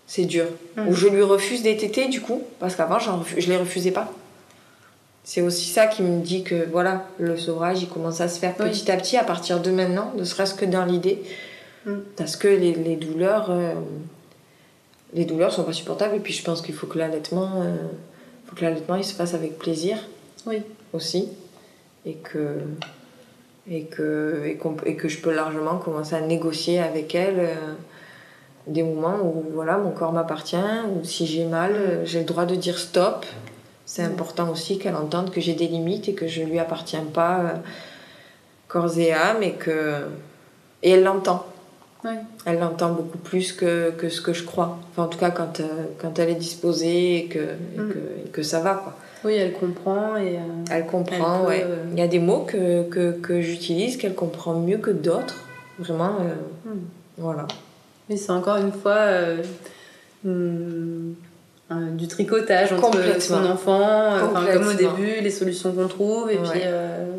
c'est 0.08 0.26
dur. 0.26 0.46
Mhm. 0.78 0.88
Ou 0.88 0.94
je 0.94 1.08
lui 1.08 1.24
refuse 1.24 1.64
des 1.64 1.78
tétés, 1.78 2.08
du 2.08 2.22
coup, 2.22 2.44
parce 2.60 2.76
qu'avant, 2.76 3.00
je 3.00 3.50
les 3.50 3.58
refusais 3.58 3.92
pas. 3.92 4.12
C'est 5.24 5.42
aussi 5.42 5.70
ça 5.70 5.88
qui 5.88 6.02
me 6.04 6.22
dit 6.22 6.44
que, 6.44 6.68
voilà, 6.72 7.06
le 7.20 7.38
sevrage, 7.38 7.82
il 7.82 7.90
commence 7.90 8.22
à 8.22 8.28
se 8.28 8.40
faire 8.40 8.54
Oui. 8.60 8.70
petit 8.70 8.92
à 8.92 8.98
petit, 8.98 9.18
à 9.18 9.24
partir 9.24 9.60
de 9.60 9.72
maintenant, 9.72 10.12
ne 10.16 10.24
serait-ce 10.24 10.54
que 10.56 10.66
dans 10.66 10.86
l'idée. 10.86 11.22
Mhm. 11.86 12.04
Parce 12.18 12.36
que 12.36 12.48
les, 12.48 12.74
les 12.74 12.96
douleurs... 12.96 13.48
euh, 13.50 13.74
les 15.14 15.26
douleurs 15.26 15.52
sont 15.52 15.64
pas 15.64 15.74
supportables 15.74 16.16
et 16.16 16.20
puis 16.20 16.34
je 16.34 16.42
pense 16.42 16.62
qu'il 16.62 16.74
faut 16.74 16.88
que 16.88 16.98
l'allaitement 16.98 17.50
euh, 17.58 17.76
faut 18.48 18.56
que 18.56 18.62
l'allaitement 18.64 18.96
il 18.96 19.04
se 19.04 19.14
fasse 19.14 19.34
avec 19.34 19.58
plaisir 19.60 19.98
Oui. 20.46 20.62
aussi 20.94 21.28
et 22.06 22.16
que 22.16 22.60
et 23.70 23.84
que 23.84 24.44
et, 24.86 24.96
que 24.96 25.08
je 25.08 25.20
peux 25.20 25.34
largement 25.34 25.78
commencer 25.78 26.16
à 26.16 26.22
négocier 26.22 26.80
avec 26.80 27.14
elle 27.14 27.40
euh, 27.40 27.74
des 28.68 28.84
moments 28.84 29.18
où 29.24 29.46
voilà 29.54 29.78
mon 29.78 29.92
corps 29.92 30.12
m'appartient 30.12 30.56
ou 30.56 31.04
si 31.04 31.28
j'ai 31.28 31.46
mal 31.46 31.72
euh, 31.74 32.06
j'ai 32.06 32.20
le 32.20 32.26
droit 32.26 32.46
de 32.46 32.56
dire 32.56 32.78
stop 32.78 33.26
c'est 33.86 34.04
Mm. 34.04 34.12
important 34.12 34.50
aussi 34.50 34.80
qu'elle 34.80 34.96
entende 34.96 35.32
que 35.32 35.42
j'ai 35.42 35.54
des 35.54 35.68
limites 35.68 36.08
et 36.10 36.14
que 36.14 36.28
je 36.28 36.42
lui 36.44 36.60
appartiens 36.60 37.04
pas 37.14 37.40
euh, 37.40 37.54
corps 38.68 38.98
et 38.98 39.14
âme 39.14 39.44
et 39.44 39.54
que 39.54 40.08
et 40.82 40.92
elle 40.92 41.04
l'entend 41.04 41.46
Ouais. 42.04 42.18
elle 42.46 42.58
l'entend 42.60 42.94
beaucoup 42.94 43.20
plus 43.20 43.54
que, 43.54 43.92
que 43.92 44.10
ce 44.10 44.22
que 44.22 44.34
je 44.34 44.44
crois. 44.44 44.80
Enfin, 44.92 45.04
en 45.04 45.08
tout 45.08 45.20
cas, 45.20 45.30
quand, 45.30 45.60
euh, 45.60 45.66
quand 46.00 46.18
elle 46.18 46.30
est 46.30 46.36
disposée 46.36 47.18
et 47.18 47.26
que, 47.28 47.40
et 47.40 47.80
Mm. 47.80 47.90
que, 47.90 47.98
et 48.26 48.30
que 48.32 48.42
ça 48.44 48.60
va, 48.60 48.74
quoi. 48.76 48.94
Oui, 49.24 49.36
elle 49.36 49.54
comprend 49.54 50.16
et. 50.18 50.38
euh, 50.38 50.40
Elle 50.72 50.88
comprend, 50.88 51.42
Elle 51.42 51.42
peut, 51.46 51.48
ouais. 51.50 51.64
euh, 51.64 51.76
Il 51.94 52.00
y 52.00 52.02
a 52.02 52.08
des 52.08 52.18
mots 52.20 52.40
que, 52.48 52.84
que, 52.90 53.12
que 53.12 53.40
j'utilise 53.42 53.98
qu'elle 53.98 54.16
comprend 54.16 54.56
mieux 54.56 54.78
que 54.80 54.90
d'autres. 54.90 55.36
Vraiment, 55.78 56.14
hmm. 56.66 56.70
voilà. 57.20 57.46
Oui, 58.10 58.18
c'est 58.18 58.32
encore 58.32 58.58
une 58.58 58.72
fois 58.72 59.06
du 60.24 62.08
tricotage 62.08 62.74
entre 62.74 63.22
son 63.22 63.46
enfant, 63.46 64.14
comme 64.54 64.68
au 64.68 64.74
début, 64.74 65.22
les 65.22 65.30
solutions 65.32 65.72
qu'on 65.72 65.88
trouve, 65.88 66.30
et 66.32 66.38
Ouais. 66.38 66.50
puis 66.50 66.62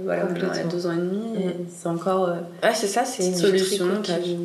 voilà, 0.05 0.24
elle 0.37 0.45
a 0.45 0.64
deux 0.64 0.87
ans 0.87 0.93
et 0.93 0.97
demi, 0.97 1.45
Mm. 1.47 1.51
c'est 1.70 1.89
encore 1.89 2.28
Ouais, 2.62 2.70
c'est 2.74 2.87
ça, 2.89 3.05
c'est 3.05 3.26
une 3.26 3.35
tricotage. 3.35 4.22
qui 4.22 4.37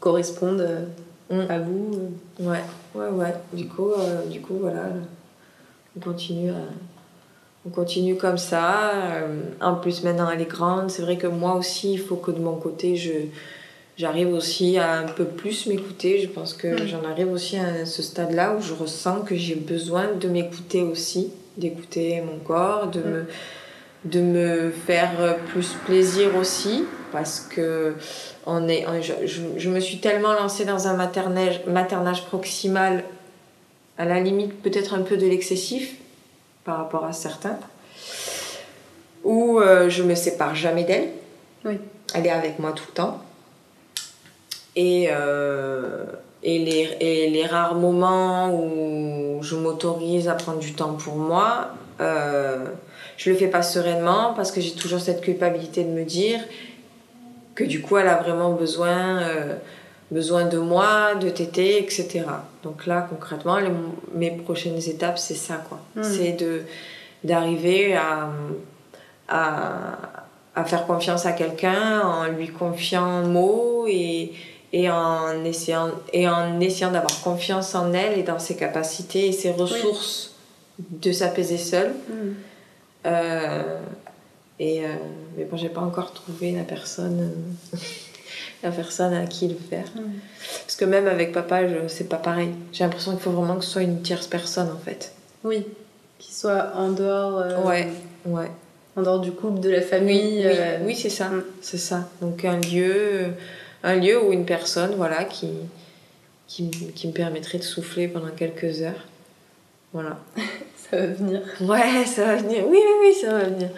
correspondent 0.00 0.60
euh, 0.60 0.84
Mm. 1.30 1.46
à 1.48 1.58
vous. 1.60 1.90
euh. 2.40 2.44
Ouais, 2.50 2.64
ouais, 2.96 3.08
ouais. 3.10 3.34
Du 3.52 3.66
coup, 3.68 3.92
euh, 3.92 4.26
du 4.26 4.40
coup 4.40 4.54
voilà, 4.60 4.86
on 5.96 6.00
continue, 6.00 6.50
on 7.64 7.70
continue 7.70 8.16
comme 8.16 8.38
ça. 8.38 8.90
En 9.60 9.74
plus, 9.76 10.02
maintenant, 10.02 10.28
elle 10.30 10.40
est 10.40 10.50
grande. 10.50 10.90
C'est 10.90 11.02
vrai 11.02 11.16
que 11.18 11.28
moi 11.28 11.54
aussi, 11.54 11.92
il 11.92 11.98
faut 12.00 12.16
que 12.16 12.32
de 12.32 12.40
mon 12.40 12.56
côté, 12.56 12.96
je 12.96 13.12
j'arrive 13.96 14.32
aussi 14.32 14.78
à 14.78 15.00
un 15.00 15.04
peu 15.06 15.24
plus 15.26 15.66
m'écouter. 15.66 16.20
Je 16.20 16.26
pense 16.28 16.54
que 16.54 16.82
Mm. 16.82 16.86
j'en 16.88 17.04
arrive 17.04 17.30
aussi 17.32 17.56
à 17.58 17.84
ce 17.86 18.02
stade-là 18.02 18.56
où 18.56 18.60
je 18.62 18.72
ressens 18.74 19.20
que 19.20 19.36
j'ai 19.36 19.54
besoin 19.54 20.14
de 20.18 20.26
m'écouter 20.28 20.82
aussi, 20.82 21.30
d'écouter 21.58 22.22
mon 22.22 22.38
corps, 22.38 22.88
de 22.88 23.00
Mm. 23.00 23.04
me 23.10 23.24
de 24.04 24.20
me 24.20 24.70
faire 24.70 25.36
plus 25.48 25.74
plaisir 25.86 26.34
aussi 26.36 26.84
parce 27.12 27.40
que 27.40 27.94
on 28.46 28.66
est, 28.68 28.86
on- 28.86 29.02
je, 29.02 29.12
je- 29.26 29.42
je 29.58 29.68
me 29.70 29.78
suis 29.80 29.98
tellement 30.00 30.32
lancée 30.32 30.64
dans 30.64 30.86
un 30.88 30.94
maternage, 30.94 31.60
maternage 31.66 32.24
proximal 32.24 33.04
à 33.98 34.04
la 34.06 34.20
limite 34.20 34.62
peut-être 34.62 34.94
un 34.94 35.02
peu 35.02 35.16
de 35.18 35.26
l'excessif 35.26 35.96
par 36.64 36.78
rapport 36.78 37.04
à 37.04 37.12
certains 37.12 37.58
où 39.24 39.60
euh, 39.60 39.90
je 39.90 40.02
me 40.02 40.14
sépare 40.14 40.54
jamais 40.54 40.84
d'elle 40.84 41.08
Oui. 41.66 41.78
elle 42.14 42.26
est 42.26 42.30
avec 42.30 42.58
moi 42.58 42.72
tout 42.72 42.84
le 42.88 42.94
temps 42.94 43.20
et, 44.76 45.08
euh, 45.10 46.06
et, 46.42 46.58
les, 46.60 46.96
et 47.00 47.28
les 47.30 47.44
rares 47.46 47.74
moments 47.74 48.54
où 48.54 49.42
je 49.42 49.56
m'autorise 49.56 50.28
à 50.28 50.34
prendre 50.34 50.58
du 50.60 50.72
temps 50.72 50.94
pour 50.94 51.16
moi 51.16 51.68
euh, 52.00 52.64
je 53.20 53.28
le 53.30 53.36
fais 53.36 53.48
pas 53.56 53.62
sereinement 53.62 54.32
parce 54.36 54.50
que 54.52 54.60
j'ai 54.64 54.72
toujours 54.82 55.00
cette 55.08 55.20
culpabilité 55.20 55.84
de 55.84 55.90
me 56.00 56.04
dire 56.04 56.40
que 57.56 57.64
du 57.64 57.78
coup 57.82 57.94
elle 57.98 58.08
a 58.08 58.16
vraiment 58.24 58.52
besoin 58.64 59.00
euh, 59.22 59.54
besoin 60.10 60.44
de 60.54 60.58
moi 60.72 61.14
de 61.24 61.28
téter 61.40 61.70
etc 61.84 62.22
donc 62.64 62.86
là 62.86 63.06
concrètement 63.12 63.58
les- 63.64 63.76
mes 64.14 64.30
prochaines 64.46 64.78
étapes 64.94 65.18
c'est 65.26 65.40
ça 65.48 65.56
quoi 65.68 65.78
Mhm. 65.96 66.02
c'est 66.12 66.32
de 66.44 66.52
d'arriver 67.22 67.94
à, 67.96 68.30
à 69.28 69.42
à 70.56 70.64
faire 70.64 70.84
confiance 70.86 71.26
à 71.26 71.32
quelqu'un 71.32 72.00
en 72.02 72.24
lui 72.36 72.48
confiant 72.48 73.22
mots 73.36 73.84
et 73.88 74.32
et 74.72 74.90
en 74.90 75.44
essayant 75.44 75.90
et 76.12 76.28
en 76.28 76.60
essayant 76.60 76.90
d'avoir 76.92 77.20
confiance 77.22 77.74
en 77.74 77.92
elle 77.92 78.18
et 78.18 78.22
dans 78.22 78.38
ses 78.38 78.56
capacités 78.56 79.28
et 79.28 79.32
ses 79.32 79.52
ressources 79.52 80.32
de 80.78 81.12
s'apaiser 81.12 81.58
seule 81.58 81.92
Mm. 82.08 82.32
Euh, 83.06 83.78
et 84.58 84.84
euh, 84.84 84.88
mais 85.36 85.44
bon, 85.44 85.56
j'ai 85.56 85.68
pas 85.68 85.80
encore 85.80 86.12
trouvé 86.12 86.52
la 86.52 86.64
personne, 86.64 87.32
euh, 87.74 87.76
la 88.62 88.70
personne 88.70 89.14
à 89.14 89.26
qui 89.26 89.48
le 89.48 89.54
faire. 89.56 89.86
Mm. 89.94 90.00
Parce 90.66 90.76
que 90.76 90.84
même 90.84 91.06
avec 91.06 91.32
papa, 91.32 91.60
c'est 91.88 92.08
pas 92.08 92.16
pareil. 92.18 92.50
J'ai 92.72 92.84
l'impression 92.84 93.12
qu'il 93.12 93.20
faut 93.20 93.30
vraiment 93.32 93.56
que 93.56 93.64
ce 93.64 93.70
soit 93.70 93.82
une 93.82 94.02
tierce 94.02 94.26
personne 94.26 94.70
en 94.70 94.78
fait. 94.78 95.12
Oui, 95.44 95.66
qu'il 96.18 96.34
soit 96.34 96.72
en 96.76 96.90
dehors, 96.90 97.38
euh, 97.38 97.62
Ouais, 97.62 97.88
ouais. 98.26 98.50
en 98.96 99.02
dehors 99.02 99.20
du 99.20 99.32
couple, 99.32 99.60
de 99.60 99.70
la 99.70 99.80
famille. 99.80 100.40
oui, 100.46 100.52
euh, 100.54 100.78
oui, 100.84 100.94
c'est 100.94 101.08
ça, 101.10 101.28
Mm. 101.30 101.44
c'est 101.62 101.78
ça. 101.78 102.08
Donc 102.20 102.44
un 102.44 102.60
lieu, 102.60 103.28
un 103.82 103.96
lieu 103.96 104.22
ou 104.22 104.32
une 104.32 104.44
personne, 104.44 104.94
voilà, 104.96 105.24
qui, 105.24 105.48
qui, 106.48 106.68
qui 106.70 107.08
me 107.08 107.12
permettrait 107.12 107.56
de 107.58 107.62
souffler 107.62 108.08
pendant 108.08 108.28
quelques 108.30 108.82
heures. 108.82 109.06
Voilà. 109.94 110.18
Ça 110.90 110.96
va 110.96 111.06
venir. 111.06 111.40
Ouais, 111.60 112.04
ça 112.04 112.24
va 112.24 112.36
venir. 112.36 112.64
Oui, 112.66 112.78
oui, 112.80 112.94
oui, 113.02 113.14
ça 113.14 113.32
va 113.32 113.44
venir. 113.44 113.68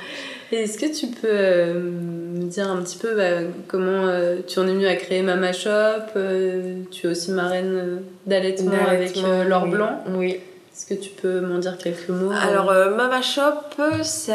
Est-ce 0.52 0.76
que 0.76 0.86
tu 0.86 1.06
peux 1.06 1.28
euh, 1.30 1.74
me 1.74 2.44
dire 2.44 2.70
un 2.70 2.82
petit 2.82 2.98
peu 2.98 3.14
bah, 3.14 3.48
comment 3.68 4.06
euh, 4.06 4.40
tu 4.46 4.58
en 4.58 4.68
es 4.68 4.72
venue 4.72 4.86
à 4.86 4.96
créer 4.96 5.22
Mama 5.22 5.52
Shop 5.52 6.12
euh, 6.16 6.82
Tu 6.90 7.06
es 7.06 7.10
aussi 7.10 7.30
marraine 7.32 8.02
d'allaitement 8.26 8.72
avec 8.86 9.16
Laure 9.16 9.64
oui. 9.64 9.70
Blanc? 9.70 10.04
Oui. 10.10 10.40
Est-ce 10.74 10.86
que 10.86 10.94
tu 10.94 11.10
peux 11.10 11.40
m'en 11.40 11.58
dire 11.58 11.78
quelques 11.78 12.08
mots? 12.08 12.32
Alors, 12.32 12.66
Mama 12.66 13.22
Shop, 13.22 13.76
c'est 14.02 14.32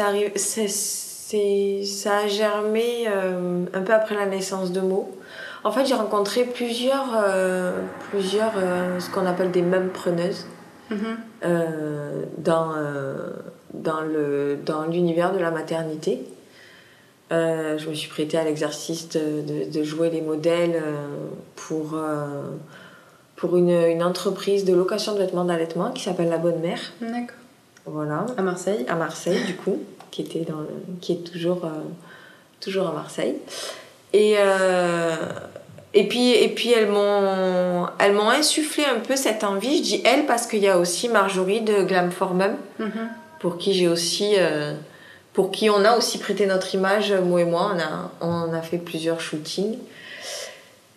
ça 1.84 2.16
a 2.16 2.26
germé 2.26 3.06
un 3.08 3.80
peu 3.80 3.92
après 3.92 4.14
la 4.14 4.26
naissance 4.26 4.72
de 4.72 4.80
Mo. 4.80 5.10
En 5.62 5.72
fait, 5.72 5.84
j'ai 5.84 5.94
rencontré 5.94 6.44
plusieurs, 6.44 7.24
plusieurs 8.10 8.54
ce 8.98 9.10
qu'on 9.10 9.26
appelle 9.26 9.50
des 9.50 9.62
mêmes 9.62 9.90
preneuses 9.90 10.46
Euh, 11.44 12.24
dans, 12.38 12.72
euh, 12.76 13.30
dans, 13.74 14.00
le, 14.00 14.56
dans 14.64 14.84
l'univers 14.86 15.32
de 15.32 15.38
la 15.38 15.50
maternité. 15.50 16.22
Euh, 17.30 17.76
je 17.76 17.88
me 17.90 17.94
suis 17.94 18.08
prêtée 18.08 18.38
à 18.38 18.44
l'exercice 18.44 19.08
de, 19.10 19.42
de- 19.42 19.70
de 19.70 19.82
jouer 19.84 20.08
les 20.08 20.22
modèles 20.22 20.82
pour, 21.56 21.94
pour 23.36 23.56
une, 23.58 23.68
une 23.70 24.02
entreprise 24.02 24.64
de 24.64 24.72
location 24.74 25.12
de 25.14 25.18
vêtements 25.18 25.44
d'allaitement 25.44 25.90
qui 25.90 26.02
s'appelle 26.04 26.30
La 26.30 26.38
Bonne 26.38 26.60
Mère. 26.60 26.80
D'accord. 27.02 27.36
Voilà 27.84 28.24
À 28.36 28.42
Marseille 28.42 28.84
à 28.88 28.94
Marseille 28.96 29.42
du 29.46 29.54
coup, 29.56 29.78
qui 30.10 30.22
était 30.22 30.40
dans 30.40 30.60
qui 31.00 31.12
est 31.12 31.30
toujours 31.32 31.62
toujours 32.60 32.86
à 32.88 32.92
Marseille. 32.92 33.36
Et 34.14 34.34
euh, 34.38 35.16
et 35.94 36.06
puis 36.06 36.32
et 36.32 36.48
puis 36.48 36.72
elles 36.72 36.88
m'ont 36.88 37.86
elles 37.98 38.12
m'ont 38.12 38.28
insufflé 38.30 38.84
un 38.84 39.00
peu 39.00 39.16
cette 39.16 39.42
envie. 39.44 39.78
Je 39.78 39.82
dis 39.82 40.02
elles 40.04 40.26
parce 40.26 40.46
qu'il 40.46 40.60
y 40.60 40.68
a 40.68 40.78
aussi 40.78 41.08
Marjorie 41.08 41.62
de 41.62 41.82
Glam 41.82 42.10
for 42.10 42.34
Mum 42.34 42.56
Mhm. 42.78 43.08
pour 43.40 43.58
qui 43.58 43.72
j'ai 43.72 43.88
aussi 43.88 44.34
euh, 44.38 44.74
pour 45.32 45.50
qui 45.50 45.70
on 45.70 45.84
a 45.84 45.96
aussi 45.96 46.18
prêté 46.18 46.46
notre 46.46 46.74
image 46.74 47.12
moi 47.12 47.40
et 47.40 47.44
moi 47.44 47.72
on 47.74 47.78
a 47.78 48.10
on 48.20 48.52
a 48.52 48.60
fait 48.62 48.78
plusieurs 48.78 49.20
shootings. 49.20 49.78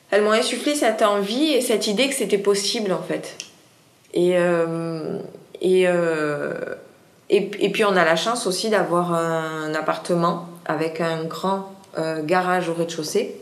elles 0.09 0.23
m'ont 0.23 0.31
insufflé 0.33 0.75
cette 0.75 1.01
envie 1.01 1.53
et 1.53 1.61
cette 1.61 1.87
idée 1.87 2.09
que 2.09 2.15
c'était 2.15 2.37
possible 2.37 2.91
en 2.91 3.01
fait. 3.01 3.37
Et, 4.13 4.33
euh, 4.35 5.19
et, 5.61 5.87
euh, 5.87 6.53
et, 7.29 7.49
et, 7.59 7.69
puis 7.69 7.85
on 7.85 7.95
a 7.95 8.03
la 8.03 8.17
chance 8.17 8.45
aussi 8.45 8.69
d'avoir 8.69 9.13
un 9.13 9.73
appartement 9.73 10.49
avec 10.65 10.99
un 10.99 11.23
grand 11.23 11.71
garage 12.23 12.67
au 12.67 12.73
rez-de-chaussée 12.73 13.40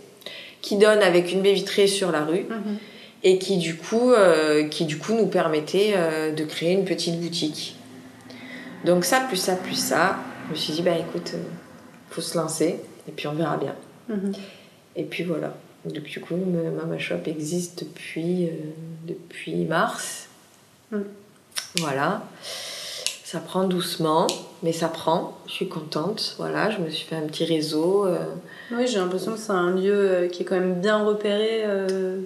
qui 0.61 0.77
donne 0.77 0.99
avec 1.01 1.31
une 1.31 1.41
baie 1.41 1.53
vitrée 1.53 1.87
sur 1.87 2.11
la 2.11 2.23
rue 2.25 2.45
Mhm. 2.49 2.77
et 3.23 3.37
qui 3.39 3.57
du 3.57 3.75
coup, 3.77 4.11
qui 4.71 4.85
du 4.85 4.97
coup 4.97 5.13
nous 5.13 5.27
permettait 5.27 5.93
de 6.35 6.43
créer 6.45 6.73
une 6.73 6.85
petite 6.85 7.19
boutique. 7.19 7.75
Donc 8.85 9.03
ça, 9.05 9.19
plus 9.21 9.37
ça, 9.37 9.55
plus 9.55 9.75
ça, 9.75 10.17
je 10.47 10.51
me 10.51 10.55
suis 10.55 10.73
dit, 10.73 10.81
bah 10.81 10.97
écoute, 10.97 11.33
faut 12.09 12.21
se 12.21 12.37
lancer 12.37 12.79
et 13.07 13.11
puis 13.11 13.27
on 13.27 13.33
verra 13.33 13.57
bien. 13.57 13.75
Mhm. 14.09 14.31
Et 14.95 15.03
puis 15.03 15.23
voilà. 15.23 15.53
Donc, 15.85 16.03
du 16.03 16.19
coup, 16.19 16.35
Mama 16.35 16.97
Shop 16.99 17.21
existe 17.25 17.83
depuis, 17.85 18.47
euh, 18.47 18.51
depuis 19.07 19.55
mars. 19.63 20.27
Mm. 20.91 20.97
Voilà. 21.77 22.23
Ça 23.23 23.39
prend 23.39 23.63
doucement, 23.65 24.27
mais 24.61 24.73
ça 24.73 24.89
prend. 24.89 25.37
Je 25.47 25.53
suis 25.53 25.69
contente. 25.69 26.35
Voilà, 26.37 26.69
je 26.69 26.79
me 26.79 26.89
suis 26.89 27.05
fait 27.07 27.15
un 27.15 27.27
petit 27.27 27.45
réseau. 27.45 28.05
euh, 28.07 28.17
Oui, 28.71 28.85
j'ai 28.87 28.99
l'impression 28.99 29.33
que 29.33 29.39
c'est 29.39 29.51
un 29.51 29.71
lieu 29.71 29.93
euh, 29.93 30.27
qui 30.27 30.43
est 30.43 30.45
quand 30.45 30.55
même 30.59 30.75
bien 30.75 31.03
repéré 31.03 31.61
euh, 31.65 32.19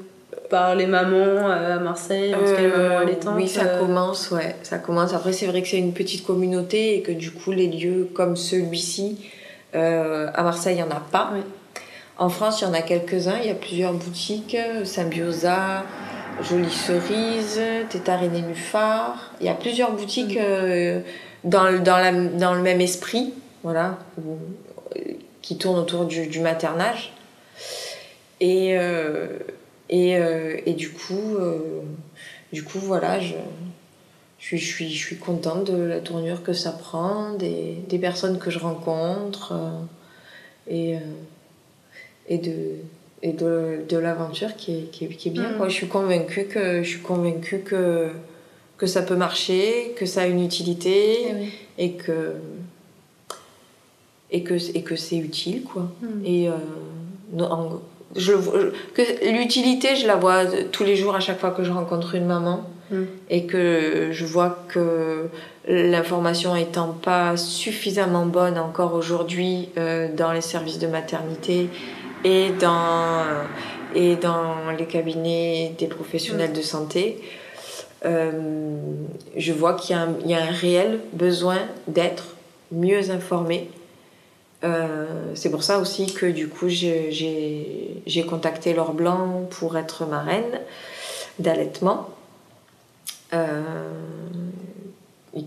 par 0.50 0.76
les 0.76 0.86
mamans 0.88 1.16
euh, 1.50 1.78
à 1.78 1.80
Marseille, 1.80 2.36
en 2.36 2.40
tout 2.40 2.46
cas 2.54 2.62
les 2.62 2.68
mamans 2.68 2.98
allaitantes. 2.98 3.34
oui, 3.38 3.48
ça 3.48 3.66
commence, 3.66 4.30
ouais, 4.32 4.56
ça 4.64 4.78
commence. 4.78 5.14
Après, 5.14 5.32
c'est 5.32 5.46
vrai 5.48 5.62
que 5.62 5.68
c'est 5.70 5.78
une 5.80 5.94
petite 5.94 6.26
communauté 6.26 6.96
et 6.98 7.02
que 7.02 7.12
du 7.14 7.32
coup, 7.32 7.52
les 7.52 7.68
lieux 7.68 8.10
comme 8.14 8.36
celui-ci, 8.36 9.18
euh, 9.76 10.28
à 10.34 10.44
Marseille, 10.44 10.74
il 10.76 10.84
n'y 10.84 10.84
en 10.84 10.92
a 10.96 11.00
pas. 11.12 11.32
Oui. 11.34 11.42
En 12.18 12.30
France, 12.30 12.62
il 12.62 12.66
y 12.66 12.68
en 12.68 12.74
a 12.74 12.82
quelques-uns. 12.82 13.38
Il 13.42 13.48
y 13.48 13.52
a 13.52 13.56
plusieurs 13.56 13.94
boutiques, 13.94 14.56
Symbiosa, 14.84 15.84
Jolie 16.42 16.70
Cerise, 16.70 17.60
Tétard 17.90 18.22
et 18.24 18.28
Nénuphar. 18.30 19.32
Il 19.40 19.48
y 19.48 19.50
a 19.50 19.56
plusieurs 19.56 19.92
boutiques 19.94 20.38
euh, 20.38 21.00
dans, 21.44 21.64
le- 21.70 21.80
dans, 21.80 21.98
la- 21.98 22.12
dans 22.12 22.54
le 22.54 22.62
même 22.62 22.82
esprit, 22.82 23.34
voilà, 23.64 23.98
où- 24.20 24.38
qui 25.44 25.58
tournent 25.58 25.78
autour 25.78 26.06
du, 26.06 26.26
du 26.26 26.40
maternage. 26.40 27.14
Et, 28.40 28.76
euh, 28.80 29.28
et, 29.90 30.18
euh, 30.18 30.58
et 30.66 30.74
du 30.74 30.90
coup, 30.90 31.36
euh, 31.36 31.82
du 32.52 32.64
coup, 32.64 32.80
voilà, 32.80 33.20
je, 33.20 33.36
je, 34.40 34.46
suis, 34.46 34.58
je, 34.58 34.66
suis, 34.66 34.90
je 34.90 35.06
suis 35.06 35.18
contente 35.18 35.70
de 35.70 35.84
la 35.84 36.00
tournure 36.00 36.42
que 36.42 36.54
ça 36.54 36.72
prend, 36.72 37.34
des, 37.34 37.78
des 37.88 38.00
personnes 38.00 38.40
que 38.40 38.50
je 38.50 38.58
rencontre 38.58 39.54
et, 40.68 40.96
et 42.28 42.38
de, 42.38 42.78
et 43.22 43.34
de, 43.34 43.84
de 43.88 43.98
l'aventure 43.98 44.56
qui 44.56 44.78
est, 44.78 44.92
qui 44.92 45.06
est, 45.06 45.10
qui 45.10 45.30
est 45.30 45.32
bien. 45.32 45.52
Mhm. 45.52 45.58
quoi. 45.58 45.70
Je 45.70 45.74
suis 45.74 45.88
convaincue 45.88 46.46
que, 46.46 46.84
je 46.84 46.90
suis 46.90 47.02
convaincue 47.02 47.60
que, 47.60 48.10
que 48.78 48.88
ça 48.88 49.02
peut 49.02 49.16
marcher, 49.16 49.94
que 49.98 50.06
ça 50.06 50.22
a 50.22 50.26
une 50.26 50.44
utilité 50.44 51.18
eh 51.30 51.34
oui. 51.34 51.54
et 51.78 51.92
que, 51.94 52.34
et 54.34 54.44
que, 54.44 54.56
et 54.76 54.82
que 54.82 54.96
c'est 54.96 55.18
utile. 55.18 55.64
quoi. 55.64 55.84
Mhm. 56.02 56.22
Et 56.26 56.50
euh, 56.50 57.44
en- 57.44 57.80
je, 58.16 58.34
je- 58.34 59.32
l'utilité, 59.32 59.96
je 59.96 60.06
la 60.06 60.16
vois 60.18 60.46
tous 60.72 60.84
les 60.84 60.96
jours 60.96 61.16
à 61.16 61.20
chaque 61.22 61.40
fois 61.40 61.52
que 61.52 61.64
je 61.64 61.72
rencontre 61.72 62.16
une 62.16 62.26
maman 62.26 62.66
Mm. 62.92 63.04
et 63.30 63.46
que 63.46 64.10
je 64.12 64.26
vois 64.26 64.58
que 64.68 65.30
l'information 65.68 66.54
étant 66.58 66.90
pas 66.90 67.38
suffisamment 67.38 68.26
bonne 68.26 68.60
encore 68.60 68.94
aujourd'hui 68.94 69.70
euh, 69.78 70.10
dans 70.14 70.34
les 70.34 70.42
services 70.42 70.80
de 70.80 70.88
maternité 70.88 71.70
et 72.26 72.50
dans, 72.60 73.24
et 73.96 74.18
dans 74.18 74.70
les 74.78 74.86
cabinets 74.86 75.74
des 75.80 75.88
professionnels 75.88 76.52
de 76.52 76.62
santé, 76.62 77.22
euh, 78.06 78.32
je 79.38 79.54
vois 79.54 79.74
qu'il 79.76 79.96
y, 80.26 80.30
y 80.32 80.34
a 80.34 80.42
un 80.44 80.52
réel 80.52 81.00
besoin 81.14 81.60
d'être 81.88 82.36
mieux 82.72 83.12
informé. 83.12 83.70
Euh, 84.64 85.06
c'est 85.36 85.50
pour 85.50 85.64
ça 85.64 85.80
aussi 85.80 86.14
que 86.14 86.26
du 86.26 86.48
coup 86.48 86.70
j'ai- 86.70 87.12
contacté 88.26 88.74
Laure 88.74 88.94
Blanc 88.94 89.48
pour 89.50 89.78
être 89.78 90.06
marraine 90.06 90.60
d'allaitement. 91.40 92.10
Euh, 93.34 93.62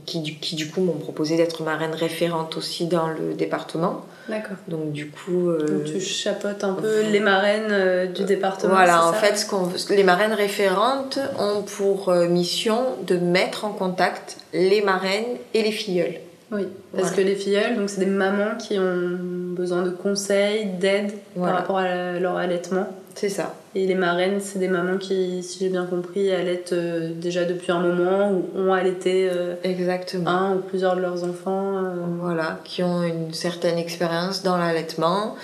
qui, 0.05 0.19
du- 0.21 0.35
qui 0.39 0.57
du 0.57 0.69
coup 0.69 0.81
m'ont 0.81 0.99
proposé 0.99 1.37
d'être 1.37 1.63
marraine 1.63 1.95
référente 1.95 2.57
aussi 2.57 2.87
dans 2.87 3.07
le 3.07 3.35
département. 3.35 4.05
D'accord. 4.29 4.57
Donc 4.67 4.91
du 4.91 5.09
coup... 5.11 5.49
euh, 5.51 5.85
Donc 5.85 5.85
tu 5.85 6.01
chapeautes 6.01 6.65
un 6.65 6.73
peu 6.75 7.03
les 7.03 7.21
marraines 7.21 8.13
du 8.13 8.25
département. 8.25 8.75
voilà, 8.75 9.07
en 9.07 9.13
ça 9.13 9.19
fait, 9.21 9.37
ce 9.37 9.47
qu'on, 9.47 9.71
les 9.91 10.03
marraines 10.03 10.33
référentes 10.33 11.21
ont 11.39 11.63
pour 11.63 12.11
mission 12.13 12.81
de 13.07 13.17
mettre 13.17 13.65
en 13.65 13.71
contact 13.71 14.39
les 14.53 14.83
marraines 14.83 15.37
et 15.55 15.63
les 15.63 15.71
filleuls. 15.71 16.17
Oui, 16.53 16.63
parce 16.93 17.09
Voilà. 17.09 17.17
que 17.17 17.21
les 17.23 17.35
filleuls, 17.35 17.77
donc 17.77 17.91
c'est 17.91 18.01
des 18.01 18.07
mamans 18.07 18.57
qui 18.59 18.79
ont 18.79 19.19
besoin 19.57 19.83
de 19.83 19.91
conseils, 19.91 20.67
d'aide 20.81 21.13
Voilà. 21.35 21.53
par 21.53 21.61
rapport 21.63 21.79
à 21.79 22.19
leur 22.21 22.37
allaitement. 22.37 22.87
C'est 23.17 23.31
ça. 23.31 23.55
Et 23.75 23.87
les 23.87 23.95
marraines, 23.95 24.41
c'est 24.41 24.59
des 24.59 24.69
mamans 24.69 24.99
qui, 24.99 25.43
si 25.43 25.59
j'ai 25.61 25.71
bien 25.71 25.87
compris, 25.87 26.31
allaitent 26.31 26.73
euh, 26.75 27.11
déjà 27.15 27.45
depuis 27.45 27.73
un 27.73 27.81
moment 27.81 28.31
ou 28.31 28.45
ont 28.61 28.73
allaité 28.75 29.29
euh, 29.33 29.55
Exactement. 29.65 30.29
un 30.31 30.55
ou 30.57 30.59
plusieurs 30.61 30.97
de 30.97 31.01
leurs 31.01 31.25
enfants. 31.25 31.79
euh. 31.79 31.95
Voilà, 32.21 32.61
qui 32.65 32.83
ont 32.83 33.03
une 33.03 33.33
certaine 33.33 33.79
expérience 33.79 34.43
dans 34.43 34.57
l'allaitement 34.59 35.35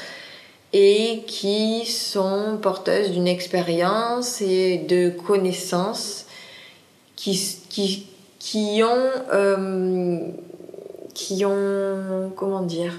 et 0.74 1.22
qui 1.26 1.84
sont 1.86 2.58
porteuses 2.62 3.10
d'une 3.10 3.26
expérience 3.28 4.40
et 4.42 4.78
de 4.88 5.10
connaissances 5.10 6.26
qui, 7.16 7.58
qui, 7.70 8.06
qui 8.38 8.82
ont 8.82 9.34
qui 11.14 11.44
ont 11.44 12.30
comment 12.36 12.62
dire 12.62 12.94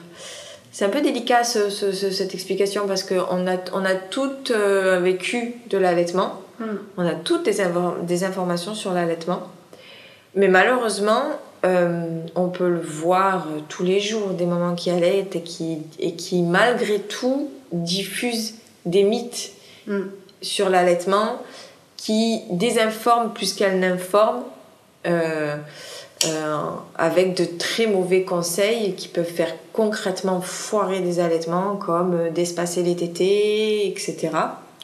c'est 0.71 0.85
un 0.85 0.89
peu 0.89 1.01
délicat 1.01 1.43
ce- 1.43 1.69
ce- 1.69 1.91
ce- 1.91 2.09
cette 2.11 2.33
explication 2.33 2.87
parce 2.87 3.03
qu'on 3.03 3.47
a, 3.47 3.57
on 3.73 3.85
a 3.85 3.93
toutes 3.95 4.51
euh, 4.51 4.99
vécu 4.99 5.55
de 5.69 5.77
l'allaitement 5.77 6.39
Hmm. 6.59 6.77
on 6.97 7.05
a 7.07 7.15
toutes 7.15 7.45
des, 7.45 7.63
des 8.03 8.23
informations 8.23 8.75
sur 8.75 8.93
l'allaitement. 8.93 9.41
Mais 10.35 10.47
malheureusement, 10.47 11.23
euh, 11.65 12.19
on 12.35 12.49
peut 12.49 12.69
le 12.69 12.79
voir 12.79 13.47
euh, 13.47 13.59
tous 13.69 13.83
les 13.83 13.99
jours, 13.99 14.27
des 14.29 14.45
mamans 14.45 14.75
qui 14.75 14.91
allaitent 14.91 15.35
et 15.35 15.41
qui, 15.41 15.79
et 15.99 16.13
qui 16.13 16.43
malgré 16.43 16.99
tout 16.99 17.49
diffusent 17.71 18.53
des 18.85 19.01
mythes 19.03 19.51
Hmm. 19.87 20.03
sur 20.43 20.69
l'allaitement 20.69 21.41
qui 21.97 22.41
désinforment 22.51 23.33
plus 23.33 23.53
qu'elles 23.55 23.79
n'informent. 23.79 24.43
euh, 25.07 25.57
euh, 26.27 26.57
avec 26.95 27.35
de 27.35 27.45
très 27.45 27.87
mauvais 27.87 28.23
conseils 28.23 28.93
qui 28.95 29.07
peuvent 29.07 29.25
faire 29.25 29.53
concrètement 29.71 30.41
foirer 30.41 30.99
des 30.99 31.19
allaitements 31.19 31.75
comme 31.75 32.13
euh, 32.13 32.29
d'espacer 32.29 32.83
les 32.83 32.95
tétés, 32.95 33.87
etc. 33.87 34.29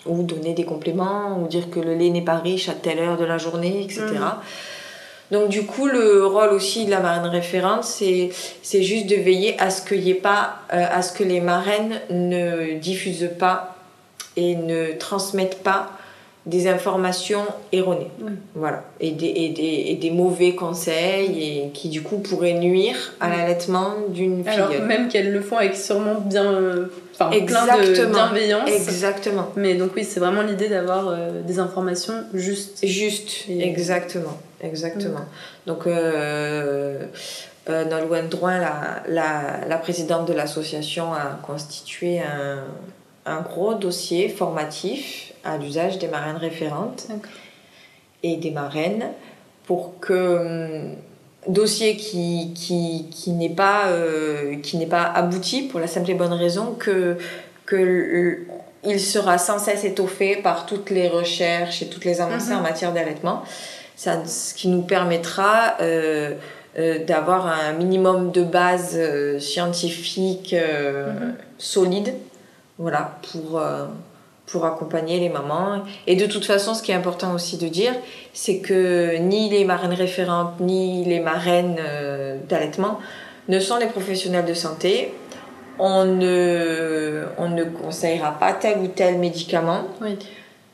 Ou 0.06 0.24
donner 0.24 0.54
des 0.54 0.66
compléments, 0.66 1.40
ou 1.42 1.48
dire 1.48 1.70
que 1.70 1.80
le 1.80 1.94
lait 1.94 2.10
n'est 2.10 2.24
pas 2.24 2.38
riche 2.38 2.70
à 2.70 2.74
telle 2.74 3.00
heure 3.00 3.18
de 3.18 3.26
la 3.26 3.38
journée, 3.38 3.84
etc. 3.84 4.06
Mhm. 4.12 4.22
Donc 5.32 5.50
du 5.50 5.64
coup, 5.64 5.88
le 5.88 6.26
rôle 6.26 6.50
aussi 6.50 6.86
de 6.86 6.92
la 6.92 7.00
marraine 7.00 7.30
référente, 7.30 7.84
c'est 7.84 8.30
c'est 8.64 8.82
juste 8.82 9.08
de 9.08 9.16
veiller 9.16 9.60
à 9.60 9.70
ce 9.70 9.82
qu'il 9.82 10.02
y 10.02 10.12
ait 10.12 10.16
pas, 10.16 10.56
euh, 10.74 10.86
à 10.92 11.02
ce 11.02 11.14
que 11.14 11.24
les 11.24 11.40
marraines 11.40 12.02
ne 12.10 12.80
diffusent 12.80 13.30
pas 13.38 13.76
et 14.36 14.56
ne 14.56 14.94
transmettent 14.98 15.62
pas 15.62 15.92
des 16.46 16.68
informations 16.68 17.44
erronées. 17.72 18.10
Oui. 18.22 18.32
Voilà. 18.56 18.84
Et 19.00 19.12
des, 19.12 19.28
et, 19.28 19.50
des, 19.50 19.84
et 19.88 19.96
des 19.96 20.10
mauvais 20.10 20.56
conseils 20.56 21.44
et 21.66 21.70
qui 21.72 21.90
du 21.90 22.02
coup 22.02 22.20
pourraient 22.20 22.54
nuire 22.54 23.14
à 23.20 23.30
l'allaitement 23.30 23.96
d'une 24.08 24.48
Alors 24.48 24.70
filleule. 24.70 24.88
même 24.88 25.10
qu'elles 25.10 25.32
le 25.32 25.42
font 25.42 25.58
avec 25.58 25.76
sûrement 25.76 26.16
bien, 26.16 26.46
euh, 26.52 26.86
enfin 27.14 27.30
plein 27.30 27.66
de 27.66 27.82
Exactement. 27.82 28.14
bienveillance. 28.14 28.70
Exactement. 28.70 29.48
Mais 29.58 29.76
donc 29.76 29.92
oui, 29.96 30.04
c'est 30.04 30.20
vraiment 30.22 30.42
l'idée 30.42 30.70
d'avoir 30.70 31.10
euh, 31.10 31.42
des 31.42 31.60
informations 31.60 32.24
justes. 32.34 32.80
Juste, 32.86 33.46
Et- 33.50 33.68
exactement, 33.68 34.38
exactement. 34.62 35.26
Donc, 35.68 35.86
euh, 35.86 37.04
euh, 37.70 37.86
Nolwenn 37.86 38.28
Drouin, 38.30 38.58
la, 38.60 39.04
la, 39.08 39.68
la 39.68 39.78
présidente 39.78 40.28
de 40.28 40.34
l'association, 40.34 41.14
a 41.14 41.38
constitué 41.46 42.20
un, 42.22 42.64
un 43.26 43.42
gros 43.42 43.76
dossier 43.76 44.30
formatif 44.30 45.29
à 45.44 45.58
l'usage 45.58 45.98
des 46.00 46.08
marraines 46.08 46.38
référentes 46.38 47.08
et 48.24 48.36
des 48.38 48.52
marraines 48.52 49.06
pour 49.66 50.00
que 50.00 50.88
hum, 50.94 50.96
dossier 51.48 51.96
qui, 51.96 52.52
qui, 52.54 53.08
qui 53.12 53.32
n'est 53.32 53.50
pas, 53.50 53.88
euh, 53.88 54.56
qui 54.58 54.78
n'est 54.78 54.86
pas 54.88 55.04
abouti 55.04 55.64
pour 55.64 55.80
la 55.80 55.88
simple 55.88 56.12
et 56.12 56.16
bonne 56.16 56.34
raison 56.34 56.74
que, 56.78 57.18
que 57.66 58.40
il 58.84 59.00
sera 59.00 59.38
sans 59.38 59.60
cesse 59.60 59.84
étoffé 59.84 60.38
par 60.38 60.66
toutes 60.66 60.90
les 60.90 61.08
recherches 61.10 61.82
et 61.82 61.88
toutes 61.88 62.06
les 62.06 62.22
avancées 62.22 62.52
Mhm. 62.52 62.60
en 62.60 62.62
matière 62.62 62.94
d'allaitement. 62.94 63.44
Ça, 63.96 64.26
ce 64.26 64.54
qui 64.54 64.70
nous 64.70 64.84
permettra 64.84 65.76
euh, 65.82 66.36
euh, 66.78 67.04
d'avoir 67.06 67.48
un 67.48 67.74
minimum 67.74 68.32
de 68.32 68.44
base 68.44 68.98
scientifique 69.40 70.54
Mhm. 70.56 71.36
solide 71.58 72.14
voilà, 72.78 73.18
pour, 73.32 73.62
pour 74.52 74.66
accompagner 74.66 75.20
les 75.20 75.30
mamans. 75.30 75.84
Et 76.08 76.16
de 76.16 76.26
toute 76.26 76.46
façon, 76.46 76.74
ce 76.74 76.82
qui 76.82 76.92
est 76.92 76.96
important 76.96 77.34
aussi 77.34 77.58
de 77.58 77.68
dire, 77.68 77.94
c'est 78.34 78.60
que 78.60 79.18
ni 79.18 79.50
les 79.50 79.66
marraines 79.66 79.94
référentes, 79.94 80.60
ni 80.60 81.06
les 81.06 81.20
marraines 81.20 81.78
euh, 81.80 82.38
d'allaitement 82.48 83.00
ne 83.48 83.60
sont 83.60 83.80
des 83.80 83.88
professionnels 83.88 84.46
de 84.46 84.54
santé. 84.54 85.14
On 85.78 86.06
ne, 86.06 87.24
on 87.38 87.50
ne 87.50 87.64
conseillera 87.64 88.38
pas 88.38 88.54
tel 88.54 88.80
ou 88.80 88.88
tel 88.88 89.18
médicament. 89.18 89.86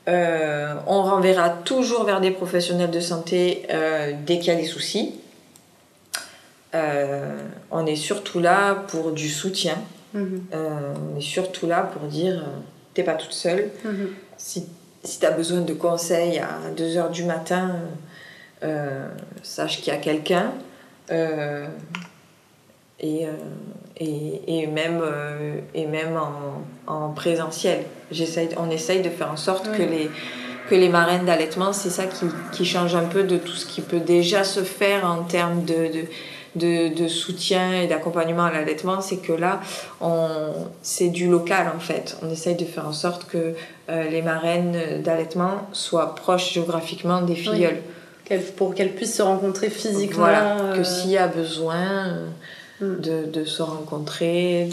Euh, 0.08 0.74
on 0.86 1.02
renverra 1.02 1.50
toujours 1.50 2.04
vers 2.04 2.20
des 2.20 2.30
professionnels 2.30 2.90
de 2.90 3.00
santé 3.00 3.66
euh, 3.70 4.12
dès 4.26 4.38
qu'il 4.38 4.52
y 4.52 4.56
a 4.56 4.58
des 4.58 4.66
soucis. 4.66 5.14
on 7.70 7.86
est 7.86 7.96
surtout 7.96 8.38
là 8.38 8.74
pour 8.88 9.12
du 9.12 9.28
soutien. 9.28 9.76
Mhm. 10.14 10.40
on 10.52 11.18
est 11.18 11.28
surtout 11.36 11.66
là 11.66 11.82
pour 11.82 12.02
dire 12.08 12.44
t'es 12.96 13.02
pas 13.02 13.14
toute 13.14 13.32
seule. 13.32 13.70
Mhm. 13.84 14.08
Si, 14.38 14.66
si 15.04 15.20
tu 15.20 15.26
as 15.26 15.30
besoin 15.30 15.60
de 15.60 15.74
conseils 15.74 16.38
à 16.38 16.70
2h 16.74 17.10
du 17.10 17.24
matin, 17.24 17.76
euh, 18.64 19.06
sache 19.42 19.82
qu'il 19.82 19.92
y 19.92 19.96
a 19.96 19.98
quelqu'un. 19.98 20.52
Euh, 21.10 21.66
et, 22.98 23.26
euh, 23.26 23.30
et, 23.98 24.62
et, 24.62 24.66
même, 24.66 25.02
et 25.74 25.86
même 25.86 26.16
en, 26.16 26.90
en 26.90 27.10
présentiel. 27.10 27.84
on 28.56 28.70
essaye 28.70 29.02
de 29.02 29.10
faire 29.10 29.30
en 29.30 29.36
sorte 29.36 29.70
que, 29.70 29.82
les, 29.82 30.10
que 30.70 30.74
les 30.74 30.88
marraines 30.88 31.26
d'allaitement, 31.26 31.74
c'est 31.74 31.90
ça 31.90 32.06
qui, 32.06 32.24
qui, 32.52 32.64
change 32.64 32.94
un 32.94 33.04
peu 33.04 33.24
de 33.24 33.36
tout 33.36 33.52
ce 33.52 33.66
qui 33.66 33.82
peut 33.82 34.00
déjà 34.00 34.44
se 34.44 34.60
faire 34.60 35.04
en 35.04 35.24
termes 35.24 35.64
de, 35.64 35.74
de 35.74 36.04
de, 36.56 37.08
soutien 37.08 37.82
et 37.82 37.86
d'accompagnement 37.86 38.44
à 38.44 38.52
l'allaitement, 38.52 39.00
c'est 39.00 39.18
que 39.18 39.32
là, 39.32 39.60
c'est 40.82 41.08
du 41.08 41.28
local 41.28 41.72
en 41.74 41.80
fait. 41.80 42.16
On 42.22 42.30
essaye 42.30 42.54
de 42.54 42.64
faire 42.64 42.86
en 42.86 42.92
sorte 42.92 43.26
que 43.26 43.54
euh, 43.88 44.08
les 44.08 44.22
marraines 44.22 45.02
d'allaitement 45.02 45.68
soient 45.72 46.14
proches 46.14 46.52
géographiquement 46.52 47.22
des 47.22 47.36
filleuls. 47.36 47.80
pour 48.56 48.74
qu'elles 48.74 48.94
puissent 48.94 49.16
se 49.16 49.22
rencontrer 49.22 49.70
physiquement. 49.70 50.24
Voilà, 50.24 50.56
que 50.74 50.80
euh, 50.80 50.84
s'il 50.84 51.10
y 51.10 51.18
a 51.18 51.28
besoin 51.28 52.08
euh, 52.08 52.26
mm. 52.80 53.00
de, 53.00 53.24
de, 53.30 53.44
se 53.44 53.62
rencontrer, 53.62 54.68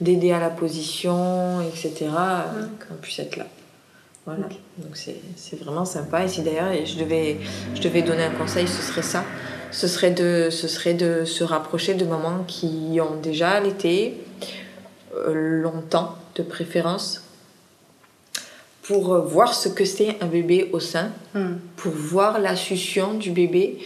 d'aider 0.00 0.32
à 0.32 0.40
la 0.40 0.48
position, 0.48 1.60
etc., 1.60 2.06
mm. 2.06 2.88
qu'on 2.88 2.94
puisse 2.94 3.18
être 3.18 3.36
là. 3.36 3.46
Voilà. 4.26 4.48
Donc 4.78 4.96
c'est 4.96 5.58
vraiment 5.62 5.84
sympa. 5.84 6.24
Et 6.24 6.28
si 6.28 6.42
d'ailleurs 6.42 6.72
je 6.84 6.98
devais, 6.98 7.38
je 7.74 7.80
devais 7.82 8.02
donner 8.02 8.24
un 8.24 8.30
conseil, 8.30 8.68
ce 8.68 8.80
serait 8.80 9.02
ça 9.02 9.24
ce 9.70 9.86
serait 9.86 10.10
de, 10.10 10.48
ce 10.50 10.68
serait 10.68 10.94
de 10.94 11.24
se 11.24 11.44
rapprocher 11.44 11.94
de 11.94 12.04
mamans 12.04 12.44
qui 12.46 12.98
ont 13.00 13.16
déjà 13.20 13.50
allaité 13.50 14.14
euh, 15.14 15.32
longtemps 15.62 16.14
de 16.36 16.42
préférence 16.42 17.22
pour 18.82 19.16
voir 19.20 19.54
ce 19.54 19.68
que 19.68 19.84
c'est 19.84 20.16
un 20.20 20.26
bébé 20.26 20.68
au 20.72 20.80
sein, 20.80 21.12
hmm. 21.34 21.54
pour 21.76 21.92
voir 21.92 22.40
la 22.40 22.56
succion 22.56 23.14
du 23.14 23.30
bébé, 23.30 23.78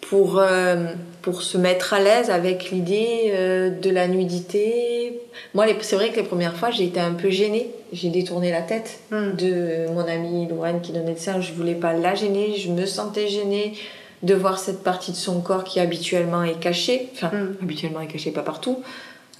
pour, 0.00 0.38
euh, 0.38 0.86
pour 1.22 1.42
se 1.42 1.56
mettre 1.56 1.94
à 1.94 2.00
l'aise 2.00 2.28
avec 2.28 2.70
l'idée 2.70 3.30
euh, 3.30 3.70
de 3.70 3.88
la 3.88 4.08
nudité. 4.08 5.20
Moi, 5.54 5.66
c'est 5.80 5.94
vrai 5.94 6.10
que 6.10 6.16
les 6.16 6.26
premières 6.26 6.56
fois, 6.56 6.72
j'ai 6.72 6.84
été 6.84 6.98
un 6.98 7.12
peu 7.12 7.30
gênée. 7.30 7.70
J'ai 7.92 8.08
détourné 8.08 8.50
la 8.50 8.62
tête 8.62 8.98
hmm. 9.12 9.36
de 9.36 9.86
mon 9.92 10.06
amie 10.08 10.48
Lorraine 10.48 10.80
qui 10.80 10.90
donnait 10.90 11.12
le 11.12 11.18
sein. 11.18 11.40
Je 11.40 11.52
voulais 11.52 11.76
pas 11.76 11.92
la 11.92 12.16
gêner, 12.16 12.56
je 12.56 12.72
me 12.72 12.84
sentais 12.84 13.28
gênée 13.28 13.74
de 14.22 14.34
voir 14.34 14.58
cette 14.58 14.82
partie 14.82 15.10
de 15.10 15.16
son 15.16 15.40
corps 15.40 15.64
qui 15.64 15.80
habituellement 15.80 16.44
est 16.44 16.60
cachée. 16.60 17.10
Enfin, 17.14 17.28
hmm. 17.28 17.56
habituellement 17.62 18.00
est 18.00 18.06
cachée, 18.06 18.30
pas 18.30 18.42
partout. 18.42 18.82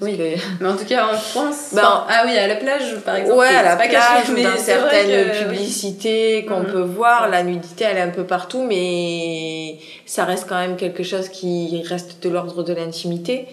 Oui, 0.00 0.18
mais 0.60 0.66
en 0.66 0.76
tout 0.76 0.84
cas 0.84 1.06
en 1.06 1.16
France. 1.16 1.70
Ben, 1.72 1.82
ah 1.84 2.22
oui, 2.26 2.36
à 2.36 2.48
la 2.48 2.56
plage 2.56 2.96
par 3.04 3.16
exemple. 3.16 3.38
Ouais, 3.38 3.46
à 3.46 3.62
la 3.62 3.76
plage 3.76 4.30
ou 4.30 4.42
dans 4.42 4.56
certaines 4.56 5.30
publicités 5.30 6.44
qu'on 6.46 6.62
hmm. 6.62 6.72
peut 6.72 6.80
voir, 6.80 7.28
la 7.28 7.42
nudité 7.42 7.84
elle 7.84 7.98
est 7.98 8.02
un 8.02 8.10
peu 8.10 8.24
partout, 8.24 8.64
mais 8.66 9.78
ça 10.06 10.24
reste 10.24 10.48
quand 10.48 10.58
même 10.58 10.76
quelque 10.76 11.02
chose 11.02 11.28
qui 11.28 11.82
reste 11.86 12.22
de 12.22 12.28
l'ordre 12.28 12.62
de 12.62 12.72
l'intimité. 12.72 13.46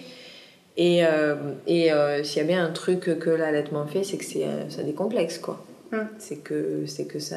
Et, 0.76 1.04
euh, 1.04 1.34
et 1.66 1.92
euh, 1.92 2.24
s'il 2.24 2.38
y 2.38 2.40
a 2.40 2.44
bien 2.44 2.64
un 2.64 2.70
truc 2.70 3.18
que 3.18 3.30
l'allaitement 3.30 3.86
fait, 3.86 4.02
c'est 4.02 4.16
que 4.16 4.24
c'est 4.24 4.44
euh, 4.44 4.68
ça 4.70 4.82
décomplexe 4.82 5.38
quoi. 5.38 5.64
C'est 6.18 6.36
que 6.36 6.84
c'est 6.86 7.06
que 7.06 7.18
ça, 7.18 7.36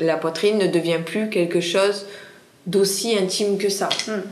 la 0.00 0.16
poitrine 0.16 0.56
ne 0.56 0.66
devient 0.66 1.00
plus 1.04 1.28
quelque 1.28 1.60
chose 1.60 2.06
d'aussi 2.66 3.16
intime 3.16 3.58
que 3.58 3.68
ça. 3.68 3.88
Hmm. 4.06 4.22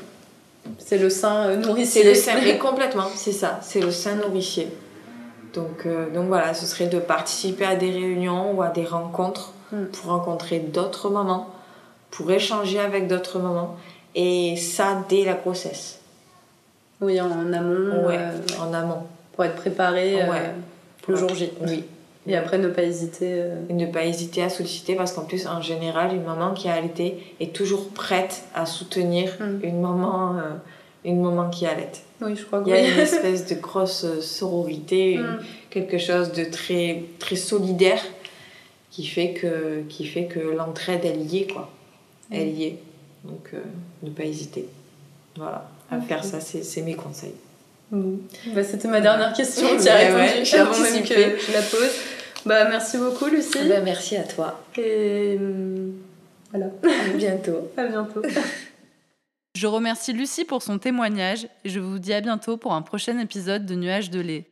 C'est 0.78 0.98
le 0.98 1.10
sein 1.10 1.48
euh, 1.48 1.56
nourricier. 1.56 2.02
C'est 2.02 2.08
le 2.08 2.14
sein, 2.14 2.40
mais 2.42 2.58
complètement, 2.68 3.08
c'est 3.14 3.32
ça, 3.32 3.58
c'est 3.62 3.80
le 3.80 3.90
sein 3.90 4.16
nourricier. 4.16 4.68
Donc, 5.54 5.86
euh, 5.86 6.10
donc 6.10 6.28
voilà, 6.28 6.54
ce 6.54 6.66
serait 6.66 6.86
de 6.86 6.98
participer 6.98 7.64
à 7.64 7.76
des 7.76 7.90
réunions 7.90 8.52
ou 8.52 8.62
à 8.62 8.68
des 8.68 8.84
rencontres 8.84 9.52
hmm. 9.72 9.86
pour 9.86 10.10
rencontrer 10.10 10.58
d'autres 10.58 11.10
mamans, 11.10 11.48
pour 12.10 12.30
échanger 12.30 12.78
avec 12.78 13.08
d'autres 13.08 13.38
mamans, 13.38 13.76
et 14.14 14.56
ça 14.56 15.04
dès 15.08 15.24
la 15.24 15.34
grossesse. 15.34 16.00
Oui, 17.00 17.20
en 17.20 17.52
amont. 17.52 18.06
Ouais, 18.06 18.18
euh, 18.18 18.60
en 18.60 18.74
amont. 18.74 19.04
Pour 19.32 19.44
être 19.44 19.54
préparé 19.54 20.26
le 21.06 21.16
jour 21.16 21.32
J. 21.34 21.50
Oui, 21.60 21.84
et 22.28 22.36
après, 22.36 22.58
ne 22.58 22.68
pas 22.68 22.82
hésiter. 22.82 23.32
Euh, 23.32 23.54
ne 23.70 23.86
pas 23.86 24.04
hésiter 24.04 24.42
à 24.42 24.50
solliciter 24.50 24.94
parce 24.94 25.12
qu'en 25.12 25.24
plus, 25.24 25.46
en 25.46 25.62
général, 25.62 26.14
une 26.14 26.24
maman 26.24 26.52
qui 26.52 26.68
a 26.68 26.74
allaité 26.74 27.18
est 27.40 27.54
toujours 27.54 27.88
prête 27.88 28.44
à 28.54 28.66
soutenir 28.66 29.32
mm. 29.40 29.64
une, 29.64 29.80
maman, 29.80 30.36
euh, 30.36 30.42
une 31.04 31.22
maman 31.22 31.48
qui 31.48 31.66
allait. 31.66 31.90
Oui, 32.20 32.36
je 32.36 32.44
crois 32.44 32.62
Il 32.66 32.70
y 32.70 32.76
a 32.76 32.86
une 32.86 32.98
espèce 32.98 33.46
de 33.46 33.54
grosse 33.54 34.20
sororité, 34.20 35.16
mm. 35.16 35.38
quelque 35.70 35.96
chose 35.98 36.32
de 36.32 36.44
très, 36.44 37.04
très 37.18 37.36
solidaire 37.36 38.02
qui 38.90 39.06
fait 39.06 39.32
que, 39.32 39.82
qui 39.88 40.06
fait 40.06 40.26
que 40.26 40.38
l'entraide, 40.40 41.00
elle 41.04 41.22
y 41.22 41.38
est, 41.38 41.52
quoi. 41.52 41.70
Elle 42.30 42.48
y 42.48 42.64
est. 42.64 42.78
Donc, 43.24 43.50
euh, 43.54 43.60
ne 44.02 44.10
pas 44.10 44.24
hésiter. 44.24 44.66
Voilà, 45.36 45.70
à 45.90 46.00
faire 46.00 46.24
ça, 46.24 46.40
c'est 46.40 46.82
mes 46.82 46.94
conseils. 46.94 47.34
Bah, 47.90 48.62
C'était 48.62 48.88
ma 48.88 49.00
dernière 49.00 49.32
question. 49.32 49.66
Tu 49.80 49.88
as 49.88 49.96
répondu 49.96 50.54
avant 50.54 50.82
même 50.82 51.02
que 51.02 51.14
je 51.14 51.52
la 51.52 51.62
pose. 51.62 52.17
Bah, 52.48 52.66
merci 52.66 52.96
beaucoup, 52.96 53.26
Lucie. 53.26 53.68
Bah, 53.68 53.80
merci 53.84 54.16
à 54.16 54.22
toi. 54.22 54.64
Et 54.78 55.36
hum, 55.38 55.92
voilà. 56.50 56.66
À 56.82 57.14
bientôt. 57.14 57.70
à 57.76 57.84
bientôt. 57.84 58.22
Je 59.54 59.66
remercie 59.66 60.14
Lucie 60.14 60.46
pour 60.46 60.62
son 60.62 60.78
témoignage 60.78 61.46
et 61.64 61.68
je 61.68 61.78
vous 61.78 61.98
dis 61.98 62.14
à 62.14 62.22
bientôt 62.22 62.56
pour 62.56 62.72
un 62.72 62.80
prochain 62.80 63.18
épisode 63.18 63.66
de 63.66 63.74
Nuages 63.74 64.08
de 64.08 64.20
lait. 64.20 64.47